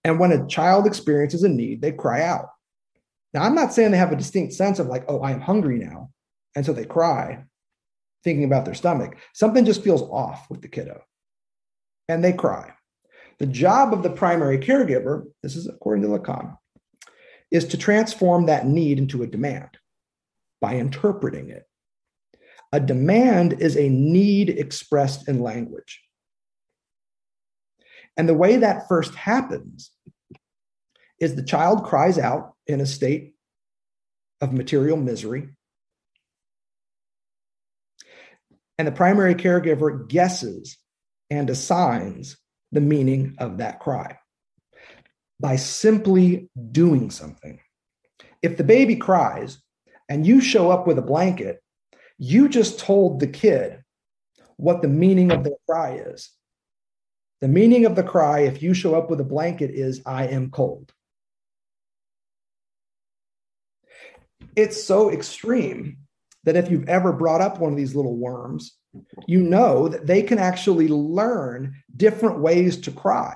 And 0.03 0.19
when 0.19 0.31
a 0.31 0.47
child 0.47 0.87
experiences 0.87 1.43
a 1.43 1.49
need, 1.49 1.81
they 1.81 1.91
cry 1.91 2.23
out. 2.23 2.47
Now, 3.33 3.43
I'm 3.43 3.55
not 3.55 3.73
saying 3.73 3.91
they 3.91 3.97
have 3.97 4.11
a 4.11 4.17
distinct 4.17 4.53
sense 4.53 4.79
of 4.79 4.87
like, 4.87 5.05
oh, 5.07 5.19
I 5.19 5.31
am 5.31 5.41
hungry 5.41 5.79
now. 5.79 6.11
And 6.57 6.65
so 6.65 6.73
they 6.73 6.85
cry, 6.85 7.43
thinking 8.23 8.43
about 8.43 8.65
their 8.65 8.73
stomach. 8.73 9.15
Something 9.35 9.63
just 9.63 9.83
feels 9.83 10.01
off 10.01 10.49
with 10.49 10.63
the 10.63 10.67
kiddo. 10.67 11.03
And 12.09 12.23
they 12.23 12.33
cry. 12.33 12.73
The 13.37 13.45
job 13.45 13.93
of 13.93 14.01
the 14.01 14.09
primary 14.09 14.57
caregiver, 14.57 15.25
this 15.43 15.55
is 15.55 15.67
according 15.67 16.01
to 16.01 16.09
Lacan, 16.09 16.57
is 17.51 17.65
to 17.65 17.77
transform 17.77 18.47
that 18.47 18.65
need 18.65 18.97
into 18.97 19.21
a 19.21 19.27
demand 19.27 19.69
by 20.59 20.77
interpreting 20.77 21.51
it. 21.51 21.67
A 22.73 22.79
demand 22.79 23.61
is 23.61 23.77
a 23.77 23.87
need 23.87 24.49
expressed 24.49 25.29
in 25.29 25.41
language. 25.41 26.01
And 28.17 28.27
the 28.27 28.33
way 28.33 28.57
that 28.57 28.87
first 28.87 29.13
happens 29.13 29.91
is 31.19 31.35
the 31.35 31.43
child 31.43 31.83
cries 31.83 32.17
out 32.17 32.55
in 32.65 32.81
a 32.81 32.87
state 32.87 33.35
of 34.41 34.53
material 34.53 34.97
misery. 34.97 35.49
And 38.77 38.87
the 38.87 38.91
primary 38.91 39.35
caregiver 39.35 40.07
guesses 40.07 40.77
and 41.29 41.49
assigns 41.49 42.37
the 42.71 42.81
meaning 42.81 43.35
of 43.39 43.57
that 43.57 43.79
cry. 43.79 44.17
by 45.39 45.55
simply 45.55 46.49
doing 46.71 47.11
something. 47.11 47.59
If 48.41 48.57
the 48.57 48.63
baby 48.63 48.95
cries 48.95 49.59
and 50.09 50.25
you 50.25 50.41
show 50.41 50.71
up 50.71 50.87
with 50.87 50.97
a 50.97 51.03
blanket, 51.03 51.61
you 52.17 52.49
just 52.49 52.79
told 52.79 53.19
the 53.19 53.27
kid 53.27 53.83
what 54.55 54.81
the 54.81 54.87
meaning 54.87 55.31
of 55.31 55.43
the 55.43 55.55
cry 55.69 55.95
is. 55.97 56.31
The 57.41 57.47
meaning 57.47 57.85
of 57.85 57.95
the 57.95 58.03
cry, 58.03 58.41
if 58.41 58.63
you 58.63 58.73
show 58.73 58.95
up 58.95 59.11
with 59.11 59.19
a 59.19 59.25
blanket, 59.25 59.69
is 59.69 60.01
I 60.05 60.27
am 60.27 60.49
cold. 60.49 60.91
It's 64.55 64.83
so 64.83 65.11
extreme 65.11 65.97
that 66.47 66.55
if 66.55 66.71
you've 66.71 66.87
ever 66.87 67.11
brought 67.11 67.41
up 67.41 67.59
one 67.59 67.73
of 67.73 67.77
these 67.77 67.93
little 67.93 68.15
worms, 68.15 68.77
you 69.27 69.43
know 69.43 69.89
that 69.89 70.07
they 70.07 70.21
can 70.21 70.39
actually 70.39 70.87
learn 70.87 71.75
different 71.97 72.39
ways 72.39 72.77
to 72.77 72.89
cry. 72.89 73.35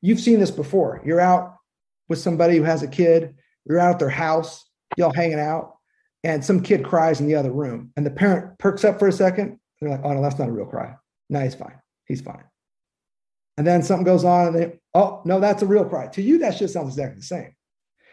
You've 0.00 0.18
seen 0.18 0.40
this 0.40 0.50
before. 0.50 1.02
You're 1.04 1.20
out 1.20 1.56
with 2.08 2.18
somebody 2.18 2.56
who 2.56 2.62
has 2.62 2.82
a 2.82 2.88
kid, 2.88 3.34
you're 3.68 3.78
out 3.78 3.92
at 3.92 3.98
their 3.98 4.08
house, 4.08 4.64
y'all 4.96 5.12
hanging 5.12 5.38
out, 5.38 5.74
and 6.22 6.42
some 6.42 6.62
kid 6.62 6.86
cries 6.86 7.20
in 7.20 7.26
the 7.26 7.34
other 7.34 7.52
room, 7.52 7.92
and 7.98 8.06
the 8.06 8.10
parent 8.10 8.58
perks 8.58 8.82
up 8.82 8.98
for 8.98 9.08
a 9.08 9.12
second. 9.12 9.58
They're 9.78 9.90
like, 9.90 10.00
oh, 10.04 10.14
no, 10.14 10.22
that's 10.22 10.38
not 10.38 10.48
a 10.48 10.52
real 10.52 10.64
cry. 10.64 10.94
No, 11.28 11.40
he's 11.40 11.54
fine. 11.54 11.78
He's 12.06 12.22
fine. 12.22 12.44
And 13.58 13.66
then 13.66 13.82
something 13.82 14.06
goes 14.06 14.24
on, 14.24 14.48
and 14.48 14.56
they, 14.56 14.78
oh, 14.94 15.20
no, 15.26 15.38
that's 15.38 15.62
a 15.62 15.66
real 15.66 15.84
cry. 15.84 16.06
To 16.06 16.22
you, 16.22 16.38
that 16.38 16.56
just 16.56 16.72
sounds 16.72 16.94
exactly 16.94 17.20
the 17.20 17.26
same. 17.26 17.54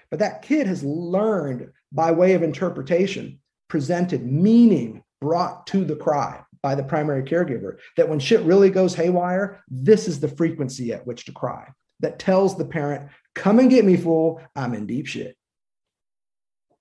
But 0.10 0.20
that 0.20 0.42
kid 0.42 0.68
has 0.68 0.84
learned 0.84 1.72
by 1.94 2.12
way 2.12 2.34
of 2.34 2.44
interpretation, 2.44 3.40
presented 3.72 4.30
meaning 4.30 5.02
brought 5.22 5.66
to 5.66 5.86
the 5.86 5.96
cry 5.96 6.44
by 6.62 6.76
the 6.76 6.84
primary 6.84 7.24
caregiver 7.24 7.78
that 7.96 8.10
when 8.10 8.20
shit 8.20 8.42
really 8.42 8.70
goes 8.70 8.94
haywire, 8.94 9.64
this 9.70 10.10
is 10.10 10.20
the 10.20 10.28
frequency 10.28 10.92
at 10.92 11.08
which 11.08 11.24
to 11.24 11.32
cry 11.32 11.70
that 12.02 12.20
tells 12.20 12.58
the 12.58 12.66
parent, 12.66 13.10
come 13.34 13.60
and 13.60 13.70
get 13.70 13.86
me, 13.86 13.96
fool, 13.96 14.42
I'm 14.58 14.74
in 14.74 14.88
deep 14.88 15.08
shit. 15.08 15.38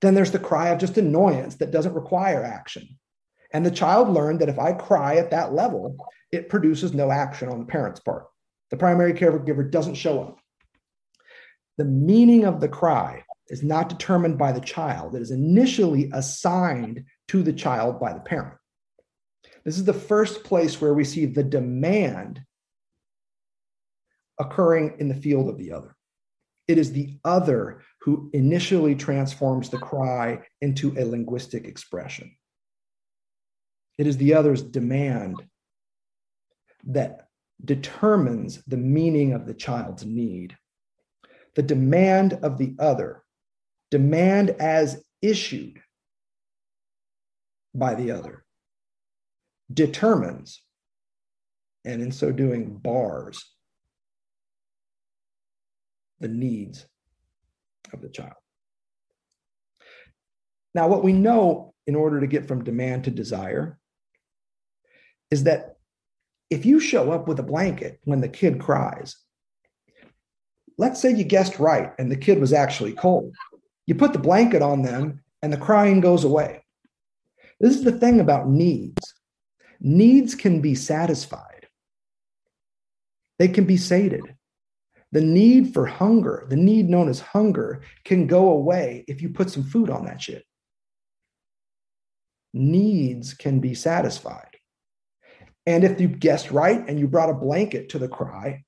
Then 0.01 0.15
there's 0.15 0.33
the 0.33 0.41
cry 0.41 0.71
of 0.71 0.81
just 0.81 0.99
annoyance 0.99 1.55
that 1.57 1.71
doesn't 1.71 1.95
require 1.95 2.43
action. 2.43 2.99
And 3.53 3.65
the 3.65 3.71
child 3.71 4.09
learned 4.09 4.41
that 4.41 4.49
if 4.49 4.59
I 4.59 4.73
cry 4.73 5.15
at 5.15 5.31
that 5.31 5.53
level, 5.53 5.97
it 6.33 6.49
produces 6.49 6.93
no 6.93 7.13
action 7.13 7.49
on 7.49 7.61
the 7.61 7.67
parent's 7.67 8.01
part. 8.01 8.27
The 8.73 8.77
primary 8.77 9.13
caregiver 9.13 9.71
doesn't 9.71 9.95
show 9.95 10.25
up. 10.25 10.41
The 11.79 11.85
meaning 11.85 12.47
of 12.47 12.61
the 12.61 12.69
cry 12.69 13.23
is 13.51 13.63
not 13.63 13.89
determined 13.89 14.39
by 14.39 14.53
the 14.53 14.61
child, 14.61 15.15
it 15.15 15.23
is 15.23 15.31
initially 15.31 16.09
assigned 16.15 17.05
to 17.29 17.43
the 17.43 17.53
child 17.53 18.01
by 18.01 18.13
the 18.13 18.21
parent. 18.21 18.55
This 19.65 19.77
is 19.77 19.85
the 19.85 19.93
first 19.93 20.45
place 20.45 20.81
where 20.81 20.95
we 20.95 21.05
see 21.05 21.27
the 21.27 21.45
demand 21.45 22.41
occurring 24.39 24.97
in 24.99 25.09
the 25.09 25.15
field 25.15 25.49
of 25.49 25.59
the 25.59 25.73
other. 25.73 25.95
It 26.67 26.79
is 26.79 26.93
the 26.93 27.19
other 27.25 27.83
who 28.01 28.31
initially 28.33 28.95
transforms 28.95 29.69
the 29.69 29.79
cry 29.79 30.41
into 30.61 30.95
a 30.97 31.05
linguistic 31.05 31.67
expression. 31.67 32.35
It 33.99 34.07
is 34.07 34.17
the 34.17 34.35
other's 34.35 34.63
demand 34.63 35.43
that 36.85 37.27
determines 37.63 38.63
the 38.67 38.79
meaning 38.79 39.35
of 39.35 39.47
the 39.47 39.53
child's 39.53 40.07
need. 40.07 40.57
The 41.55 41.63
demand 41.63 42.35
of 42.43 42.57
the 42.57 42.75
other, 42.79 43.23
demand 43.91 44.51
as 44.51 45.03
issued 45.23 45.81
by 47.75 47.95
the 47.95 48.11
other, 48.13 48.45
determines, 49.73 50.63
and 51.85 52.03
in 52.03 52.13
so 52.13 52.33
doing, 52.33 52.77
bars 52.77 53.45
the 56.21 56.29
needs 56.29 56.87
of 57.93 58.03
the 58.03 58.09
child. 58.09 58.35
Now, 60.75 60.89
what 60.89 61.03
we 61.03 61.13
know 61.13 61.75
in 61.87 61.97
order 61.97 62.21
to 62.21 62.27
get 62.27 62.47
from 62.47 62.63
demand 62.63 63.05
to 63.05 63.11
desire 63.11 63.79
is 65.31 65.45
that 65.45 65.77
if 66.51 66.67
you 66.67 66.81
show 66.81 67.13
up 67.13 67.27
with 67.27 67.39
a 67.39 67.45
blanket 67.45 68.01
when 68.05 68.21
the 68.21 68.29
kid 68.29 68.61
cries, 68.61 69.17
let's 70.77 71.01
say 71.01 71.11
you 71.13 71.25
guessed 71.25 71.59
right 71.59 71.93
and 71.99 72.11
the 72.11 72.17
kid 72.17 72.39
was 72.39 72.53
actually 72.53 72.93
cold, 72.93 73.35
you 73.91 73.97
put 73.97 74.13
the 74.13 74.21
blanket 74.21 74.63
on 74.63 74.83
them 74.83 75.21
and 75.43 75.53
the 75.53 75.57
crying 75.57 76.01
goes 76.01 76.23
away. 76.23 76.65
This 77.59 77.75
is 77.75 77.83
the 77.83 77.99
thing 77.99 78.21
about 78.21 78.49
needs 78.49 79.15
needs 79.81 80.35
can 80.37 80.61
be 80.61 80.77
satisfied, 80.77 81.67
they 83.41 83.49
can 83.49 83.65
be 83.65 83.77
sated. 83.77 84.37
The 85.11 85.23
need 85.23 85.75
for 85.75 85.87
hunger, 85.87 86.47
the 86.49 86.55
need 86.55 86.89
known 86.89 87.09
as 87.09 87.19
hunger, 87.19 87.83
can 88.05 88.29
go 88.29 88.51
away 88.51 89.05
if 89.09 89.23
you 89.23 89.31
put 89.31 89.51
some 89.51 89.65
food 89.65 89.91
on 89.91 90.05
that 90.05 90.23
shit. 90.23 90.45
Needs 92.55 93.35
can 93.35 93.59
be 93.59 93.75
satisfied. 93.75 94.57
And 95.67 95.83
if 95.83 96.01
you 96.01 96.07
guessed 96.07 96.53
right 96.53 96.81
and 96.87 97.01
you 97.01 97.09
brought 97.09 97.31
a 97.31 97.35
blanket 97.35 97.89
to 97.89 97.99
the 97.99 98.07
cry 98.07 98.63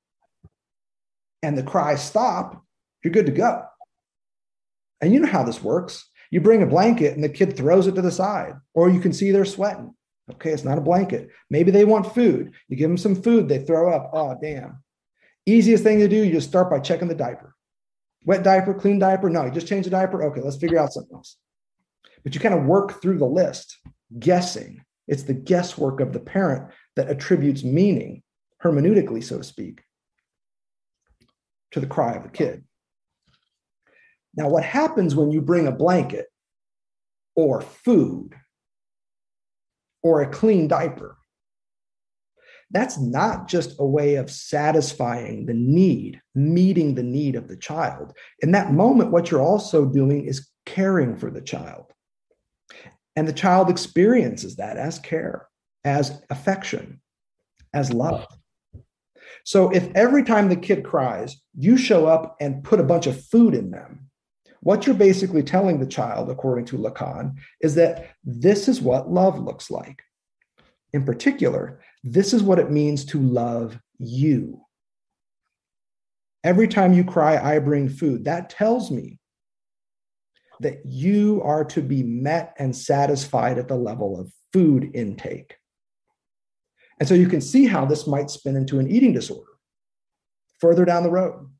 and 1.44 1.56
the 1.56 1.62
cry 1.62 1.94
stop, 1.94 2.64
you're 3.04 3.12
good 3.12 3.26
to 3.26 3.32
go. 3.32 3.66
And 5.02 5.12
you 5.12 5.20
know 5.20 5.28
how 5.28 5.42
this 5.42 5.62
works. 5.62 6.08
You 6.30 6.40
bring 6.40 6.62
a 6.62 6.66
blanket 6.66 7.14
and 7.14 7.22
the 7.22 7.28
kid 7.28 7.56
throws 7.56 7.86
it 7.86 7.94
to 7.96 8.02
the 8.02 8.10
side, 8.10 8.54
or 8.72 8.88
you 8.88 9.00
can 9.00 9.12
see 9.12 9.30
they're 9.30 9.44
sweating. 9.44 9.94
Okay, 10.30 10.50
it's 10.50 10.64
not 10.64 10.78
a 10.78 10.82
blanket. 10.82 11.28
Maybe 11.50 11.70
they 11.70 11.84
want 11.84 12.14
food. 12.14 12.52
You 12.68 12.76
give 12.76 12.88
them 12.88 12.96
some 12.96 13.20
food, 13.20 13.48
they 13.48 13.58
throw 13.58 13.92
up. 13.92 14.10
Oh, 14.14 14.36
damn. 14.40 14.82
Easiest 15.44 15.82
thing 15.82 15.98
to 15.98 16.08
do, 16.08 16.24
you 16.24 16.32
just 16.32 16.48
start 16.48 16.70
by 16.70 16.78
checking 16.78 17.08
the 17.08 17.14
diaper. 17.14 17.54
Wet 18.24 18.44
diaper, 18.44 18.72
clean 18.72 19.00
diaper? 19.00 19.28
No, 19.28 19.44
you 19.44 19.50
just 19.50 19.66
change 19.66 19.84
the 19.84 19.90
diaper. 19.90 20.22
Okay, 20.22 20.40
let's 20.40 20.56
figure 20.56 20.78
out 20.78 20.92
something 20.92 21.16
else. 21.16 21.36
But 22.22 22.34
you 22.34 22.40
kind 22.40 22.54
of 22.54 22.64
work 22.64 23.02
through 23.02 23.18
the 23.18 23.26
list, 23.26 23.78
guessing. 24.18 24.84
It's 25.08 25.24
the 25.24 25.34
guesswork 25.34 26.00
of 26.00 26.12
the 26.12 26.20
parent 26.20 26.72
that 26.94 27.10
attributes 27.10 27.64
meaning, 27.64 28.22
hermeneutically, 28.62 29.24
so 29.24 29.38
to 29.38 29.44
speak, 29.44 29.82
to 31.72 31.80
the 31.80 31.86
cry 31.86 32.12
of 32.14 32.22
the 32.22 32.28
kid. 32.28 32.62
Now, 34.34 34.48
what 34.48 34.64
happens 34.64 35.14
when 35.14 35.30
you 35.30 35.40
bring 35.42 35.66
a 35.66 35.72
blanket 35.72 36.26
or 37.36 37.60
food 37.60 38.34
or 40.02 40.22
a 40.22 40.30
clean 40.30 40.68
diaper? 40.68 41.16
That's 42.70 42.98
not 42.98 43.48
just 43.48 43.76
a 43.78 43.86
way 43.86 44.14
of 44.14 44.30
satisfying 44.30 45.44
the 45.44 45.54
need, 45.54 46.22
meeting 46.34 46.94
the 46.94 47.02
need 47.02 47.36
of 47.36 47.46
the 47.46 47.56
child. 47.56 48.14
In 48.40 48.52
that 48.52 48.72
moment, 48.72 49.10
what 49.10 49.30
you're 49.30 49.42
also 49.42 49.84
doing 49.84 50.24
is 50.24 50.48
caring 50.64 51.16
for 51.16 51.30
the 51.30 51.42
child. 51.42 51.92
And 53.14 53.28
the 53.28 53.34
child 53.34 53.68
experiences 53.68 54.56
that 54.56 54.78
as 54.78 54.98
care, 54.98 55.48
as 55.84 56.22
affection, 56.30 57.02
as 57.74 57.92
love. 57.92 58.26
So 59.44 59.70
if 59.70 59.90
every 59.94 60.24
time 60.24 60.48
the 60.48 60.56
kid 60.56 60.84
cries, 60.84 61.36
you 61.54 61.76
show 61.76 62.06
up 62.06 62.36
and 62.40 62.64
put 62.64 62.80
a 62.80 62.84
bunch 62.84 63.06
of 63.06 63.22
food 63.26 63.54
in 63.54 63.70
them, 63.70 64.08
what 64.62 64.86
you're 64.86 64.94
basically 64.94 65.42
telling 65.42 65.80
the 65.80 65.86
child, 65.86 66.30
according 66.30 66.64
to 66.66 66.78
Lacan, 66.78 67.34
is 67.60 67.74
that 67.74 68.10
this 68.22 68.68
is 68.68 68.80
what 68.80 69.10
love 69.10 69.38
looks 69.38 69.70
like. 69.70 70.02
In 70.92 71.04
particular, 71.04 71.80
this 72.04 72.32
is 72.32 72.44
what 72.44 72.60
it 72.60 72.70
means 72.70 73.04
to 73.06 73.20
love 73.20 73.78
you. 73.98 74.64
Every 76.44 76.68
time 76.68 76.92
you 76.92 77.02
cry, 77.02 77.38
I 77.38 77.58
bring 77.58 77.88
food. 77.88 78.24
That 78.24 78.50
tells 78.50 78.90
me 78.90 79.18
that 80.60 80.82
you 80.84 81.42
are 81.44 81.64
to 81.64 81.82
be 81.82 82.04
met 82.04 82.54
and 82.56 82.74
satisfied 82.74 83.58
at 83.58 83.66
the 83.66 83.76
level 83.76 84.18
of 84.18 84.32
food 84.52 84.92
intake. 84.94 85.56
And 87.00 87.08
so 87.08 87.14
you 87.14 87.26
can 87.26 87.40
see 87.40 87.66
how 87.66 87.84
this 87.84 88.06
might 88.06 88.30
spin 88.30 88.54
into 88.54 88.78
an 88.78 88.88
eating 88.88 89.12
disorder 89.12 89.50
further 90.60 90.84
down 90.84 91.02
the 91.02 91.10
road, 91.10 91.51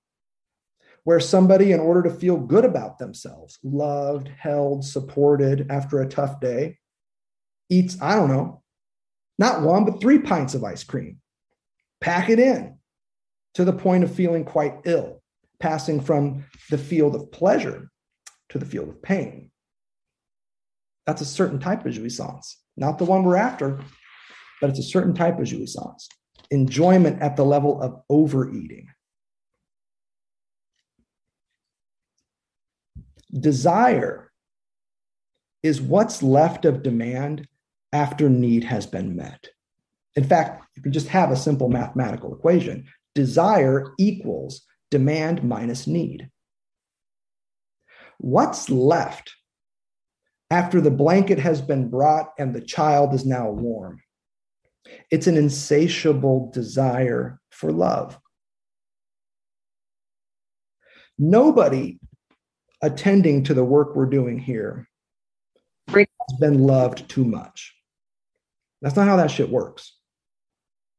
where 1.04 1.20
somebody, 1.20 1.72
in 1.72 1.80
order 1.80 2.02
to 2.02 2.10
feel 2.10 2.36
good 2.36 2.64
about 2.64 2.98
themselves, 2.98 3.58
loved, 3.62 4.28
held, 4.28 4.84
supported 4.84 5.66
after 5.70 6.00
a 6.00 6.08
tough 6.08 6.40
day, 6.40 6.78
eats, 7.68 8.00
I 8.00 8.14
don't 8.14 8.28
know, 8.28 8.62
not 9.38 9.62
one, 9.62 9.84
but 9.84 10.00
three 10.00 10.18
pints 10.18 10.54
of 10.54 10.62
ice 10.62 10.84
cream. 10.84 11.18
Pack 12.00 12.30
it 12.30 12.38
in 12.38 12.78
to 13.54 13.64
the 13.64 13.72
point 13.72 14.04
of 14.04 14.14
feeling 14.14 14.44
quite 14.44 14.74
ill, 14.84 15.22
passing 15.58 16.00
from 16.00 16.44
the 16.70 16.78
field 16.78 17.14
of 17.14 17.32
pleasure 17.32 17.90
to 18.50 18.58
the 18.58 18.66
field 18.66 18.88
of 18.88 19.02
pain. 19.02 19.50
That's 21.06 21.22
a 21.22 21.26
certain 21.26 21.58
type 21.58 21.84
of 21.84 21.94
jouissance, 21.94 22.56
not 22.76 22.98
the 22.98 23.04
one 23.04 23.24
we're 23.24 23.36
after, 23.36 23.80
but 24.60 24.70
it's 24.70 24.78
a 24.78 24.84
certain 24.84 25.14
type 25.14 25.38
of 25.40 25.46
jouissance. 25.46 26.06
Enjoyment 26.50 27.20
at 27.20 27.36
the 27.36 27.44
level 27.44 27.80
of 27.82 28.02
overeating. 28.08 28.88
Desire 33.38 34.30
is 35.62 35.80
what's 35.80 36.22
left 36.22 36.64
of 36.64 36.82
demand 36.82 37.46
after 37.92 38.28
need 38.28 38.64
has 38.64 38.86
been 38.86 39.16
met. 39.16 39.48
In 40.16 40.24
fact, 40.24 40.64
you 40.76 40.82
can 40.82 40.92
just 40.92 41.08
have 41.08 41.30
a 41.30 41.36
simple 41.36 41.68
mathematical 41.68 42.34
equation. 42.34 42.86
Desire 43.14 43.92
equals 43.98 44.62
demand 44.90 45.42
minus 45.42 45.86
need. 45.86 46.28
What's 48.18 48.68
left 48.68 49.34
after 50.50 50.80
the 50.80 50.90
blanket 50.90 51.38
has 51.38 51.60
been 51.60 51.88
brought 51.88 52.30
and 52.38 52.54
the 52.54 52.60
child 52.60 53.14
is 53.14 53.24
now 53.24 53.50
warm? 53.50 54.02
It's 55.10 55.26
an 55.26 55.36
insatiable 55.36 56.50
desire 56.52 57.40
for 57.50 57.72
love. 57.72 58.18
Nobody 61.18 61.98
attending 62.82 63.44
to 63.44 63.54
the 63.54 63.64
work 63.64 63.94
we're 63.94 64.06
doing 64.06 64.38
here 64.38 64.88
has 65.88 66.38
been 66.38 66.60
loved 66.60 67.08
too 67.08 67.24
much. 67.24 67.74
That's 68.80 68.96
not 68.96 69.06
how 69.06 69.16
that 69.16 69.30
shit 69.30 69.48
works. 69.48 69.96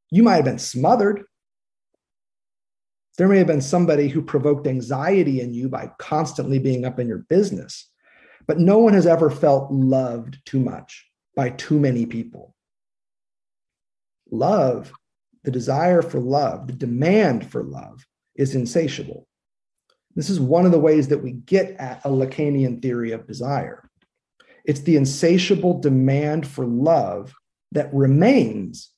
You 0.10 0.24
might 0.24 0.36
have 0.36 0.46
been 0.46 0.60
smothered. 0.60 1.24
There 3.18 3.28
may 3.28 3.38
have 3.38 3.48
been 3.48 3.62
somebody 3.62 4.08
who 4.08 4.22
provoked 4.22 4.66
anxiety 4.66 5.42
in 5.42 5.54
you 5.54 5.70
by 5.70 5.92
constantly 6.00 6.60
being 6.60 6.86
up 6.86 7.00
in 7.00 7.08
your 7.08 7.20
business, 7.30 7.90
but 8.48 8.60
no 8.60 8.80
one 8.80 8.94
has 8.94 9.06
ever 9.06 9.30
felt 9.30 9.72
loved 9.72 10.40
too 10.46 10.60
much 10.60 11.06
by 11.36 11.50
too 11.50 11.80
many 11.80 12.06
people. 12.06 12.56
Love, 14.32 14.92
the 15.44 15.52
desire 15.52 16.02
for 16.02 16.20
love, 16.20 16.68
the 16.68 16.74
demand 16.74 17.50
for 17.52 17.64
love 17.64 18.06
is 18.36 18.56
insatiable. 18.56 19.28
This 20.16 20.30
is 20.30 20.40
one 20.40 20.66
of 20.66 20.72
the 20.72 20.80
ways 20.80 21.08
that 21.08 21.24
we 21.24 21.32
get 21.32 21.72
at 21.80 22.02
a 22.06 22.10
Lacanian 22.10 22.82
theory 22.82 23.12
of 23.12 23.28
desire. 23.28 23.90
It's 24.66 24.82
the 24.82 24.96
insatiable 24.96 25.80
demand 25.80 26.48
for 26.48 26.66
love 26.66 27.34
that 27.72 27.94
remains 27.94 28.92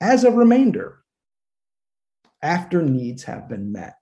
as 0.00 0.24
a 0.24 0.30
remainder 0.30 1.00
after 2.42 2.82
needs 2.82 3.24
have 3.24 3.48
been 3.48 3.72
met. 3.72 3.96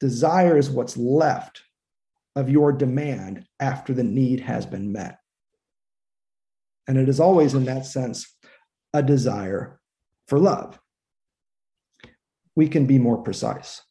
Desire 0.00 0.56
is 0.56 0.70
what's 0.70 0.96
left 0.96 1.62
of 2.36 2.48
your 2.48 2.72
demand 2.72 3.44
after 3.58 3.92
the 3.92 4.04
need 4.04 4.40
has 4.40 4.64
been 4.64 4.92
met. 4.92 5.18
And 6.86 6.96
it 6.96 7.08
is 7.08 7.20
always, 7.20 7.52
in 7.52 7.64
that 7.64 7.84
sense, 7.84 8.34
a 8.94 9.02
desire 9.02 9.80
for 10.28 10.38
love. 10.38 10.78
We 12.54 12.68
can 12.68 12.86
be 12.86 12.98
more 12.98 13.18
precise. 13.18 13.82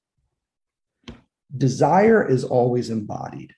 Desire 1.55 2.27
is 2.27 2.43
always 2.43 2.89
embodied. 2.89 3.53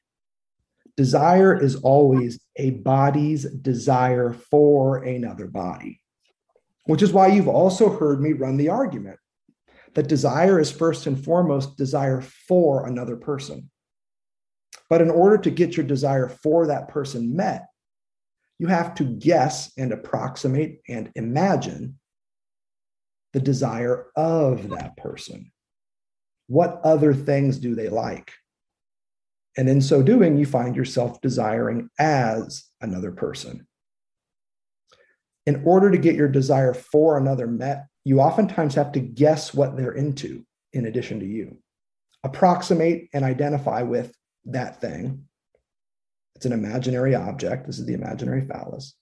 Desire 0.95 1.57
is 1.57 1.77
always 1.77 2.39
a 2.57 2.71
body's 2.71 3.45
desire 3.45 4.33
for 4.33 5.03
another 5.03 5.47
body, 5.47 6.01
which 6.85 7.01
is 7.01 7.13
why 7.13 7.27
you've 7.27 7.47
also 7.47 7.89
heard 7.97 8.21
me 8.21 8.33
run 8.33 8.57
the 8.57 8.69
argument 8.69 9.17
that 9.95 10.07
desire 10.07 10.59
is 10.59 10.71
first 10.71 11.07
and 11.07 11.23
foremost 11.23 11.77
desire 11.77 12.21
for 12.21 12.85
another 12.85 13.15
person. 13.15 13.71
But 14.89 15.01
in 15.01 15.09
order 15.09 15.37
to 15.37 15.51
get 15.51 15.77
your 15.77 15.85
desire 15.85 16.27
for 16.27 16.67
that 16.67 16.89
person 16.89 17.35
met, 17.35 17.67
you 18.57 18.67
have 18.67 18.93
to 18.95 19.03
guess 19.03 19.71
and 19.77 19.91
approximate 19.91 20.81
and 20.87 21.11
imagine 21.15 21.99
the 23.33 23.39
desire 23.39 24.07
of 24.15 24.69
that 24.69 24.97
person. 24.97 25.51
What 26.49 26.81
other 26.83 27.13
things 27.13 27.59
do 27.59 27.75
they 27.75 27.89
like? 27.89 28.33
And 29.55 29.69
in 29.69 29.81
so 29.81 30.01
doing, 30.01 30.35
you 30.35 30.47
find 30.47 30.75
yourself 30.75 31.21
desiring 31.21 31.91
as 31.99 32.65
another 32.81 33.11
person. 33.11 33.67
In 35.45 35.61
order 35.63 35.91
to 35.91 35.97
get 35.99 36.15
your 36.15 36.27
desire 36.27 36.73
for 36.73 37.19
another 37.19 37.45
met, 37.45 37.85
you 38.03 38.19
oftentimes 38.19 38.73
have 38.73 38.91
to 38.93 38.99
guess 38.99 39.53
what 39.53 39.77
they're 39.77 39.91
into 39.91 40.43
in 40.73 40.87
addition 40.87 41.19
to 41.19 41.25
you. 41.27 41.59
Approximate 42.23 43.09
and 43.13 43.23
identify 43.23 43.83
with 43.83 44.11
that 44.45 44.81
thing. 44.81 45.25
It's 46.35 46.47
an 46.47 46.51
imaginary 46.51 47.13
object. 47.13 47.67
This 47.67 47.77
is 47.77 47.85
the 47.85 47.93
imaginary 47.93 48.41
phallus. 48.41 48.95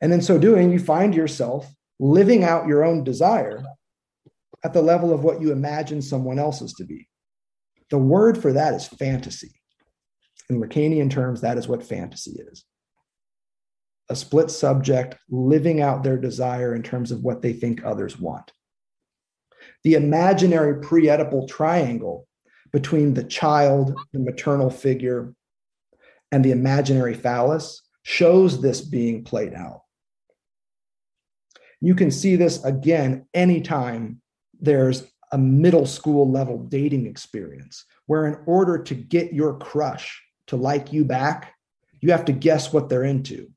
And 0.00 0.12
in 0.12 0.22
so 0.22 0.38
doing, 0.38 0.70
you 0.70 0.78
find 0.78 1.12
yourself 1.12 1.74
living 1.98 2.44
out 2.44 2.68
your 2.68 2.84
own 2.84 3.02
desire 3.02 3.64
at 4.64 4.72
the 4.72 4.82
level 4.82 5.12
of 5.12 5.24
what 5.24 5.40
you 5.40 5.52
imagine 5.52 6.02
someone 6.02 6.38
else's 6.38 6.72
to 6.74 6.84
be. 6.84 7.08
The 7.90 7.98
word 7.98 8.36
for 8.40 8.52
that 8.52 8.74
is 8.74 8.86
fantasy. 8.86 9.60
In 10.50 10.60
Lacanian 10.60 11.10
terms, 11.10 11.40
that 11.42 11.58
is 11.58 11.68
what 11.68 11.82
fantasy 11.82 12.40
is 12.50 12.64
a 14.10 14.16
split 14.16 14.50
subject 14.50 15.16
living 15.28 15.80
out 15.80 16.02
their 16.02 16.16
desire 16.16 16.74
in 16.74 16.82
terms 16.82 17.10
of 17.10 17.22
what 17.22 17.42
they 17.42 17.52
think 17.52 17.84
others 17.84 18.18
want. 18.18 18.52
The 19.84 19.94
imaginary 19.94 20.80
pre 20.80 21.04
Oedipal 21.06 21.48
triangle 21.48 22.26
between 22.72 23.14
the 23.14 23.24
child, 23.24 23.94
the 24.12 24.18
maternal 24.18 24.70
figure, 24.70 25.34
and 26.32 26.44
the 26.44 26.52
imaginary 26.52 27.14
phallus 27.14 27.82
shows 28.02 28.60
this 28.60 28.80
being 28.80 29.24
played 29.24 29.54
out. 29.54 29.82
You 31.80 31.94
can 31.94 32.10
see 32.10 32.36
this 32.36 32.64
again 32.64 33.26
anytime 33.34 34.20
there's 34.60 35.04
a 35.32 35.38
middle 35.38 35.86
school 35.86 36.30
level 36.30 36.58
dating 36.58 37.06
experience 37.06 37.84
where, 38.06 38.26
in 38.26 38.38
order 38.46 38.78
to 38.82 38.94
get 38.94 39.32
your 39.32 39.58
crush 39.58 40.22
to 40.46 40.56
like 40.56 40.92
you 40.92 41.04
back, 41.04 41.54
you 42.00 42.12
have 42.12 42.24
to 42.24 42.32
guess 42.32 42.72
what 42.72 42.88
they're 42.88 43.04
into. 43.04 43.50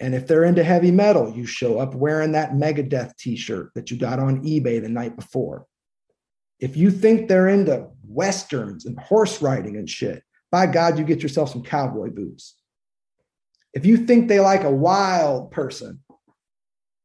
And 0.00 0.14
if 0.14 0.26
they're 0.26 0.44
into 0.44 0.64
heavy 0.64 0.90
metal, 0.90 1.30
you 1.30 1.44
show 1.44 1.78
up 1.78 1.94
wearing 1.94 2.32
that 2.32 2.52
Megadeth 2.52 3.16
t 3.16 3.36
shirt 3.36 3.72
that 3.74 3.90
you 3.90 3.98
got 3.98 4.18
on 4.18 4.44
eBay 4.44 4.80
the 4.80 4.88
night 4.88 5.16
before. 5.16 5.66
If 6.58 6.76
you 6.76 6.90
think 6.90 7.28
they're 7.28 7.48
into 7.48 7.88
westerns 8.06 8.86
and 8.86 8.98
horse 8.98 9.42
riding 9.42 9.76
and 9.76 9.88
shit, 9.88 10.22
by 10.50 10.66
God, 10.66 10.98
you 10.98 11.04
get 11.04 11.22
yourself 11.22 11.50
some 11.50 11.62
cowboy 11.62 12.10
boots. 12.10 12.54
If 13.72 13.86
you 13.86 13.98
think 13.98 14.28
they 14.28 14.40
like 14.40 14.64
a 14.64 14.70
wild 14.70 15.52
person, 15.52 16.00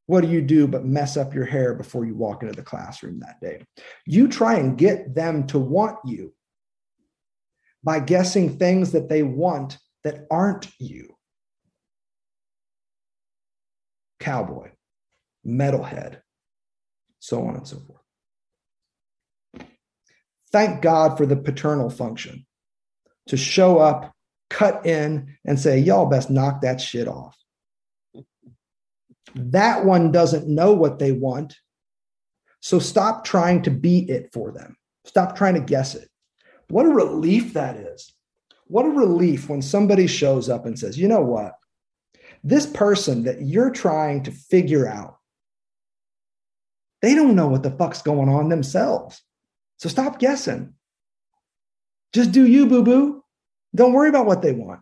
what 0.06 0.20
do 0.20 0.28
you 0.28 0.40
do 0.40 0.68
but 0.68 0.84
mess 0.84 1.16
up 1.16 1.34
your 1.34 1.44
hair 1.44 1.74
before 1.74 2.06
you 2.06 2.14
walk 2.14 2.42
into 2.42 2.54
the 2.54 2.62
classroom 2.62 3.20
that 3.20 3.40
day? 3.40 3.64
You 4.06 4.28
try 4.28 4.54
and 4.56 4.78
get 4.78 5.14
them 5.14 5.46
to 5.48 5.58
want 5.58 5.98
you 6.04 6.32
by 7.82 8.00
guessing 8.00 8.56
things 8.56 8.92
that 8.92 9.08
they 9.08 9.22
want 9.22 9.78
that 10.04 10.26
aren't 10.30 10.68
you. 10.78 11.16
Cowboy, 14.20 14.70
metalhead, 15.46 16.20
so 17.18 17.46
on 17.46 17.56
and 17.56 17.66
so 17.66 17.78
forth. 17.80 19.66
Thank 20.52 20.82
God 20.82 21.16
for 21.18 21.26
the 21.26 21.36
paternal 21.36 21.90
function 21.90 22.46
to 23.26 23.36
show 23.36 23.78
up, 23.78 24.14
cut 24.48 24.86
in, 24.86 25.36
and 25.44 25.58
say, 25.58 25.78
Y'all 25.78 26.06
best 26.06 26.30
knock 26.30 26.62
that 26.62 26.80
shit 26.80 27.08
off. 27.08 27.36
That 29.36 29.84
one 29.84 30.12
doesn't 30.12 30.48
know 30.48 30.72
what 30.72 30.98
they 30.98 31.12
want. 31.12 31.56
So 32.60 32.78
stop 32.78 33.24
trying 33.24 33.62
to 33.62 33.70
be 33.70 34.10
it 34.10 34.32
for 34.32 34.50
them. 34.50 34.76
Stop 35.04 35.36
trying 35.36 35.54
to 35.54 35.60
guess 35.60 35.94
it. 35.94 36.08
What 36.68 36.86
a 36.86 36.90
relief 36.90 37.52
that 37.52 37.76
is. 37.76 38.12
What 38.66 38.86
a 38.86 38.90
relief 38.90 39.48
when 39.48 39.62
somebody 39.62 40.06
shows 40.06 40.48
up 40.48 40.66
and 40.66 40.76
says, 40.76 40.98
you 40.98 41.06
know 41.06 41.20
what? 41.20 41.52
This 42.42 42.66
person 42.66 43.24
that 43.24 43.42
you're 43.42 43.70
trying 43.70 44.22
to 44.24 44.30
figure 44.30 44.88
out, 44.88 45.18
they 47.02 47.14
don't 47.14 47.36
know 47.36 47.46
what 47.46 47.62
the 47.62 47.70
fuck's 47.70 48.02
going 48.02 48.28
on 48.28 48.48
themselves. 48.48 49.22
So 49.76 49.88
stop 49.88 50.18
guessing. 50.18 50.72
Just 52.14 52.32
do 52.32 52.46
you, 52.46 52.66
boo 52.66 52.82
boo. 52.82 53.22
Don't 53.74 53.92
worry 53.92 54.08
about 54.08 54.26
what 54.26 54.40
they 54.42 54.52
want. 54.52 54.80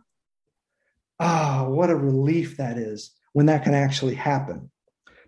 Ah, 1.18 1.64
oh, 1.64 1.70
what 1.70 1.90
a 1.90 1.96
relief 1.96 2.56
that 2.58 2.78
is 2.78 3.10
when 3.34 3.46
that 3.46 3.64
can 3.64 3.74
actually 3.74 4.14
happen. 4.14 4.70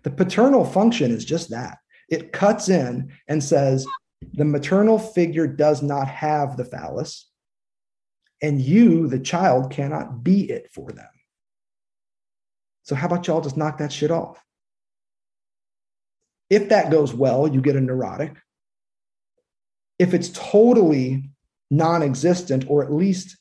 The 0.03 0.09
paternal 0.09 0.65
function 0.65 1.11
is 1.11 1.23
just 1.23 1.51
that 1.51 1.77
it 2.09 2.31
cuts 2.31 2.69
in 2.69 3.11
and 3.27 3.43
says, 3.43 3.85
the 4.33 4.45
maternal 4.45 4.97
figure 4.97 5.45
does 5.45 5.83
not 5.83 6.07
have 6.07 6.57
the 6.57 6.65
phallus, 6.65 7.29
and 8.41 8.61
you, 8.61 9.07
the 9.07 9.19
child, 9.19 9.71
cannot 9.71 10.23
be 10.23 10.49
it 10.49 10.69
for 10.73 10.91
them. 10.91 11.07
So, 12.83 12.95
how 12.95 13.07
about 13.07 13.27
y'all 13.27 13.41
just 13.41 13.57
knock 13.57 13.77
that 13.79 13.91
shit 13.91 14.09
off? 14.09 14.41
If 16.49 16.69
that 16.69 16.89
goes 16.89 17.13
well, 17.13 17.47
you 17.47 17.61
get 17.61 17.75
a 17.75 17.81
neurotic. 17.81 18.37
If 19.99 20.13
it's 20.13 20.29
totally 20.29 21.29
non 21.69 22.01
existent, 22.01 22.65
or 22.69 22.83
at 22.83 22.91
least 22.91 23.37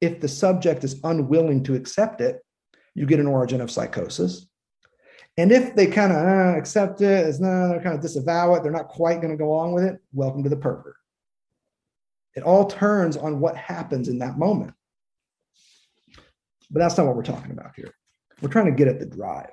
if 0.00 0.20
the 0.20 0.28
subject 0.28 0.84
is 0.84 1.00
unwilling 1.02 1.62
to 1.64 1.74
accept 1.74 2.20
it, 2.20 2.42
you 2.94 3.06
get 3.06 3.20
an 3.20 3.26
origin 3.26 3.60
of 3.60 3.70
psychosis. 3.70 4.46
And 5.38 5.50
if 5.50 5.74
they 5.74 5.86
kind 5.86 6.12
of 6.12 6.18
uh, 6.18 6.58
accept 6.58 7.00
it, 7.00 7.26
it's 7.26 7.40
not, 7.40 7.68
they're 7.68 7.82
kind 7.82 7.94
of 7.94 8.02
disavow 8.02 8.54
it, 8.54 8.62
they're 8.62 8.72
not 8.72 8.88
quite 8.88 9.20
going 9.20 9.32
to 9.32 9.38
go 9.38 9.50
along 9.50 9.72
with 9.72 9.84
it, 9.84 9.98
welcome 10.12 10.42
to 10.42 10.50
the 10.50 10.56
pervert. 10.56 10.96
It 12.34 12.42
all 12.42 12.66
turns 12.66 13.16
on 13.16 13.40
what 13.40 13.56
happens 13.56 14.08
in 14.08 14.18
that 14.18 14.38
moment. 14.38 14.74
But 16.70 16.80
that's 16.80 16.96
not 16.96 17.06
what 17.06 17.16
we're 17.16 17.22
talking 17.22 17.50
about 17.52 17.72
here. 17.76 17.94
We're 18.40 18.48
trying 18.48 18.66
to 18.66 18.72
get 18.72 18.88
at 18.88 18.98
the 18.98 19.06
drive. 19.06 19.50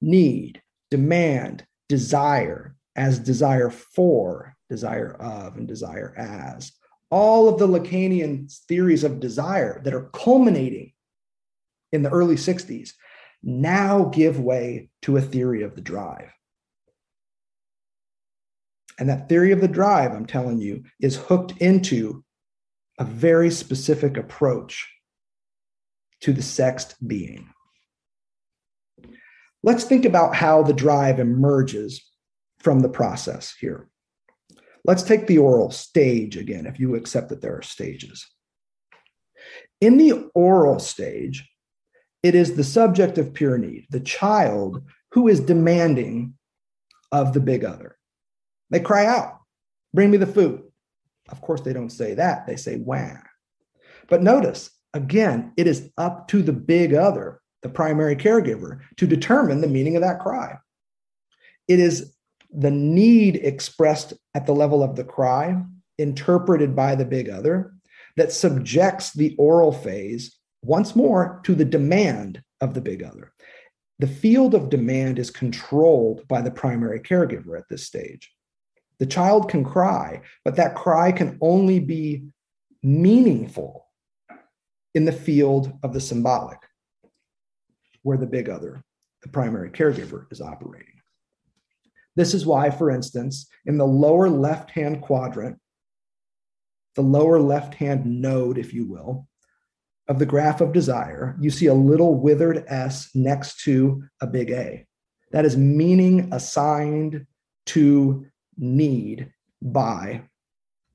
Need, 0.00 0.62
demand, 0.90 1.64
desire, 1.88 2.76
as 2.96 3.18
desire 3.18 3.70
for, 3.70 4.54
desire 4.68 5.12
of, 5.14 5.56
and 5.56 5.66
desire 5.66 6.14
as. 6.16 6.72
All 7.10 7.48
of 7.48 7.58
the 7.58 7.66
Lacanian 7.66 8.52
theories 8.66 9.04
of 9.04 9.20
desire 9.20 9.80
that 9.84 9.94
are 9.94 10.10
culminating 10.12 10.92
in 11.92 12.02
the 12.02 12.10
early 12.10 12.36
60s 12.36 12.92
now 13.42 14.04
give 14.04 14.40
way 14.40 14.90
to 15.02 15.16
a 15.16 15.22
theory 15.22 15.62
of 15.62 15.74
the 15.74 15.80
drive. 15.80 16.32
And 18.98 19.08
that 19.08 19.28
theory 19.28 19.52
of 19.52 19.60
the 19.60 19.68
drive, 19.68 20.12
I'm 20.12 20.26
telling 20.26 20.58
you, 20.58 20.82
is 21.00 21.16
hooked 21.16 21.52
into 21.58 22.24
a 22.98 23.04
very 23.04 23.50
specific 23.50 24.16
approach 24.16 24.88
to 26.22 26.32
the 26.32 26.42
sexed 26.42 26.96
being. 27.06 27.48
Let's 29.62 29.84
think 29.84 30.04
about 30.04 30.34
how 30.34 30.64
the 30.64 30.72
drive 30.72 31.20
emerges 31.20 32.04
from 32.58 32.80
the 32.80 32.88
process 32.88 33.54
here. 33.60 33.88
Let's 34.84 35.02
take 35.04 35.26
the 35.26 35.38
oral 35.38 35.70
stage 35.70 36.36
again, 36.36 36.66
if 36.66 36.80
you 36.80 36.96
accept 36.96 37.28
that 37.28 37.40
there 37.40 37.56
are 37.56 37.62
stages. 37.62 38.26
In 39.80 39.96
the 39.96 40.28
oral 40.34 40.80
stage, 40.80 41.48
it 42.22 42.34
is 42.34 42.54
the 42.54 42.64
subject 42.64 43.18
of 43.18 43.34
pure 43.34 43.58
need, 43.58 43.86
the 43.90 44.00
child 44.00 44.82
who 45.12 45.28
is 45.28 45.40
demanding 45.40 46.34
of 47.12 47.32
the 47.32 47.40
big 47.40 47.64
other. 47.64 47.96
They 48.70 48.80
cry 48.80 49.06
out, 49.06 49.38
Bring 49.94 50.10
me 50.10 50.18
the 50.18 50.26
food. 50.26 50.62
Of 51.30 51.40
course, 51.40 51.62
they 51.62 51.72
don't 51.72 51.90
say 51.90 52.14
that, 52.14 52.46
they 52.46 52.56
say 52.56 52.76
wah. 52.76 53.16
But 54.08 54.22
notice, 54.22 54.70
again, 54.94 55.52
it 55.56 55.66
is 55.66 55.90
up 55.96 56.28
to 56.28 56.42
the 56.42 56.52
big 56.52 56.94
other, 56.94 57.40
the 57.62 57.68
primary 57.68 58.16
caregiver, 58.16 58.80
to 58.96 59.06
determine 59.06 59.60
the 59.60 59.68
meaning 59.68 59.96
of 59.96 60.02
that 60.02 60.20
cry. 60.20 60.58
It 61.66 61.80
is 61.80 62.14
the 62.50 62.70
need 62.70 63.36
expressed 63.36 64.14
at 64.34 64.46
the 64.46 64.54
level 64.54 64.82
of 64.82 64.96
the 64.96 65.04
cry, 65.04 65.62
interpreted 65.98 66.74
by 66.74 66.94
the 66.94 67.04
big 67.04 67.28
other, 67.28 67.74
that 68.16 68.32
subjects 68.32 69.12
the 69.12 69.34
oral 69.38 69.72
phase 69.72 70.37
once 70.62 70.96
more 70.96 71.40
to 71.44 71.54
the 71.54 71.64
demand 71.64 72.42
of 72.60 72.74
the 72.74 72.80
big 72.80 73.02
other. 73.02 73.32
The 73.98 74.06
field 74.06 74.54
of 74.54 74.70
demand 74.70 75.18
is 75.18 75.30
controlled 75.30 76.26
by 76.28 76.40
the 76.40 76.50
primary 76.50 77.00
caregiver 77.00 77.58
at 77.58 77.68
this 77.68 77.84
stage. 77.84 78.32
The 78.98 79.06
child 79.06 79.48
can 79.48 79.64
cry, 79.64 80.22
but 80.44 80.56
that 80.56 80.74
cry 80.74 81.12
can 81.12 81.38
only 81.40 81.80
be 81.80 82.24
meaningful 82.82 83.86
in 84.94 85.04
the 85.04 85.12
field 85.12 85.78
of 85.82 85.92
the 85.92 86.00
symbolic, 86.00 86.58
where 88.02 88.18
the 88.18 88.26
big 88.26 88.48
other, 88.48 88.82
the 89.22 89.28
primary 89.28 89.70
caregiver, 89.70 90.26
is 90.32 90.40
operating. 90.40 90.94
This 92.16 92.34
is 92.34 92.44
why, 92.44 92.70
for 92.70 92.90
instance, 92.90 93.48
in 93.66 93.78
the 93.78 93.86
lower 93.86 94.28
left 94.28 94.70
hand 94.72 95.02
quadrant, 95.02 95.58
the 96.96 97.02
lower 97.02 97.38
left 97.38 97.74
hand 97.74 98.06
node, 98.06 98.58
if 98.58 98.74
you 98.74 98.86
will, 98.86 99.27
of 100.08 100.18
the 100.18 100.26
graph 100.26 100.60
of 100.60 100.72
desire, 100.72 101.36
you 101.38 101.50
see 101.50 101.66
a 101.66 101.74
little 101.74 102.14
withered 102.14 102.64
S 102.66 103.10
next 103.14 103.62
to 103.64 104.02
a 104.20 104.26
big 104.26 104.50
A. 104.50 104.86
That 105.32 105.44
is 105.44 105.56
meaning 105.56 106.32
assigned 106.32 107.26
to 107.66 108.26
need 108.56 109.30
by 109.60 110.22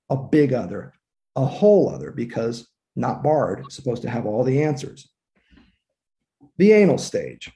a 0.10 0.18
big 0.18 0.54
other, 0.54 0.94
a 1.36 1.46
whole 1.46 1.90
other, 1.90 2.12
because 2.12 2.68
not 2.96 3.24
barred, 3.24 3.72
supposed 3.72 4.02
to 4.02 4.10
have 4.10 4.26
all 4.26 4.44
the 4.44 4.64
answers. 4.64 5.10
The 6.58 6.72
anal 6.72 6.98
stage. 6.98 7.52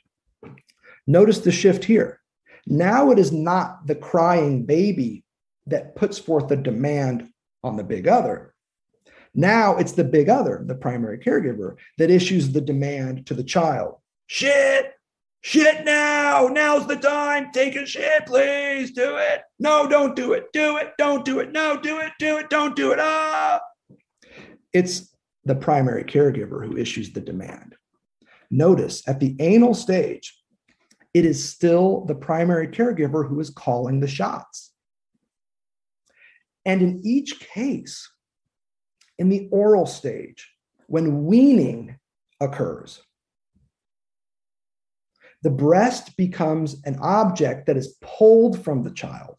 Notice 1.05 1.39
the 1.39 1.51
shift 1.51 1.83
here. 1.83 2.19
Now 2.65 3.11
it 3.11 3.19
is 3.19 3.31
not 3.31 3.87
the 3.87 3.95
crying 3.95 4.65
baby 4.65 5.23
that 5.67 5.95
puts 5.95 6.17
forth 6.17 6.47
the 6.47 6.55
demand 6.55 7.29
on 7.63 7.77
the 7.77 7.83
big 7.83 8.07
other. 8.07 8.53
Now 9.33 9.77
it's 9.77 9.93
the 9.93 10.03
big 10.03 10.29
other, 10.29 10.63
the 10.65 10.75
primary 10.75 11.19
caregiver, 11.19 11.75
that 11.97 12.11
issues 12.11 12.51
the 12.51 12.61
demand 12.61 13.25
to 13.27 13.33
the 13.33 13.43
child. 13.43 13.95
Shit, 14.27 14.93
shit 15.41 15.85
now. 15.85 16.47
Now's 16.47 16.87
the 16.87 16.95
time. 16.95 17.51
Take 17.51 17.75
a 17.75 17.85
shit, 17.85 18.25
please. 18.25 18.91
Do 18.91 19.17
it. 19.17 19.41
No, 19.59 19.87
don't 19.87 20.15
do 20.15 20.33
it. 20.33 20.51
Do 20.53 20.77
it. 20.77 20.93
Don't 20.97 21.23
do 21.23 21.39
it. 21.39 21.51
No, 21.51 21.79
do 21.79 21.99
it. 21.99 22.11
Do 22.19 22.37
it. 22.37 22.49
Don't 22.49 22.75
do 22.75 22.91
it. 22.91 22.99
Ah. 22.99 23.61
It's 24.73 25.13
the 25.45 25.55
primary 25.55 26.03
caregiver 26.03 26.65
who 26.65 26.77
issues 26.77 27.13
the 27.13 27.21
demand. 27.21 27.75
Notice 28.51 29.07
at 29.07 29.19
the 29.19 29.35
anal 29.39 29.73
stage, 29.73 30.37
it 31.13 31.25
is 31.25 31.49
still 31.49 32.05
the 32.05 32.15
primary 32.15 32.67
caregiver 32.67 33.27
who 33.27 33.39
is 33.39 33.49
calling 33.49 33.99
the 33.99 34.07
shots. 34.07 34.71
And 36.65 36.81
in 36.81 37.01
each 37.03 37.39
case, 37.39 38.09
in 39.17 39.29
the 39.29 39.47
oral 39.51 39.85
stage, 39.85 40.51
when 40.87 41.25
weaning 41.25 41.97
occurs, 42.39 43.01
the 45.43 45.49
breast 45.49 46.17
becomes 46.17 46.81
an 46.85 46.97
object 46.99 47.67
that 47.67 47.77
is 47.77 47.95
pulled 48.01 48.63
from 48.63 48.83
the 48.83 48.91
child. 48.91 49.35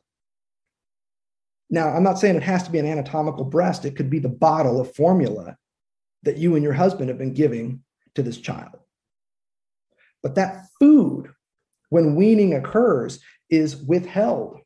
Now, 1.70 1.89
I'm 1.89 2.03
not 2.03 2.18
saying 2.18 2.37
it 2.37 2.43
has 2.43 2.62
to 2.62 2.70
be 2.70 2.79
an 2.79 2.87
anatomical 2.87 3.45
breast, 3.45 3.85
it 3.85 3.97
could 3.97 4.11
be 4.11 4.18
the 4.18 4.29
bottle 4.29 4.81
of 4.81 4.95
formula 4.95 5.57
that 6.22 6.39
you 6.39 6.55
and 6.55 6.64
your 6.64 6.72
husband 6.72 7.09
have 7.09 7.18
been 7.18 7.35
giving 7.35 7.83
to 8.14 8.22
this 8.22 8.39
child. 8.39 8.79
But 10.22 10.35
that 10.37 10.66
food, 10.81 11.31
when 11.91 12.16
weaning 12.16 12.55
occurs, 12.55 13.20
is 13.51 13.76
withheld. 13.76 14.61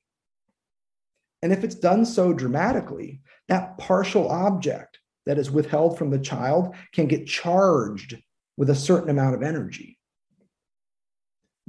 And 1.43 1.53
if 1.53 1.65
it's 1.65 1.75
done 1.75 2.05
so 2.05 2.33
dramatically, 2.33 3.21
that 3.49 3.77
partial 3.79 4.29
object 4.29 4.99
that 5.27 5.39
is 5.39 5.51
withheld 5.51 5.99
from 5.99 6.11
the 6.11 6.19
child 6.19 6.75
can 6.93 7.07
get 7.07 7.27
charged 7.27 8.19
with 8.57 8.71
a 8.71 8.75
certain 8.75 9.11
amount 9.11 9.35
of 9.35 9.43
energy, 9.43 9.99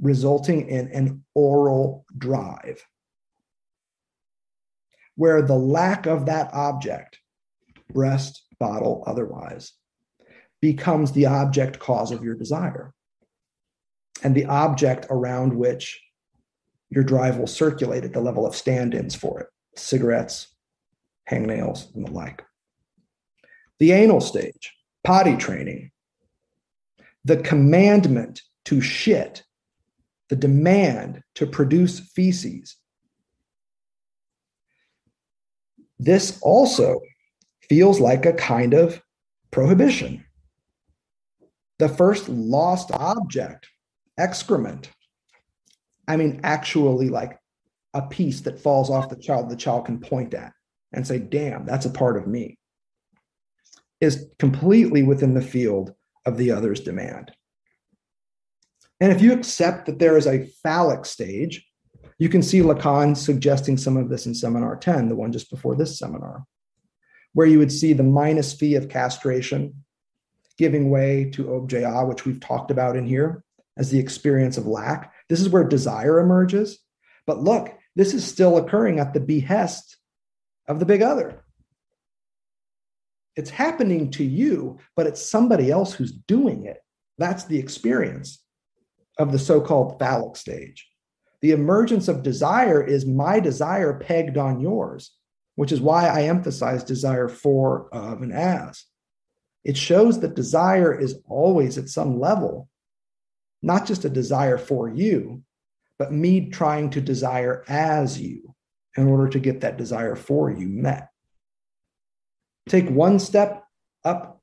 resulting 0.00 0.68
in 0.68 0.88
an 0.88 1.24
oral 1.34 2.04
drive, 2.16 2.84
where 5.16 5.42
the 5.42 5.54
lack 5.54 6.06
of 6.06 6.26
that 6.26 6.52
object, 6.52 7.18
breast, 7.92 8.42
bottle, 8.58 9.04
otherwise, 9.06 9.72
becomes 10.60 11.12
the 11.12 11.26
object 11.26 11.78
cause 11.78 12.10
of 12.10 12.24
your 12.24 12.34
desire 12.34 12.92
and 14.22 14.34
the 14.34 14.46
object 14.46 15.06
around 15.10 15.54
which 15.54 16.00
your 16.90 17.04
drive 17.04 17.36
will 17.36 17.46
circulate 17.46 18.04
at 18.04 18.12
the 18.12 18.20
level 18.20 18.46
of 18.46 18.54
stand 18.54 18.94
ins 18.94 19.14
for 19.14 19.40
it 19.40 19.48
cigarettes, 19.76 20.48
hangnails, 21.28 21.92
and 21.94 22.06
the 22.06 22.12
like. 22.12 22.44
The 23.84 23.92
anal 23.92 24.22
stage, 24.22 24.74
potty 25.02 25.36
training, 25.36 25.90
the 27.22 27.36
commandment 27.36 28.40
to 28.64 28.80
shit, 28.80 29.44
the 30.30 30.36
demand 30.36 31.22
to 31.34 31.46
produce 31.46 32.00
feces. 32.00 32.76
This 35.98 36.38
also 36.40 36.98
feels 37.68 38.00
like 38.00 38.24
a 38.24 38.32
kind 38.32 38.72
of 38.72 39.02
prohibition. 39.50 40.24
The 41.78 41.90
first 41.90 42.26
lost 42.30 42.90
object, 42.90 43.68
excrement. 44.16 44.88
I 46.08 46.16
mean, 46.16 46.40
actually, 46.42 47.10
like 47.10 47.38
a 47.92 48.00
piece 48.00 48.40
that 48.40 48.62
falls 48.62 48.88
off 48.88 49.10
the 49.10 49.16
child, 49.16 49.50
the 49.50 49.56
child 49.56 49.84
can 49.84 50.00
point 50.00 50.32
at 50.32 50.54
and 50.90 51.06
say, 51.06 51.18
damn, 51.18 51.66
that's 51.66 51.84
a 51.84 51.90
part 51.90 52.16
of 52.16 52.26
me 52.26 52.56
is 54.04 54.28
completely 54.38 55.02
within 55.02 55.34
the 55.34 55.42
field 55.42 55.94
of 56.24 56.36
the 56.36 56.52
other's 56.52 56.80
demand. 56.80 57.32
And 59.00 59.12
if 59.12 59.20
you 59.20 59.32
accept 59.32 59.86
that 59.86 59.98
there 59.98 60.16
is 60.16 60.26
a 60.26 60.46
phallic 60.62 61.04
stage, 61.04 61.66
you 62.18 62.28
can 62.28 62.42
see 62.42 62.60
Lacan 62.60 63.16
suggesting 63.16 63.76
some 63.76 63.96
of 63.96 64.08
this 64.08 64.26
in 64.26 64.34
seminar 64.34 64.76
10, 64.76 65.08
the 65.08 65.16
one 65.16 65.32
just 65.32 65.50
before 65.50 65.74
this 65.74 65.98
seminar, 65.98 66.44
where 67.32 67.46
you 67.46 67.58
would 67.58 67.72
see 67.72 67.92
the 67.92 68.04
minus 68.04 68.52
phi 68.52 68.74
of 68.74 68.88
castration 68.88 69.84
giving 70.56 70.90
way 70.90 71.30
to 71.32 71.54
objet, 71.54 72.06
which 72.06 72.24
we've 72.24 72.40
talked 72.40 72.70
about 72.70 72.96
in 72.96 73.06
here 73.06 73.42
as 73.76 73.90
the 73.90 73.98
experience 73.98 74.56
of 74.56 74.68
lack. 74.68 75.12
This 75.28 75.40
is 75.40 75.48
where 75.48 75.64
desire 75.64 76.20
emerges. 76.20 76.78
But 77.26 77.40
look, 77.40 77.76
this 77.96 78.14
is 78.14 78.24
still 78.24 78.56
occurring 78.56 79.00
at 79.00 79.12
the 79.12 79.20
behest 79.20 79.96
of 80.68 80.78
the 80.78 80.86
big 80.86 81.02
other. 81.02 81.43
It's 83.36 83.50
happening 83.50 84.10
to 84.12 84.24
you, 84.24 84.78
but 84.96 85.06
it's 85.06 85.28
somebody 85.28 85.70
else 85.70 85.92
who's 85.92 86.12
doing 86.12 86.66
it. 86.66 86.78
That's 87.18 87.44
the 87.44 87.58
experience 87.58 88.42
of 89.18 89.32
the 89.32 89.38
so 89.38 89.60
called 89.60 89.98
phallic 89.98 90.36
stage. 90.36 90.88
The 91.40 91.52
emergence 91.52 92.08
of 92.08 92.22
desire 92.22 92.82
is 92.82 93.04
my 93.04 93.40
desire 93.40 93.98
pegged 93.98 94.38
on 94.38 94.60
yours, 94.60 95.12
which 95.56 95.72
is 95.72 95.80
why 95.80 96.06
I 96.06 96.22
emphasize 96.22 96.82
desire 96.84 97.28
for, 97.28 97.88
of, 97.92 98.22
and 98.22 98.32
as. 98.32 98.84
It 99.64 99.76
shows 99.76 100.20
that 100.20 100.34
desire 100.34 100.98
is 100.98 101.20
always 101.28 101.78
at 101.78 101.88
some 101.88 102.20
level, 102.20 102.68
not 103.62 103.86
just 103.86 104.04
a 104.04 104.10
desire 104.10 104.58
for 104.58 104.88
you, 104.88 105.42
but 105.98 106.12
me 106.12 106.50
trying 106.50 106.90
to 106.90 107.00
desire 107.00 107.64
as 107.68 108.20
you, 108.20 108.54
in 108.96 109.06
order 109.06 109.28
to 109.28 109.38
get 109.38 109.60
that 109.60 109.76
desire 109.76 110.16
for 110.16 110.50
you 110.50 110.66
met. 110.66 111.08
Take 112.68 112.88
one 112.88 113.18
step 113.18 113.64
up, 114.04 114.40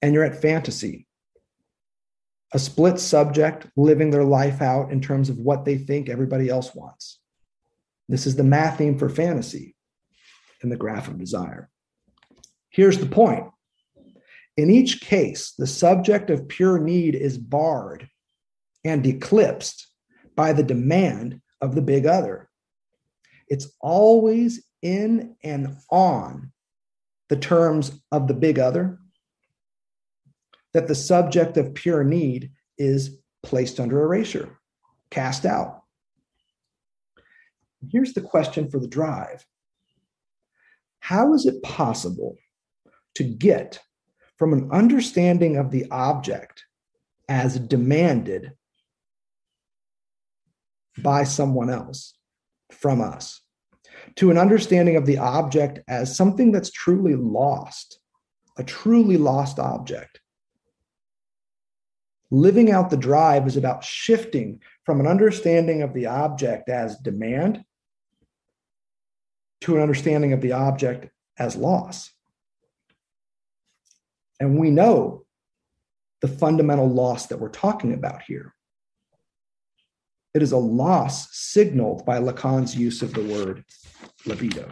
and 0.00 0.14
you're 0.14 0.24
at 0.24 0.40
fantasy. 0.40 1.06
A 2.52 2.58
split 2.58 3.00
subject 3.00 3.66
living 3.76 4.10
their 4.10 4.24
life 4.24 4.62
out 4.62 4.92
in 4.92 5.00
terms 5.00 5.28
of 5.28 5.38
what 5.38 5.64
they 5.64 5.76
think 5.76 6.08
everybody 6.08 6.48
else 6.48 6.74
wants. 6.74 7.18
This 8.08 8.26
is 8.26 8.36
the 8.36 8.44
matheme 8.44 8.98
for 8.98 9.08
fantasy 9.08 9.74
in 10.62 10.68
the 10.68 10.76
graph 10.76 11.08
of 11.08 11.18
desire. 11.18 11.68
Here's 12.70 12.98
the 12.98 13.06
point 13.06 13.46
in 14.56 14.70
each 14.70 15.00
case, 15.00 15.52
the 15.58 15.66
subject 15.66 16.30
of 16.30 16.46
pure 16.46 16.78
need 16.78 17.16
is 17.16 17.38
barred 17.38 18.08
and 18.84 19.04
eclipsed 19.04 19.88
by 20.36 20.52
the 20.52 20.62
demand 20.62 21.40
of 21.60 21.74
the 21.74 21.82
big 21.82 22.06
other. 22.06 22.48
It's 23.48 23.72
always 23.80 24.64
in 24.80 25.36
and 25.42 25.76
on 25.90 26.52
the 27.34 27.40
terms 27.40 28.00
of 28.12 28.28
the 28.28 28.34
big 28.34 28.60
other 28.60 28.96
that 30.72 30.86
the 30.86 30.94
subject 30.94 31.56
of 31.56 31.74
pure 31.74 32.04
need 32.04 32.52
is 32.78 33.18
placed 33.42 33.80
under 33.80 34.00
erasure, 34.02 34.56
cast 35.10 35.44
out. 35.44 35.82
Here's 37.90 38.12
the 38.12 38.20
question 38.20 38.70
for 38.70 38.78
the 38.78 38.86
drive 38.86 39.44
How 41.00 41.34
is 41.34 41.44
it 41.44 41.60
possible 41.64 42.36
to 43.16 43.24
get 43.24 43.80
from 44.36 44.52
an 44.52 44.70
understanding 44.70 45.56
of 45.56 45.72
the 45.72 45.90
object 45.90 46.64
as 47.28 47.58
demanded 47.58 48.52
by 50.98 51.24
someone 51.24 51.68
else 51.68 52.14
from 52.70 53.00
us 53.00 53.40
to 54.16 54.30
an 54.30 54.38
understanding 54.38 54.96
of 54.96 55.06
the 55.06 55.18
object 55.18 55.80
as 55.88 56.16
something 56.16 56.52
that's 56.52 56.70
truly 56.70 57.14
lost, 57.14 57.98
a 58.56 58.64
truly 58.64 59.16
lost 59.16 59.58
object. 59.58 60.20
Living 62.30 62.70
out 62.70 62.90
the 62.90 62.96
drive 62.96 63.46
is 63.46 63.56
about 63.56 63.84
shifting 63.84 64.60
from 64.84 65.00
an 65.00 65.06
understanding 65.06 65.82
of 65.82 65.94
the 65.94 66.06
object 66.06 66.68
as 66.68 66.96
demand 66.98 67.64
to 69.60 69.76
an 69.76 69.82
understanding 69.82 70.32
of 70.32 70.40
the 70.40 70.52
object 70.52 71.08
as 71.38 71.56
loss. 71.56 72.10
And 74.40 74.58
we 74.58 74.70
know 74.70 75.24
the 76.20 76.28
fundamental 76.28 76.88
loss 76.88 77.26
that 77.26 77.38
we're 77.38 77.48
talking 77.48 77.92
about 77.92 78.22
here. 78.22 78.53
It 80.34 80.42
is 80.42 80.52
a 80.52 80.58
loss 80.58 81.32
signaled 81.36 82.04
by 82.04 82.18
Lacan's 82.18 82.76
use 82.76 83.02
of 83.02 83.14
the 83.14 83.22
word 83.22 83.64
libido. 84.26 84.68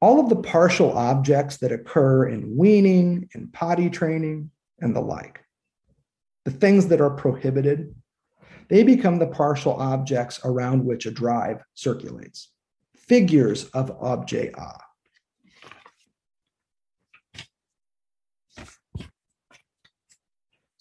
All 0.00 0.20
of 0.20 0.28
the 0.28 0.42
partial 0.42 0.92
objects 0.92 1.58
that 1.58 1.72
occur 1.72 2.28
in 2.28 2.56
weaning 2.56 3.28
and 3.34 3.52
potty 3.52 3.88
training 3.88 4.50
and 4.80 4.94
the 4.94 5.00
like, 5.00 5.40
the 6.44 6.50
things 6.50 6.88
that 6.88 7.00
are 7.00 7.10
prohibited, 7.10 7.94
they 8.68 8.82
become 8.82 9.18
the 9.18 9.28
partial 9.28 9.74
objects 9.74 10.40
around 10.44 10.84
which 10.84 11.06
a 11.06 11.10
drive 11.10 11.62
circulates 11.74 12.50
figures 12.96 13.66
of 13.66 13.90
objet 14.02 14.52
A. 14.58 14.85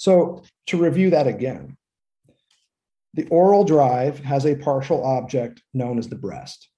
So 0.06 0.44
to 0.68 0.78
review 0.78 1.10
that 1.10 1.26
again, 1.26 1.78
the 3.16 3.28
oral 3.30 3.64
drive 3.64 4.20
has 4.20 4.46
a 4.46 4.54
partial 4.56 5.04
object 5.04 5.64
known 5.74 5.98
as 5.98 6.08
the 6.08 6.16
breast. 6.16 6.70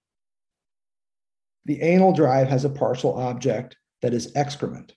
The 1.66 1.82
anal 1.82 2.14
drive 2.14 2.48
has 2.48 2.64
a 2.64 2.70
partial 2.70 3.18
object 3.18 3.76
that 4.02 4.14
is 4.14 4.32
excrement. 4.34 4.94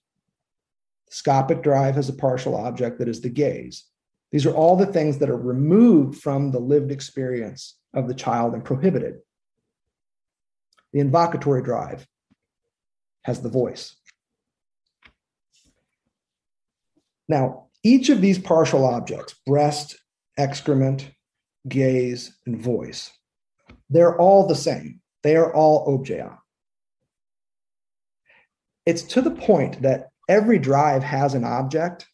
The 1.09 1.13
scopic 1.13 1.65
drive 1.65 1.97
has 1.97 2.09
a 2.09 2.13
partial 2.13 2.55
object 2.55 3.01
that 3.01 3.09
is 3.09 3.21
the 3.21 3.31
gaze. 3.31 3.85
These 4.31 4.47
are 4.47 4.55
all 4.55 4.77
the 4.77 4.87
things 4.87 5.19
that 5.19 5.29
are 5.29 5.37
removed 5.37 6.23
from 6.23 6.53
the 6.53 6.61
lived 6.61 6.93
experience 6.93 7.79
of 7.95 8.07
the 8.07 8.15
child 8.15 8.55
and 8.55 8.65
prohibited. 8.65 9.17
The 10.93 11.01
invocatory 11.01 11.65
drive 11.65 12.07
has 13.25 13.43
the 13.43 13.49
voice. 13.49 13.97
Now, 17.29 17.70
each 17.83 18.09
of 18.09 18.21
these 18.21 18.39
partial 18.39 18.85
objects, 18.85 19.35
breast, 19.47 19.97
excrement, 20.37 21.11
gaze, 21.69 22.37
and 22.47 22.61
voice, 22.61 23.11
they're 23.89 24.19
all 24.19 24.47
the 24.47 24.55
same. 24.55 25.01
They 25.23 25.37
are 25.37 25.55
all 25.55 25.95
objet. 25.95 26.31
It's 28.87 29.03
to 29.03 29.23
the 29.23 29.31
point 29.31 29.83
that 29.83 30.09
every 30.29 30.59
drive 30.59 31.03
has 31.03 31.35
an 31.35 31.45
object, 31.45 32.07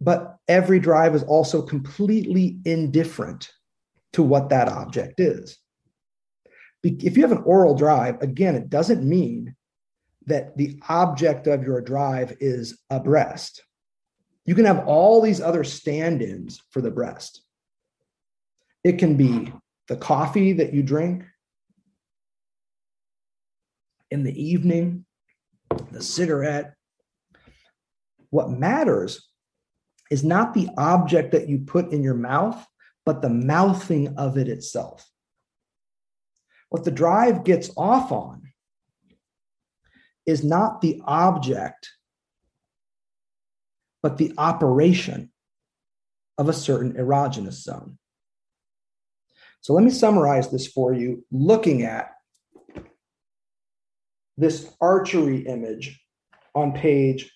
but 0.00 0.36
every 0.46 0.78
drive 0.78 1.14
is 1.14 1.22
also 1.22 1.62
completely 1.62 2.58
indifferent 2.64 3.50
to 4.12 4.22
what 4.22 4.50
that 4.50 4.68
object 4.68 5.20
is 5.20 5.58
if 6.82 7.16
you 7.16 7.22
have 7.22 7.32
an 7.32 7.42
oral 7.44 7.74
drive, 7.74 8.20
again, 8.22 8.54
it 8.54 8.70
doesn't 8.70 9.08
mean 9.08 9.54
that 10.26 10.56
the 10.56 10.80
object 10.88 11.46
of 11.46 11.64
your 11.64 11.80
drive 11.80 12.36
is 12.40 12.78
a 12.90 13.00
breast. 13.00 13.62
You 14.48 14.54
can 14.54 14.64
have 14.64 14.86
all 14.86 15.20
these 15.20 15.42
other 15.42 15.62
stand 15.62 16.22
ins 16.22 16.62
for 16.70 16.80
the 16.80 16.90
breast. 16.90 17.42
It 18.82 18.96
can 18.96 19.14
be 19.14 19.52
the 19.88 19.96
coffee 19.96 20.54
that 20.54 20.72
you 20.72 20.82
drink 20.82 21.24
in 24.10 24.22
the 24.22 24.32
evening, 24.42 25.04
the 25.90 26.02
cigarette. 26.02 26.72
What 28.30 28.48
matters 28.48 29.28
is 30.10 30.24
not 30.24 30.54
the 30.54 30.70
object 30.78 31.32
that 31.32 31.50
you 31.50 31.58
put 31.58 31.92
in 31.92 32.02
your 32.02 32.14
mouth, 32.14 32.66
but 33.04 33.20
the 33.20 33.28
mouthing 33.28 34.16
of 34.16 34.38
it 34.38 34.48
itself. 34.48 35.06
What 36.70 36.84
the 36.84 36.90
drive 36.90 37.44
gets 37.44 37.68
off 37.76 38.12
on 38.12 38.50
is 40.24 40.42
not 40.42 40.80
the 40.80 41.02
object, 41.04 41.90
but 44.02 44.18
the 44.18 44.32
operation 44.38 45.30
of 46.36 46.48
a 46.48 46.52
certain 46.52 46.94
erogenous 46.94 47.62
zone. 47.62 47.98
So 49.60 49.72
let 49.72 49.82
me 49.82 49.90
summarize 49.90 50.50
this 50.50 50.68
for 50.68 50.92
you 50.92 51.24
looking 51.32 51.82
at 51.82 52.12
this 54.36 54.70
archery 54.80 55.40
image 55.40 56.00
on 56.54 56.72
page 56.72 57.32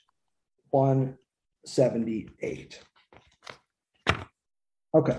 178. 0.70 2.80
Okay. 4.94 5.18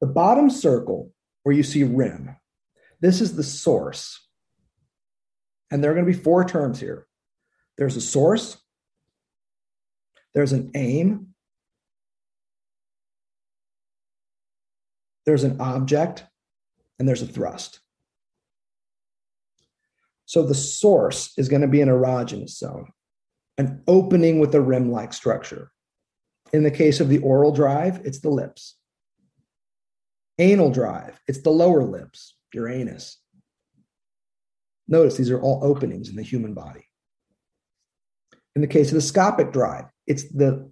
The 0.00 0.06
bottom 0.06 0.50
circle 0.50 1.12
where 1.44 1.54
you 1.54 1.62
see 1.62 1.84
rim 1.84 2.34
this 3.00 3.20
is 3.20 3.36
the 3.36 3.42
source. 3.42 4.26
And 5.70 5.82
there 5.82 5.90
are 5.90 5.94
going 5.94 6.06
to 6.06 6.12
be 6.12 6.18
four 6.18 6.44
terms 6.44 6.80
here 6.80 7.06
there's 7.76 7.96
a 7.96 8.00
source, 8.00 8.56
there's 10.36 10.52
an 10.52 10.70
aim, 10.74 11.28
there's 15.24 15.44
an 15.44 15.58
object, 15.62 16.26
and 16.98 17.08
there's 17.08 17.22
a 17.22 17.26
thrust. 17.26 17.80
So 20.26 20.42
the 20.42 20.54
source 20.54 21.32
is 21.38 21.48
going 21.48 21.62
to 21.62 21.68
be 21.68 21.80
an 21.80 21.88
erogenous 21.88 22.50
zone, 22.50 22.90
an 23.56 23.82
opening 23.88 24.38
with 24.38 24.54
a 24.54 24.60
rim 24.60 24.92
like 24.92 25.14
structure. 25.14 25.72
In 26.52 26.64
the 26.64 26.70
case 26.70 27.00
of 27.00 27.08
the 27.08 27.18
oral 27.18 27.50
drive, 27.50 28.02
it's 28.04 28.20
the 28.20 28.28
lips. 28.28 28.76
Anal 30.38 30.70
drive, 30.70 31.18
it's 31.26 31.40
the 31.40 31.50
lower 31.50 31.82
lips. 31.82 32.34
your 32.52 32.68
anus. 32.68 33.18
Notice 34.86 35.16
these 35.16 35.30
are 35.30 35.40
all 35.40 35.60
openings 35.62 36.10
in 36.10 36.16
the 36.16 36.22
human 36.22 36.52
body. 36.52 36.86
In 38.54 38.60
the 38.60 38.68
case 38.68 38.88
of 38.88 38.94
the 38.94 39.00
scopic 39.00 39.50
drive, 39.50 39.86
it's 40.06 40.24
the 40.32 40.70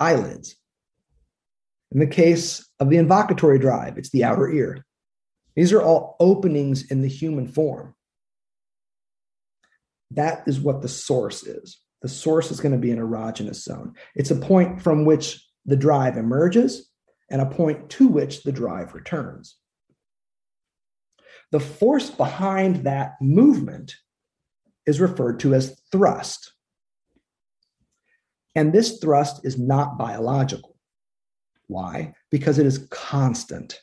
eyelids. 0.00 0.56
In 1.92 2.00
the 2.00 2.06
case 2.06 2.68
of 2.80 2.90
the 2.90 2.96
invocatory 2.96 3.60
drive, 3.60 3.98
it's 3.98 4.10
the 4.10 4.24
outer 4.24 4.50
ear. 4.50 4.84
These 5.56 5.72
are 5.72 5.82
all 5.82 6.16
openings 6.20 6.90
in 6.90 7.02
the 7.02 7.08
human 7.08 7.48
form. 7.48 7.94
That 10.10 10.44
is 10.46 10.60
what 10.60 10.82
the 10.82 10.88
source 10.88 11.44
is. 11.44 11.78
The 12.02 12.08
source 12.08 12.50
is 12.50 12.60
going 12.60 12.72
to 12.72 12.78
be 12.78 12.92
an 12.92 12.98
erogenous 12.98 13.62
zone. 13.62 13.94
It's 14.14 14.30
a 14.30 14.36
point 14.36 14.80
from 14.80 15.04
which 15.04 15.44
the 15.66 15.76
drive 15.76 16.16
emerges 16.16 16.88
and 17.30 17.42
a 17.42 17.46
point 17.46 17.90
to 17.90 18.08
which 18.08 18.42
the 18.42 18.52
drive 18.52 18.94
returns. 18.94 19.56
The 21.50 21.60
force 21.60 22.10
behind 22.10 22.84
that 22.84 23.14
movement 23.20 23.96
is 24.86 25.00
referred 25.00 25.40
to 25.40 25.54
as 25.54 25.80
thrust. 25.90 26.52
And 28.58 28.72
this 28.72 28.98
thrust 28.98 29.44
is 29.44 29.56
not 29.56 29.96
biological. 29.96 30.74
Why? 31.68 32.14
Because 32.28 32.58
it 32.58 32.66
is 32.66 32.88
constant. 32.90 33.80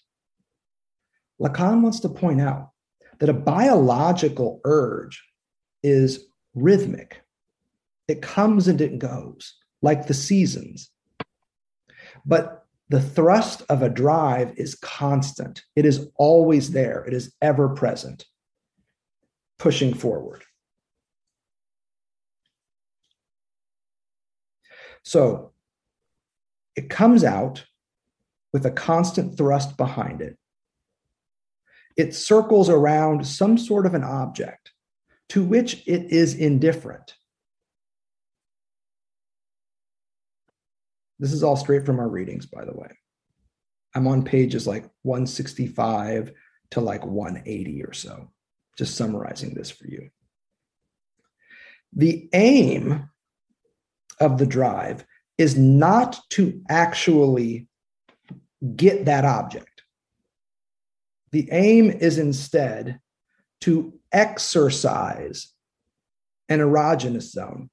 Lacan 1.41 1.79
wants 1.79 2.01
to 2.01 2.09
point 2.09 2.41
out 2.41 2.71
that 3.19 3.29
a 3.29 3.33
biological 3.33 4.59
urge 4.65 5.23
is 5.81 6.25
rhythmic. 6.55 7.23
It 8.09 8.21
comes 8.21 8.67
and 8.67 8.81
it 8.81 8.99
goes, 8.99 9.55
like 9.81 10.07
the 10.07 10.13
seasons. 10.13 10.91
But 12.25 12.65
the 12.89 13.01
thrust 13.01 13.63
of 13.69 13.81
a 13.81 13.87
drive 13.87 14.57
is 14.57 14.75
constant, 14.75 15.63
it 15.77 15.85
is 15.85 16.09
always 16.17 16.71
there, 16.71 17.05
it 17.05 17.13
is 17.13 17.33
ever 17.41 17.69
present, 17.69 18.25
pushing 19.57 19.93
forward. 19.93 20.43
So 25.05 25.51
it 26.75 26.89
comes 26.89 27.23
out 27.23 27.63
with 28.51 28.65
a 28.65 28.71
constant 28.71 29.37
thrust 29.37 29.77
behind 29.77 30.21
it. 30.21 30.37
It 31.95 32.13
circles 32.13 32.69
around 32.69 33.25
some 33.25 33.57
sort 33.57 33.85
of 33.85 33.93
an 33.93 34.03
object 34.03 34.71
to 35.29 35.43
which 35.43 35.83
it 35.87 36.11
is 36.11 36.35
indifferent. 36.35 37.15
This 41.19 41.31
is 41.31 41.43
all 41.43 41.55
straight 41.55 41.85
from 41.85 41.99
our 41.99 42.09
readings, 42.09 42.45
by 42.45 42.65
the 42.65 42.73
way. 42.73 42.89
I'm 43.93 44.07
on 44.07 44.25
pages 44.25 44.67
like 44.67 44.89
165 45.03 46.33
to 46.71 46.81
like 46.81 47.05
180 47.05 47.83
or 47.83 47.93
so, 47.93 48.29
just 48.77 48.97
summarizing 48.97 49.53
this 49.53 49.71
for 49.71 49.87
you. 49.87 50.09
The 51.93 52.27
aim 52.33 53.09
of 54.19 54.37
the 54.37 54.45
drive 54.45 55.05
is 55.37 55.57
not 55.57 56.19
to 56.29 56.61
actually 56.69 57.67
get 58.75 59.05
that 59.05 59.25
object. 59.25 59.83
The 61.31 61.49
aim 61.51 61.89
is 61.91 62.17
instead 62.17 62.99
to 63.61 63.93
exercise 64.11 65.51
an 66.47 66.59
erogenous 66.59 67.29
zone. 67.31 67.69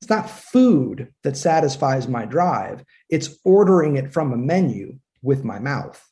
It's 0.00 0.10
not 0.10 0.30
food 0.30 1.12
that 1.22 1.36
satisfies 1.36 2.08
my 2.08 2.26
drive, 2.26 2.84
it's 3.08 3.38
ordering 3.44 3.96
it 3.96 4.12
from 4.12 4.32
a 4.32 4.36
menu 4.36 4.98
with 5.22 5.44
my 5.44 5.58
mouth. 5.58 6.02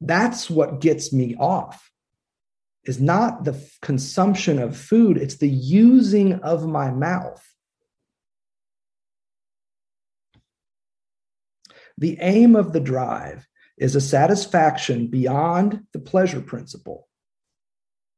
That's 0.00 0.50
what 0.50 0.80
gets 0.80 1.12
me 1.12 1.36
off 1.36 1.91
is 2.84 3.00
not 3.00 3.44
the 3.44 3.60
consumption 3.80 4.58
of 4.58 4.76
food, 4.76 5.16
it's 5.16 5.36
the 5.36 5.48
using 5.48 6.34
of 6.40 6.66
my 6.66 6.90
mouth. 6.90 7.42
The 11.98 12.18
aim 12.20 12.56
of 12.56 12.72
the 12.72 12.80
drive 12.80 13.46
is 13.78 13.94
a 13.94 14.00
satisfaction 14.00 15.06
beyond 15.06 15.86
the 15.92 16.00
pleasure 16.00 16.40
principle 16.40 17.08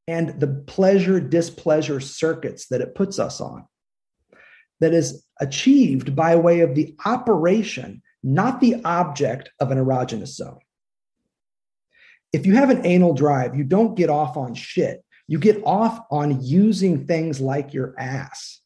and 0.07 0.41
the 0.41 0.63
pleasure 0.67 1.21
displeasure 1.21 2.01
circuits 2.01 2.67
that 2.69 2.81
it 2.81 2.95
puts 2.95 3.19
us 3.19 3.41
on, 3.41 3.67
that 4.81 4.95
is 4.95 5.25
achieved 5.41 6.15
by 6.15 6.37
way 6.37 6.61
of 6.61 6.75
the 6.75 6.95
operation, 7.05 8.03
not 8.23 8.61
the 8.61 8.83
object 8.85 9.51
of 9.61 9.71
an 9.71 9.79
erogenous 9.79 10.29
zone 10.29 10.59
if 12.35 12.47
you 12.47 12.57
have 12.57 12.69
an 12.69 12.85
anal 12.85 13.15
drive, 13.15 13.55
you 13.55 13.63
don't 13.63 13.95
get 13.95 14.11
off 14.11 14.37
on 14.37 14.55
shit. 14.55 15.05
You 15.29 15.39
get 15.39 15.63
off 15.65 16.05
on 16.11 16.43
using 16.43 17.07
things 17.07 17.41
like 17.41 17.73
your 17.73 17.95
ass. 17.97 18.61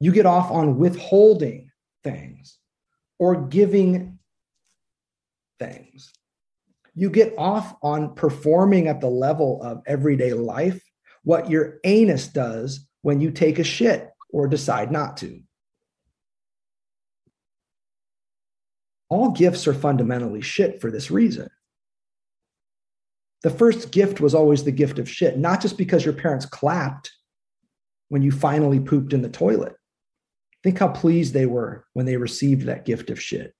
You 0.00 0.10
get 0.10 0.26
off 0.26 0.50
on 0.50 0.76
withholding 0.76 1.70
things 2.02 2.58
or 3.20 3.46
giving 3.46 4.18
things. 5.60 6.12
You 6.96 7.10
get 7.10 7.34
off 7.38 7.76
on 7.80 8.16
performing 8.16 8.88
at 8.88 9.00
the 9.00 9.08
level 9.08 9.62
of 9.62 9.82
everyday 9.86 10.32
life 10.32 10.82
what 11.22 11.48
your 11.48 11.78
anus 11.84 12.26
does 12.26 12.88
when 13.02 13.20
you 13.20 13.30
take 13.30 13.60
a 13.60 13.64
shit 13.64 14.10
or 14.30 14.48
decide 14.48 14.90
not 14.90 15.18
to. 15.18 15.40
All 19.08 19.30
gifts 19.30 19.68
are 19.68 19.74
fundamentally 19.74 20.40
shit 20.40 20.80
for 20.80 20.90
this 20.90 21.08
reason 21.08 21.48
the 23.44 23.50
first 23.50 23.92
gift 23.92 24.22
was 24.22 24.34
always 24.34 24.64
the 24.64 24.72
gift 24.72 24.98
of 24.98 25.08
shit, 25.08 25.38
not 25.38 25.60
just 25.60 25.76
because 25.76 26.02
your 26.02 26.14
parents 26.14 26.46
clapped 26.46 27.12
when 28.08 28.22
you 28.22 28.32
finally 28.32 28.80
pooped 28.80 29.12
in 29.12 29.20
the 29.20 29.28
toilet. 29.28 29.76
Think 30.62 30.78
how 30.78 30.88
pleased 30.88 31.34
they 31.34 31.44
were 31.44 31.84
when 31.92 32.06
they 32.06 32.16
received 32.16 32.62
that 32.62 32.86
gift 32.86 33.10
of 33.10 33.20
shit. 33.20 33.54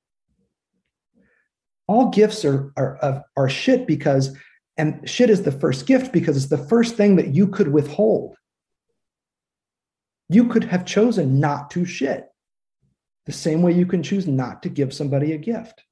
All 1.86 2.08
gifts 2.08 2.46
are, 2.46 2.72
are, 2.78 3.24
are 3.36 3.48
shit 3.50 3.86
because, 3.86 4.34
and 4.78 5.06
shit 5.06 5.28
is 5.28 5.42
the 5.42 5.52
first 5.52 5.86
gift 5.86 6.14
because 6.14 6.38
it's 6.38 6.46
the 6.46 6.66
first 6.66 6.94
thing 6.96 7.16
that 7.16 7.34
you 7.34 7.46
could 7.46 7.68
withhold. 7.68 8.36
You 10.30 10.48
could 10.48 10.64
have 10.64 10.86
chosen 10.86 11.40
not 11.40 11.70
to 11.72 11.84
shit, 11.84 12.26
the 13.26 13.32
same 13.32 13.60
way 13.60 13.72
you 13.72 13.84
can 13.84 14.02
choose 14.02 14.26
not 14.26 14.62
to 14.62 14.70
give 14.70 14.94
somebody 14.94 15.34
a 15.34 15.38
gift. 15.38 15.84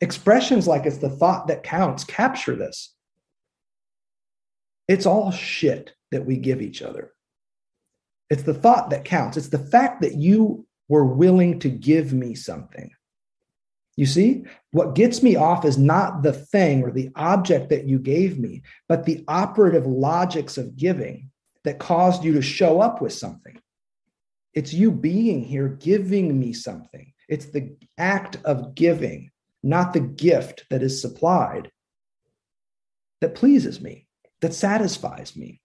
Expressions 0.00 0.66
like 0.66 0.84
it's 0.84 0.98
the 0.98 1.10
thought 1.10 1.46
that 1.48 1.62
counts 1.62 2.04
capture 2.04 2.54
this. 2.54 2.94
It's 4.88 5.06
all 5.06 5.30
shit 5.30 5.94
that 6.10 6.26
we 6.26 6.36
give 6.36 6.60
each 6.60 6.82
other. 6.82 7.12
It's 8.28 8.42
the 8.42 8.54
thought 8.54 8.90
that 8.90 9.04
counts. 9.04 9.36
It's 9.36 9.48
the 9.48 9.58
fact 9.58 10.02
that 10.02 10.14
you 10.14 10.66
were 10.88 11.04
willing 11.04 11.58
to 11.60 11.68
give 11.68 12.12
me 12.12 12.34
something. 12.34 12.90
You 13.96 14.06
see, 14.06 14.44
what 14.72 14.94
gets 14.94 15.22
me 15.22 15.36
off 15.36 15.64
is 15.64 15.78
not 15.78 16.22
the 16.22 16.32
thing 16.32 16.82
or 16.82 16.90
the 16.90 17.10
object 17.16 17.70
that 17.70 17.86
you 17.86 17.98
gave 17.98 18.38
me, 18.38 18.62
but 18.88 19.04
the 19.04 19.24
operative 19.26 19.86
logics 19.86 20.58
of 20.58 20.76
giving 20.76 21.30
that 21.64 21.78
caused 21.78 22.22
you 22.22 22.34
to 22.34 22.42
show 22.42 22.80
up 22.80 23.00
with 23.00 23.12
something. 23.12 23.58
It's 24.52 24.72
you 24.72 24.90
being 24.92 25.42
here 25.42 25.68
giving 25.68 26.38
me 26.38 26.52
something. 26.52 27.12
It's 27.28 27.46
the 27.46 27.76
act 27.96 28.36
of 28.44 28.74
giving 28.74 29.30
not 29.66 29.92
the 29.92 30.00
gift 30.00 30.64
that 30.70 30.82
is 30.82 31.00
supplied, 31.00 31.70
that 33.20 33.34
pleases 33.34 33.80
me, 33.80 34.06
that 34.40 34.54
satisfies 34.54 35.36
me. 35.36 35.60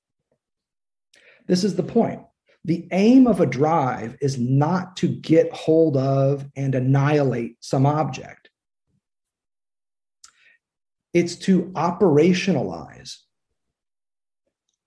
This 1.48 1.64
is 1.64 1.76
the 1.76 1.84
point. 1.84 2.22
The 2.66 2.88
aim 2.92 3.28
of 3.28 3.40
a 3.40 3.46
drive 3.46 4.18
is 4.20 4.38
not 4.38 4.98
to 4.98 5.08
get 5.08 5.54
hold 5.54 5.98
of 5.98 6.46
and 6.56 6.74
annihilate 6.74 7.58
some 7.60 7.86
object. 7.86 8.50
It's 11.14 11.36
to 11.38 11.66
operationalize 11.76 13.18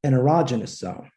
an 0.03 0.12
erogenous 0.12 0.77
zone. 0.77 1.11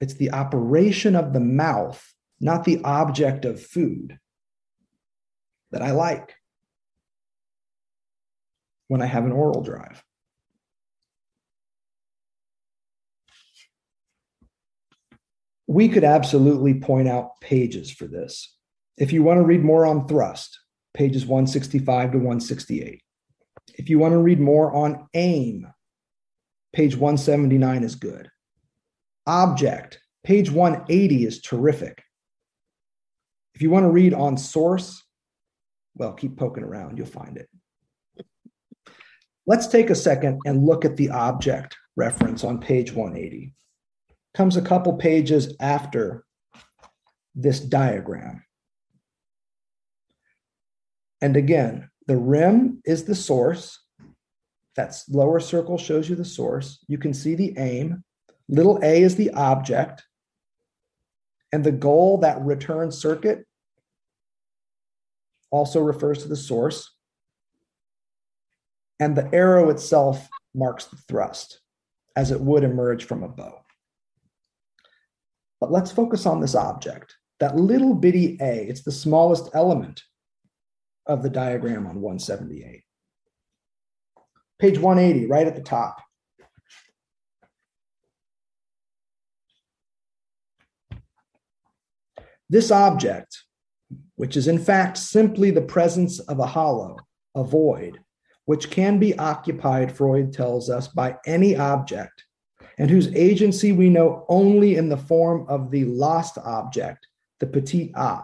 It's 0.00 0.14
the 0.14 0.32
operation 0.32 1.16
of 1.16 1.32
the 1.32 1.40
mouth, 1.40 2.14
not 2.40 2.64
the 2.64 2.82
object 2.84 3.44
of 3.44 3.60
food 3.60 4.18
that 5.74 5.82
I 5.82 5.90
like 5.90 6.32
when 8.86 9.02
I 9.02 9.06
have 9.06 9.24
an 9.24 9.32
oral 9.32 9.60
drive. 9.60 10.04
We 15.66 15.88
could 15.88 16.04
absolutely 16.04 16.74
point 16.74 17.08
out 17.08 17.40
pages 17.40 17.90
for 17.90 18.06
this. 18.06 18.56
If 18.96 19.12
you 19.12 19.24
want 19.24 19.38
to 19.38 19.44
read 19.44 19.64
more 19.64 19.84
on 19.84 20.06
thrust, 20.06 20.60
pages 20.94 21.26
165 21.26 22.12
to 22.12 22.18
168. 22.18 23.02
If 23.76 23.90
you 23.90 23.98
want 23.98 24.12
to 24.12 24.18
read 24.18 24.38
more 24.38 24.72
on 24.72 25.08
aim, 25.14 25.66
page 26.72 26.94
179 26.94 27.82
is 27.82 27.96
good. 27.96 28.30
Object, 29.26 29.98
page 30.22 30.52
180 30.52 31.24
is 31.24 31.40
terrific. 31.40 32.00
If 33.56 33.62
you 33.62 33.70
want 33.70 33.82
to 33.82 33.90
read 33.90 34.14
on 34.14 34.36
source, 34.36 35.02
well, 35.96 36.12
keep 36.12 36.36
poking 36.36 36.64
around, 36.64 36.98
you'll 36.98 37.06
find 37.06 37.36
it. 37.36 37.48
Let's 39.46 39.66
take 39.66 39.90
a 39.90 39.94
second 39.94 40.40
and 40.46 40.64
look 40.64 40.84
at 40.84 40.96
the 40.96 41.10
object 41.10 41.76
reference 41.96 42.44
on 42.44 42.60
page 42.60 42.92
180. 42.92 43.54
Comes 44.34 44.56
a 44.56 44.62
couple 44.62 44.94
pages 44.94 45.54
after 45.60 46.24
this 47.34 47.60
diagram. 47.60 48.44
And 51.20 51.36
again, 51.36 51.90
the 52.06 52.16
rim 52.16 52.80
is 52.84 53.04
the 53.04 53.14
source. 53.14 53.80
That's 54.76 55.08
lower 55.08 55.40
circle 55.40 55.78
shows 55.78 56.08
you 56.08 56.16
the 56.16 56.24
source. 56.24 56.84
You 56.88 56.98
can 56.98 57.14
see 57.14 57.34
the 57.34 57.54
aim. 57.58 58.02
Little 58.48 58.78
a 58.82 59.02
is 59.02 59.16
the 59.16 59.30
object. 59.30 60.02
And 61.52 61.62
the 61.62 61.72
goal, 61.72 62.18
that 62.18 62.40
return 62.42 62.90
circuit, 62.90 63.46
also 65.54 65.80
refers 65.80 66.20
to 66.22 66.28
the 66.28 66.36
source. 66.36 66.90
And 68.98 69.16
the 69.16 69.32
arrow 69.32 69.70
itself 69.70 70.28
marks 70.52 70.86
the 70.86 70.96
thrust. 70.96 71.60
as 72.16 72.30
it 72.30 72.40
would 72.40 72.62
emerge 72.62 73.04
from 73.04 73.22
a 73.22 73.28
bow. 73.28 73.60
But 75.60 75.72
let's 75.72 75.90
focus 75.90 76.26
on 76.26 76.40
this 76.40 76.54
object, 76.54 77.16
that 77.40 77.56
little 77.56 77.94
bitty 77.94 78.38
A. 78.40 78.66
It's 78.68 78.82
the 78.82 78.92
smallest 78.92 79.50
element 79.54 80.02
of 81.06 81.22
the 81.22 81.30
diagram 81.30 81.86
on 81.86 82.00
178. 82.00 82.82
Page 84.60 84.78
180, 84.78 85.26
right 85.26 85.46
at 85.46 85.56
the 85.56 85.62
top. 85.62 86.00
This 92.48 92.70
object, 92.70 93.42
which 94.16 94.36
is 94.36 94.48
in 94.48 94.58
fact 94.58 94.96
simply 94.96 95.50
the 95.50 95.60
presence 95.60 96.20
of 96.20 96.38
a 96.38 96.46
hollow, 96.46 96.96
a 97.34 97.42
void, 97.42 97.98
which 98.44 98.70
can 98.70 98.98
be 98.98 99.18
occupied, 99.18 99.90
Freud 99.90 100.32
tells 100.32 100.70
us, 100.70 100.88
by 100.88 101.16
any 101.26 101.56
object, 101.56 102.24
and 102.78 102.90
whose 102.90 103.14
agency 103.14 103.72
we 103.72 103.88
know 103.88 104.24
only 104.28 104.76
in 104.76 104.88
the 104.88 104.96
form 104.96 105.46
of 105.48 105.70
the 105.70 105.84
lost 105.84 106.38
object, 106.38 107.06
the 107.40 107.46
petit 107.46 107.92
a. 107.94 108.20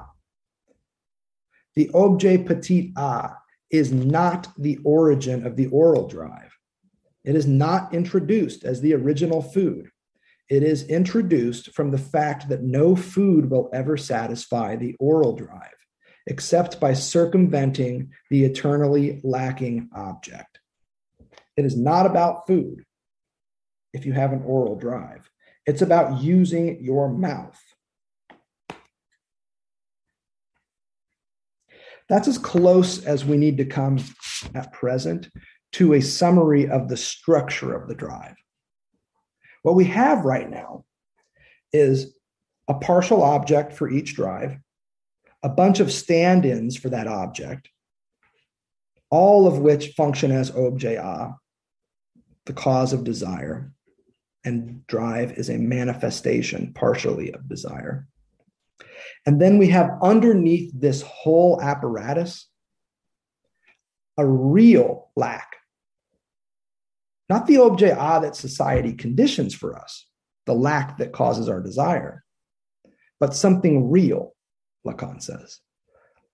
The 1.74 1.90
objet 1.94 2.46
petit 2.46 2.92
a 2.96 3.30
is 3.70 3.92
not 3.92 4.48
the 4.58 4.78
origin 4.84 5.46
of 5.46 5.56
the 5.56 5.66
oral 5.68 6.08
drive. 6.08 6.52
It 7.24 7.36
is 7.36 7.46
not 7.46 7.94
introduced 7.94 8.64
as 8.64 8.80
the 8.80 8.94
original 8.94 9.42
food. 9.42 9.90
It 10.48 10.64
is 10.64 10.88
introduced 10.88 11.72
from 11.74 11.90
the 11.90 11.98
fact 11.98 12.48
that 12.48 12.62
no 12.62 12.96
food 12.96 13.48
will 13.48 13.70
ever 13.72 13.96
satisfy 13.96 14.74
the 14.74 14.96
oral 14.98 15.36
drive 15.36 15.79
except 16.26 16.80
by 16.80 16.92
circumventing 16.92 18.10
the 18.30 18.44
eternally 18.44 19.20
lacking 19.24 19.88
object. 19.94 20.60
It 21.56 21.64
is 21.64 21.76
not 21.76 22.06
about 22.06 22.46
food 22.46 22.84
if 23.92 24.06
you 24.06 24.12
have 24.12 24.32
an 24.32 24.42
oral 24.44 24.76
drive, 24.76 25.28
it's 25.66 25.82
about 25.82 26.22
using 26.22 26.82
your 26.82 27.08
mouth. 27.08 27.60
That's 32.08 32.28
as 32.28 32.38
close 32.38 33.04
as 33.04 33.24
we 33.24 33.36
need 33.36 33.58
to 33.58 33.64
come 33.64 33.98
at 34.54 34.72
present 34.72 35.28
to 35.72 35.94
a 35.94 36.00
summary 36.00 36.68
of 36.68 36.88
the 36.88 36.96
structure 36.96 37.72
of 37.72 37.88
the 37.88 37.94
drive. 37.94 38.34
What 39.62 39.76
we 39.76 39.84
have 39.84 40.24
right 40.24 40.50
now 40.50 40.84
is 41.72 42.16
a 42.66 42.74
partial 42.74 43.22
object 43.22 43.72
for 43.72 43.88
each 43.88 44.14
drive, 44.14 44.58
a 45.42 45.48
bunch 45.48 45.80
of 45.80 45.92
stand 45.92 46.44
ins 46.44 46.76
for 46.76 46.90
that 46.90 47.06
object, 47.06 47.68
all 49.10 49.46
of 49.46 49.58
which 49.58 49.94
function 49.96 50.30
as 50.30 50.50
objet 50.50 50.98
a, 50.98 51.34
the 52.46 52.52
cause 52.52 52.92
of 52.92 53.04
desire, 53.04 53.72
and 54.44 54.86
drive 54.86 55.32
is 55.32 55.50
a 55.50 55.58
manifestation 55.58 56.72
partially 56.74 57.32
of 57.32 57.48
desire. 57.48 58.06
And 59.26 59.40
then 59.40 59.58
we 59.58 59.68
have 59.68 59.98
underneath 60.02 60.72
this 60.74 61.02
whole 61.02 61.60
apparatus 61.60 62.48
a 64.16 64.26
real 64.26 65.10
lack. 65.16 65.56
Not 67.28 67.46
the 67.46 67.62
objet 67.62 67.96
a 67.98 68.20
that 68.20 68.36
society 68.36 68.92
conditions 68.92 69.54
for 69.54 69.78
us, 69.78 70.06
the 70.46 70.54
lack 70.54 70.98
that 70.98 71.12
causes 71.12 71.48
our 71.48 71.62
desire, 71.62 72.24
but 73.20 73.34
something 73.34 73.90
real, 73.90 74.34
Lacan 74.86 75.22
says. 75.22 75.60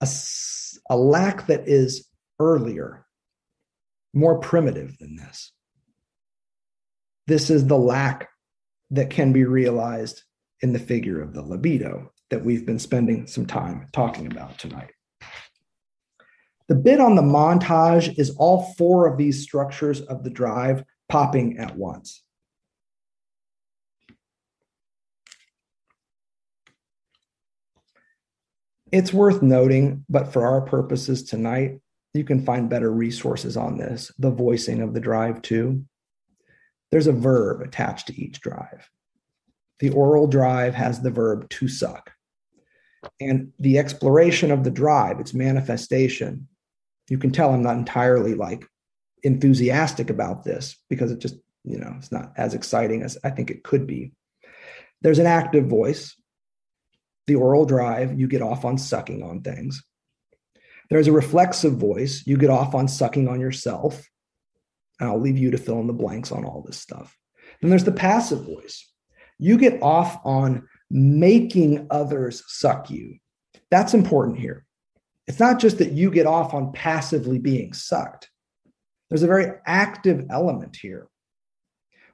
A, 0.01 0.95
a 0.95 0.97
lack 0.97 1.47
that 1.47 1.69
is 1.69 2.09
earlier, 2.39 3.07
more 4.15 4.39
primitive 4.39 4.97
than 4.99 5.17
this. 5.17 5.53
This 7.27 7.51
is 7.51 7.67
the 7.67 7.79
lack 7.79 8.29
that 8.91 9.11
can 9.11 9.33
be 9.33 9.45
realized 9.45 10.23
in 10.61 10.73
the 10.73 10.79
figure 10.79 11.21
of 11.21 11.35
the 11.35 11.43
libido 11.43 12.13
that 12.31 12.45
we've 12.45 12.67
been 12.67 12.79
spending 12.79 13.27
some 13.27 13.47
time 13.47 13.87
talking 13.93 14.27
about 14.27 14.59
tonight. 14.59 14.91
The 16.69 16.75
bit 16.75 17.01
on 17.01 17.15
the 17.15 17.23
montage 17.23 18.19
is 18.19 18.31
all 18.37 18.75
four 18.77 19.07
of 19.07 19.17
these 19.17 19.43
structures 19.43 20.01
of 20.01 20.25
the 20.25 20.31
drive 20.31 20.85
popping 21.09 21.59
at 21.59 21.77
once. 21.77 22.23
It's 28.97 29.13
worth 29.13 29.43
noting, 29.43 30.07
but 30.09 30.33
for 30.33 30.47
our 30.47 30.63
purposes 30.63 31.23
tonight, 31.23 31.81
you 32.15 32.25
can 32.25 32.47
find 32.47 32.71
better 32.71 32.91
resources 32.91 33.55
on 33.55 33.77
this. 33.77 34.11
The 34.19 34.31
voicing 34.31 34.81
of 34.81 34.95
the 34.95 35.01
drive, 35.01 35.43
too. 35.43 35.85
There's 36.91 37.07
a 37.07 37.13
verb 37.13 37.61
attached 37.61 38.07
to 38.07 38.19
each 38.19 38.41
drive. 38.41 38.89
The 39.81 39.91
oral 39.91 40.27
drive 40.27 40.75
has 40.75 41.03
the 41.03 41.11
verb 41.11 41.47
to 41.51 41.69
suck. 41.69 42.11
And 43.21 43.53
the 43.59 43.79
exploration 43.79 44.51
of 44.51 44.65
the 44.65 44.71
drive, 44.71 45.21
its 45.21 45.35
manifestation, 45.35 46.49
you 47.11 47.19
can 47.19 47.33
tell 47.33 47.53
I'm 47.53 47.63
not 47.63 47.77
entirely 47.77 48.33
like 48.33 48.65
enthusiastic 49.23 50.09
about 50.09 50.43
this 50.43 50.75
because 50.89 51.13
it 51.13 51.19
just, 51.19 51.37
you 51.65 51.77
know, 51.77 51.95
it's 51.99 52.13
not 52.13 52.33
as 52.39 52.55
exciting 52.55 53.03
as 53.03 53.19
I 53.23 53.29
think 53.29 53.51
it 53.51 53.63
could 53.63 53.87
be. 53.87 54.13
There's 55.03 55.19
an 55.19 55.27
active 55.27 55.67
voice, 55.67 56.17
the 57.27 57.35
oral 57.35 57.65
drive, 57.65 58.19
you 58.19 58.29
get 58.29 58.43
off 58.43 58.65
on 58.65 58.79
sucking 58.79 59.23
on 59.23 59.43
things. 59.43 59.83
There's 60.91 61.09
a 61.09 61.13
reflexive 61.13 61.75
voice, 61.75 62.23
you 62.27 62.37
get 62.37 62.51
off 62.51 62.75
on 62.75 62.89
sucking 62.89 63.29
on 63.29 63.41
yourself. 63.41 64.09
And 64.99 65.09
I'll 65.09 65.21
leave 65.21 65.37
you 65.37 65.51
to 65.51 65.59
fill 65.59 65.81
in 65.81 65.87
the 65.87 65.93
blanks 65.93 66.33
on 66.33 66.45
all 66.45 66.63
this 66.63 66.79
stuff. 66.79 67.17
Then 67.61 67.71
there's 67.71 67.85
the 67.85 67.93
passive 67.93 68.45
voice. 68.47 68.91
You 69.39 69.59
get 69.59 69.83
off 69.83 70.19
on 70.25 70.67
making 70.91 71.87
others 71.91 72.43
suck 72.47 72.89
you. 72.89 73.17
That's 73.71 73.95
important 73.95 74.39
here. 74.39 74.65
It's 75.27 75.41
not 75.41 75.59
just 75.59 75.79
that 75.79 75.93
you 75.93 76.11
get 76.11 76.27
off 76.27 76.55
on 76.55 76.73
passively 76.73 77.39
being 77.39 77.73
sucked, 77.73 78.31
there's 79.11 79.23
a 79.23 79.29
very 79.29 79.53
active 79.67 80.27
element 80.31 80.77
here 80.77 81.09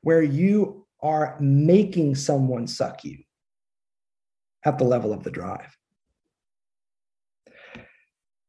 where 0.02 0.22
you 0.22 0.86
are 1.00 1.36
making 1.40 2.14
someone 2.14 2.66
suck 2.66 3.04
you 3.04 3.18
at 4.64 4.78
the 4.78 4.84
level 4.84 5.12
of 5.12 5.22
the 5.22 5.30
drive. 5.30 5.76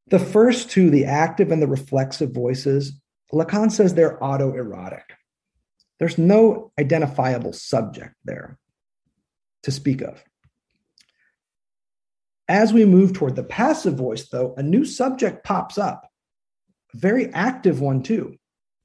The 0.08 0.20
first 0.20 0.70
two, 0.70 0.90
the 0.90 1.06
active 1.06 1.52
and 1.52 1.62
the 1.62 1.68
reflexive 1.68 2.32
voices, 2.32 2.94
Lacan 3.32 3.72
says 3.72 3.94
they're 3.94 4.20
autoerotic. 4.20 5.04
There's 6.00 6.18
no 6.18 6.72
identifiable 6.80 7.54
subject 7.54 8.14
there 8.26 8.60
to 9.64 9.72
speak 9.72 10.02
of. 10.02 10.24
As 12.48 12.74
we 12.74 12.86
move 12.86 13.14
toward 13.14 13.36
the 13.36 13.44
passive 13.44 13.96
voice, 13.96 14.28
though, 14.30 14.54
a 14.58 14.64
new 14.64 14.86
subject 14.86 15.44
pops 15.44 15.78
up, 15.78 16.10
a 16.94 16.98
very 16.98 17.34
active 17.34 17.80
one, 17.80 18.04
too. 18.04 18.38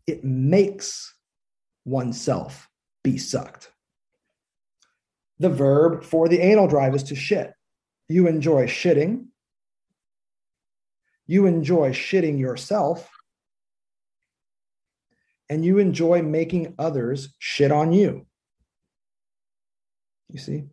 It 0.07 0.25
makes 0.25 1.13
oneself 1.85 2.69
be 3.03 3.19
sucked. 3.19 3.71
The 5.41 5.49
verb 5.49 6.05
for 6.05 6.29
the 6.29 6.41
anal 6.41 6.67
drive 6.67 6.95
is 6.95 7.05
to 7.05 7.15
shit. 7.15 7.53
You 8.09 8.27
enjoy 8.27 8.67
shitting. 8.67 9.27
You 11.27 11.47
enjoy 11.47 11.93
shitting 11.93 12.39
yourself. 12.39 13.09
And 15.49 15.65
you 15.65 15.79
enjoy 15.79 16.23
making 16.23 16.75
others 16.79 17.35
shit 17.39 17.71
on 17.71 17.93
you. 17.93 18.27
You 20.31 20.39
see? 20.39 20.65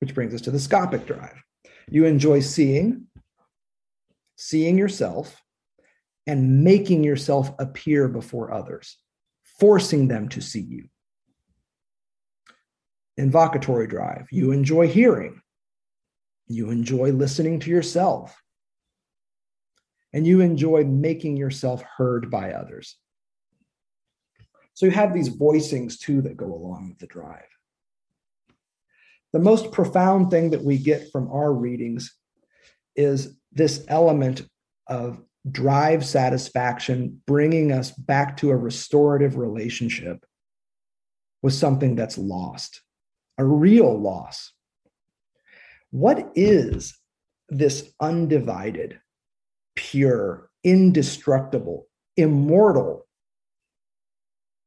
Which 0.00 0.14
brings 0.14 0.34
us 0.34 0.42
to 0.42 0.50
the 0.50 0.58
scopic 0.58 1.06
drive. 1.06 1.42
You 1.90 2.04
enjoy 2.04 2.40
seeing, 2.40 3.06
seeing 4.36 4.78
yourself, 4.78 5.42
and 6.26 6.62
making 6.62 7.02
yourself 7.04 7.50
appear 7.58 8.08
before 8.08 8.52
others, 8.52 8.96
forcing 9.58 10.08
them 10.08 10.28
to 10.30 10.40
see 10.40 10.60
you 10.60 10.88
invocatory 13.18 13.88
drive. 13.88 14.28
You 14.30 14.52
enjoy 14.52 14.86
hearing. 14.86 15.40
You 16.46 16.70
enjoy 16.70 17.10
listening 17.10 17.60
to 17.60 17.70
yourself. 17.70 18.40
And 20.12 20.26
you 20.26 20.40
enjoy 20.40 20.84
making 20.84 21.36
yourself 21.36 21.82
heard 21.82 22.30
by 22.30 22.52
others. 22.52 22.96
So 24.74 24.86
you 24.86 24.92
have 24.92 25.12
these 25.12 25.28
voicings 25.28 25.98
too 25.98 26.22
that 26.22 26.36
go 26.36 26.46
along 26.46 26.90
with 26.90 26.98
the 26.98 27.06
drive. 27.06 27.42
The 29.32 29.40
most 29.40 29.72
profound 29.72 30.30
thing 30.30 30.50
that 30.50 30.64
we 30.64 30.78
get 30.78 31.10
from 31.12 31.30
our 31.30 31.52
readings 31.52 32.14
is 32.96 33.36
this 33.52 33.84
element 33.88 34.42
of 34.86 35.20
drive 35.50 36.06
satisfaction, 36.06 37.20
bringing 37.26 37.72
us 37.72 37.90
back 37.90 38.38
to 38.38 38.50
a 38.50 38.56
restorative 38.56 39.36
relationship 39.36 40.24
with 41.42 41.52
something 41.52 41.94
that's 41.94 42.16
lost 42.16 42.80
a 43.38 43.44
real 43.44 43.98
loss. 43.98 44.52
What 45.90 46.32
is 46.34 46.98
this 47.48 47.90
undivided, 48.00 49.00
pure, 49.74 50.50
indestructible, 50.64 51.86
immortal 52.16 53.06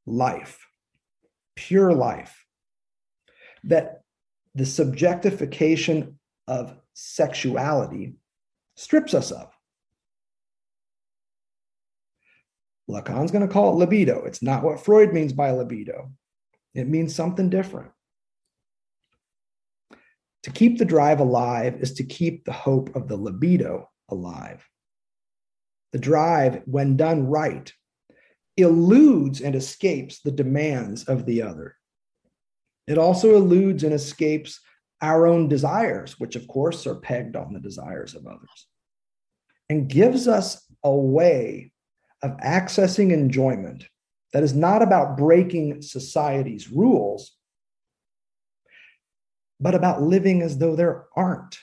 life? 0.06 0.66
pure 1.56 1.94
life 1.94 2.46
that 3.64 4.02
the 4.56 4.64
subjectification 4.64 6.16
of 6.48 6.76
sexuality 6.94 8.16
strips 8.76 9.14
us 9.14 9.32
of. 9.32 9.52
Lacan's 12.90 13.32
going 13.32 13.48
to 13.48 13.54
call 13.54 13.74
it 13.74 13.76
libido. 13.76 14.26
It's 14.26 14.42
not 14.42 14.64
what 14.64 14.84
Freud 14.84 15.14
means 15.14 15.34
by 15.34 15.52
libido, 15.52 16.12
it 16.74 16.88
means 16.88 17.14
something 17.14 17.50
different. 17.50 17.92
To 20.44 20.52
keep 20.52 20.78
the 20.78 20.86
drive 20.86 21.20
alive 21.20 21.78
is 21.82 21.94
to 21.94 22.04
keep 22.04 22.46
the 22.46 22.52
hope 22.52 22.96
of 22.96 23.08
the 23.08 23.18
libido 23.18 23.90
alive. 24.10 24.68
The 25.92 26.00
drive, 26.00 26.64
when 26.66 26.98
done 26.98 27.28
right, 27.28 27.72
eludes 28.58 29.42
and 29.42 29.56
escapes 29.56 30.22
the 30.22 30.32
demands 30.32 31.04
of 31.04 31.26
the 31.26 31.42
other. 31.44 31.76
It 32.88 32.98
also 32.98 33.36
eludes 33.36 33.84
and 33.84 33.94
escapes 33.94 34.60
our 35.02 35.28
own 35.28 35.48
desires, 35.48 36.20
which 36.20 36.36
of 36.36 36.48
course 36.48 36.86
are 36.88 36.96
pegged 36.96 37.36
on 37.36 37.54
the 37.54 37.60
desires 37.60 38.16
of 38.16 38.26
others, 38.26 38.68
and 39.70 39.90
gives 39.90 40.28
us 40.28 40.66
a 40.84 40.94
way 40.94 41.72
of 42.22 42.38
accessing 42.38 43.12
enjoyment 43.12 43.88
that 44.34 44.44
is 44.44 44.54
not 44.54 44.82
about 44.82 45.18
breaking 45.18 45.82
society's 45.82 46.72
rules, 46.72 47.36
but 49.62 49.76
about 49.76 50.02
living 50.02 50.42
as 50.42 50.58
though 50.58 50.76
there 50.76 51.06
aren't 51.16 51.60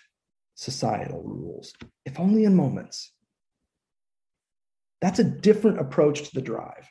societal 0.55 1.23
rules, 1.23 1.75
if 2.07 2.19
only 2.19 2.45
in 2.45 2.55
moments. 2.55 3.13
That's 5.01 5.19
a 5.19 5.25
different 5.25 5.81
approach 5.81 6.23
to 6.23 6.35
the 6.35 6.41
drive. 6.41 6.89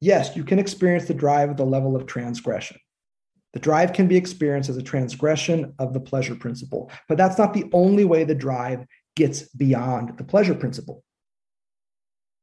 Yes, 0.00 0.36
you 0.36 0.44
can 0.44 0.58
experience 0.58 1.06
the 1.06 1.14
drive 1.14 1.50
at 1.50 1.56
the 1.56 1.64
level 1.64 1.94
of 1.94 2.06
transgression. 2.06 2.78
The 3.52 3.60
drive 3.60 3.92
can 3.92 4.06
be 4.06 4.16
experienced 4.16 4.70
as 4.70 4.76
a 4.76 4.82
transgression 4.82 5.74
of 5.78 5.92
the 5.92 6.00
pleasure 6.00 6.36
principle, 6.36 6.90
but 7.08 7.18
that's 7.18 7.38
not 7.38 7.52
the 7.52 7.68
only 7.72 8.04
way 8.04 8.24
the 8.24 8.34
drive 8.34 8.86
gets 9.16 9.48
beyond 9.48 10.16
the 10.16 10.24
pleasure 10.24 10.54
principle. 10.54 11.04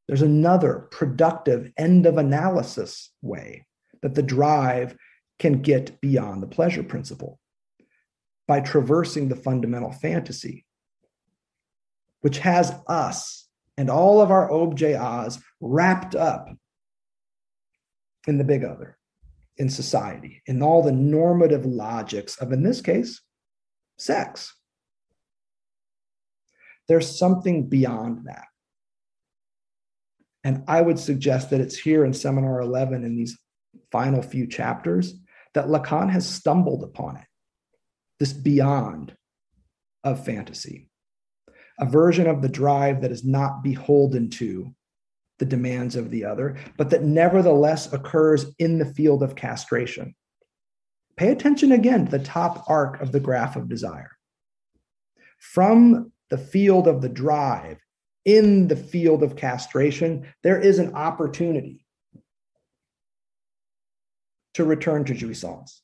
There's 0.07 0.21
another 0.21 0.87
productive 0.91 1.71
end 1.77 2.05
of 2.05 2.17
analysis 2.17 3.11
way 3.21 3.65
that 4.01 4.15
the 4.15 4.23
drive 4.23 4.95
can 5.39 5.61
get 5.61 6.01
beyond 6.01 6.41
the 6.41 6.47
pleasure 6.47 6.84
principle 6.84 7.39
by 8.47 8.59
traversing 8.59 9.27
the 9.27 9.35
fundamental 9.35 9.91
fantasy, 9.91 10.65
which 12.22 12.39
has 12.39 12.73
us 12.88 13.47
and 13.77 13.89
all 13.89 14.22
of 14.22 14.31
our 14.31 14.51
objets 14.51 15.39
wrapped 15.59 16.15
up 16.15 16.49
in 18.26 18.38
the 18.38 18.43
big 18.43 18.64
other, 18.64 18.97
in 19.57 19.69
society, 19.69 20.41
in 20.47 20.61
all 20.61 20.81
the 20.81 20.91
normative 20.91 21.65
logics 21.65 22.38
of, 22.38 22.51
in 22.51 22.64
this 22.64 22.81
case, 22.81 23.22
sex. 23.97 24.55
There's 26.88 27.18
something 27.18 27.68
beyond 27.68 28.26
that. 28.26 28.45
And 30.43 30.64
I 30.68 30.81
would 30.81 30.97
suggest 30.97 31.49
that 31.49 31.61
it's 31.61 31.77
here 31.77 32.05
in 32.05 32.14
Seminar 32.14 32.61
11 32.61 33.03
in 33.03 33.15
these 33.18 33.38
final 33.91 34.22
few 34.22 34.47
chapters 34.47 35.14
that 35.57 35.69
Lacan 35.69 36.11
has 36.11 36.29
stumbled 36.29 36.84
upon 36.84 37.17
it 37.17 37.25
this 38.19 38.31
beyond 38.31 39.15
of 40.03 40.23
fantasy, 40.23 40.88
a 41.79 41.85
version 41.88 42.27
of 42.27 42.43
the 42.43 42.49
drive 42.49 43.01
that 43.01 43.11
is 43.11 43.25
not 43.25 43.63
beholden 43.63 44.29
to 44.29 44.71
the 45.39 45.45
demands 45.45 45.95
of 45.95 46.11
the 46.11 46.25
other, 46.25 46.57
but 46.77 46.91
that 46.91 47.01
nevertheless 47.01 47.91
occurs 47.91 48.45
in 48.59 48.77
the 48.77 48.85
field 48.85 49.23
of 49.23 49.35
castration. 49.35 50.13
Pay 51.15 51.29
attention 51.29 51.71
again 51.71 52.05
to 52.05 52.11
the 52.11 52.23
top 52.23 52.69
arc 52.69 53.01
of 53.01 53.11
the 53.11 53.19
graph 53.19 53.55
of 53.55 53.67
desire. 53.67 54.11
From 55.39 56.11
the 56.29 56.38
field 56.38 56.88
of 56.88 57.01
the 57.01 57.09
drive, 57.09 57.79
in 58.25 58.67
the 58.67 58.75
field 58.75 59.23
of 59.23 59.35
castration, 59.35 60.27
there 60.43 60.59
is 60.59 60.77
an 60.77 60.93
opportunity 60.93 61.86
to 64.57 64.65
return 64.65 65.05
to 65.05 65.13
jouissance. 65.13 65.81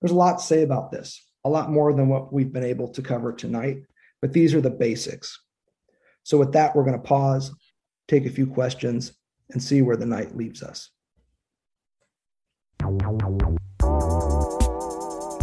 There's 0.00 0.12
a 0.12 0.16
lot 0.16 0.38
to 0.38 0.44
say 0.44 0.62
about 0.62 0.92
this, 0.92 1.20
a 1.44 1.48
lot 1.48 1.68
more 1.68 1.92
than 1.92 2.08
what 2.08 2.32
we've 2.32 2.52
been 2.52 2.62
able 2.62 2.88
to 2.90 3.02
cover 3.02 3.32
tonight, 3.32 3.82
but 4.22 4.32
these 4.32 4.54
are 4.54 4.60
the 4.60 4.70
basics. 4.70 5.40
So, 6.22 6.38
with 6.38 6.52
that, 6.52 6.76
we're 6.76 6.84
going 6.84 6.96
to 6.96 7.02
pause, 7.02 7.50
take 8.06 8.24
a 8.24 8.30
few 8.30 8.46
questions, 8.46 9.12
and 9.50 9.60
see 9.60 9.82
where 9.82 9.96
the 9.96 10.06
night 10.06 10.36
leaves 10.36 10.62
us. 10.62 10.90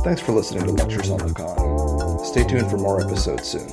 Thanks 0.05 0.21
for 0.21 0.31
listening 0.31 0.63
to 0.63 0.71
Lectures 0.71 1.09
on 1.09 1.19
Lacan. 1.19 2.25
Stay 2.25 2.45
tuned 2.45 2.69
for 2.69 2.77
more 2.77 3.01
episodes 3.01 3.49
soon. 3.49 3.69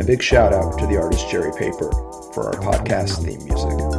A 0.00 0.04
big 0.04 0.22
shout 0.22 0.54
out 0.54 0.78
to 0.78 0.86
the 0.86 0.96
artist 0.96 1.28
Jerry 1.30 1.52
Paper 1.52 1.90
for 2.32 2.46
our 2.46 2.54
podcast 2.54 3.22
theme 3.22 3.44
music. 3.44 3.89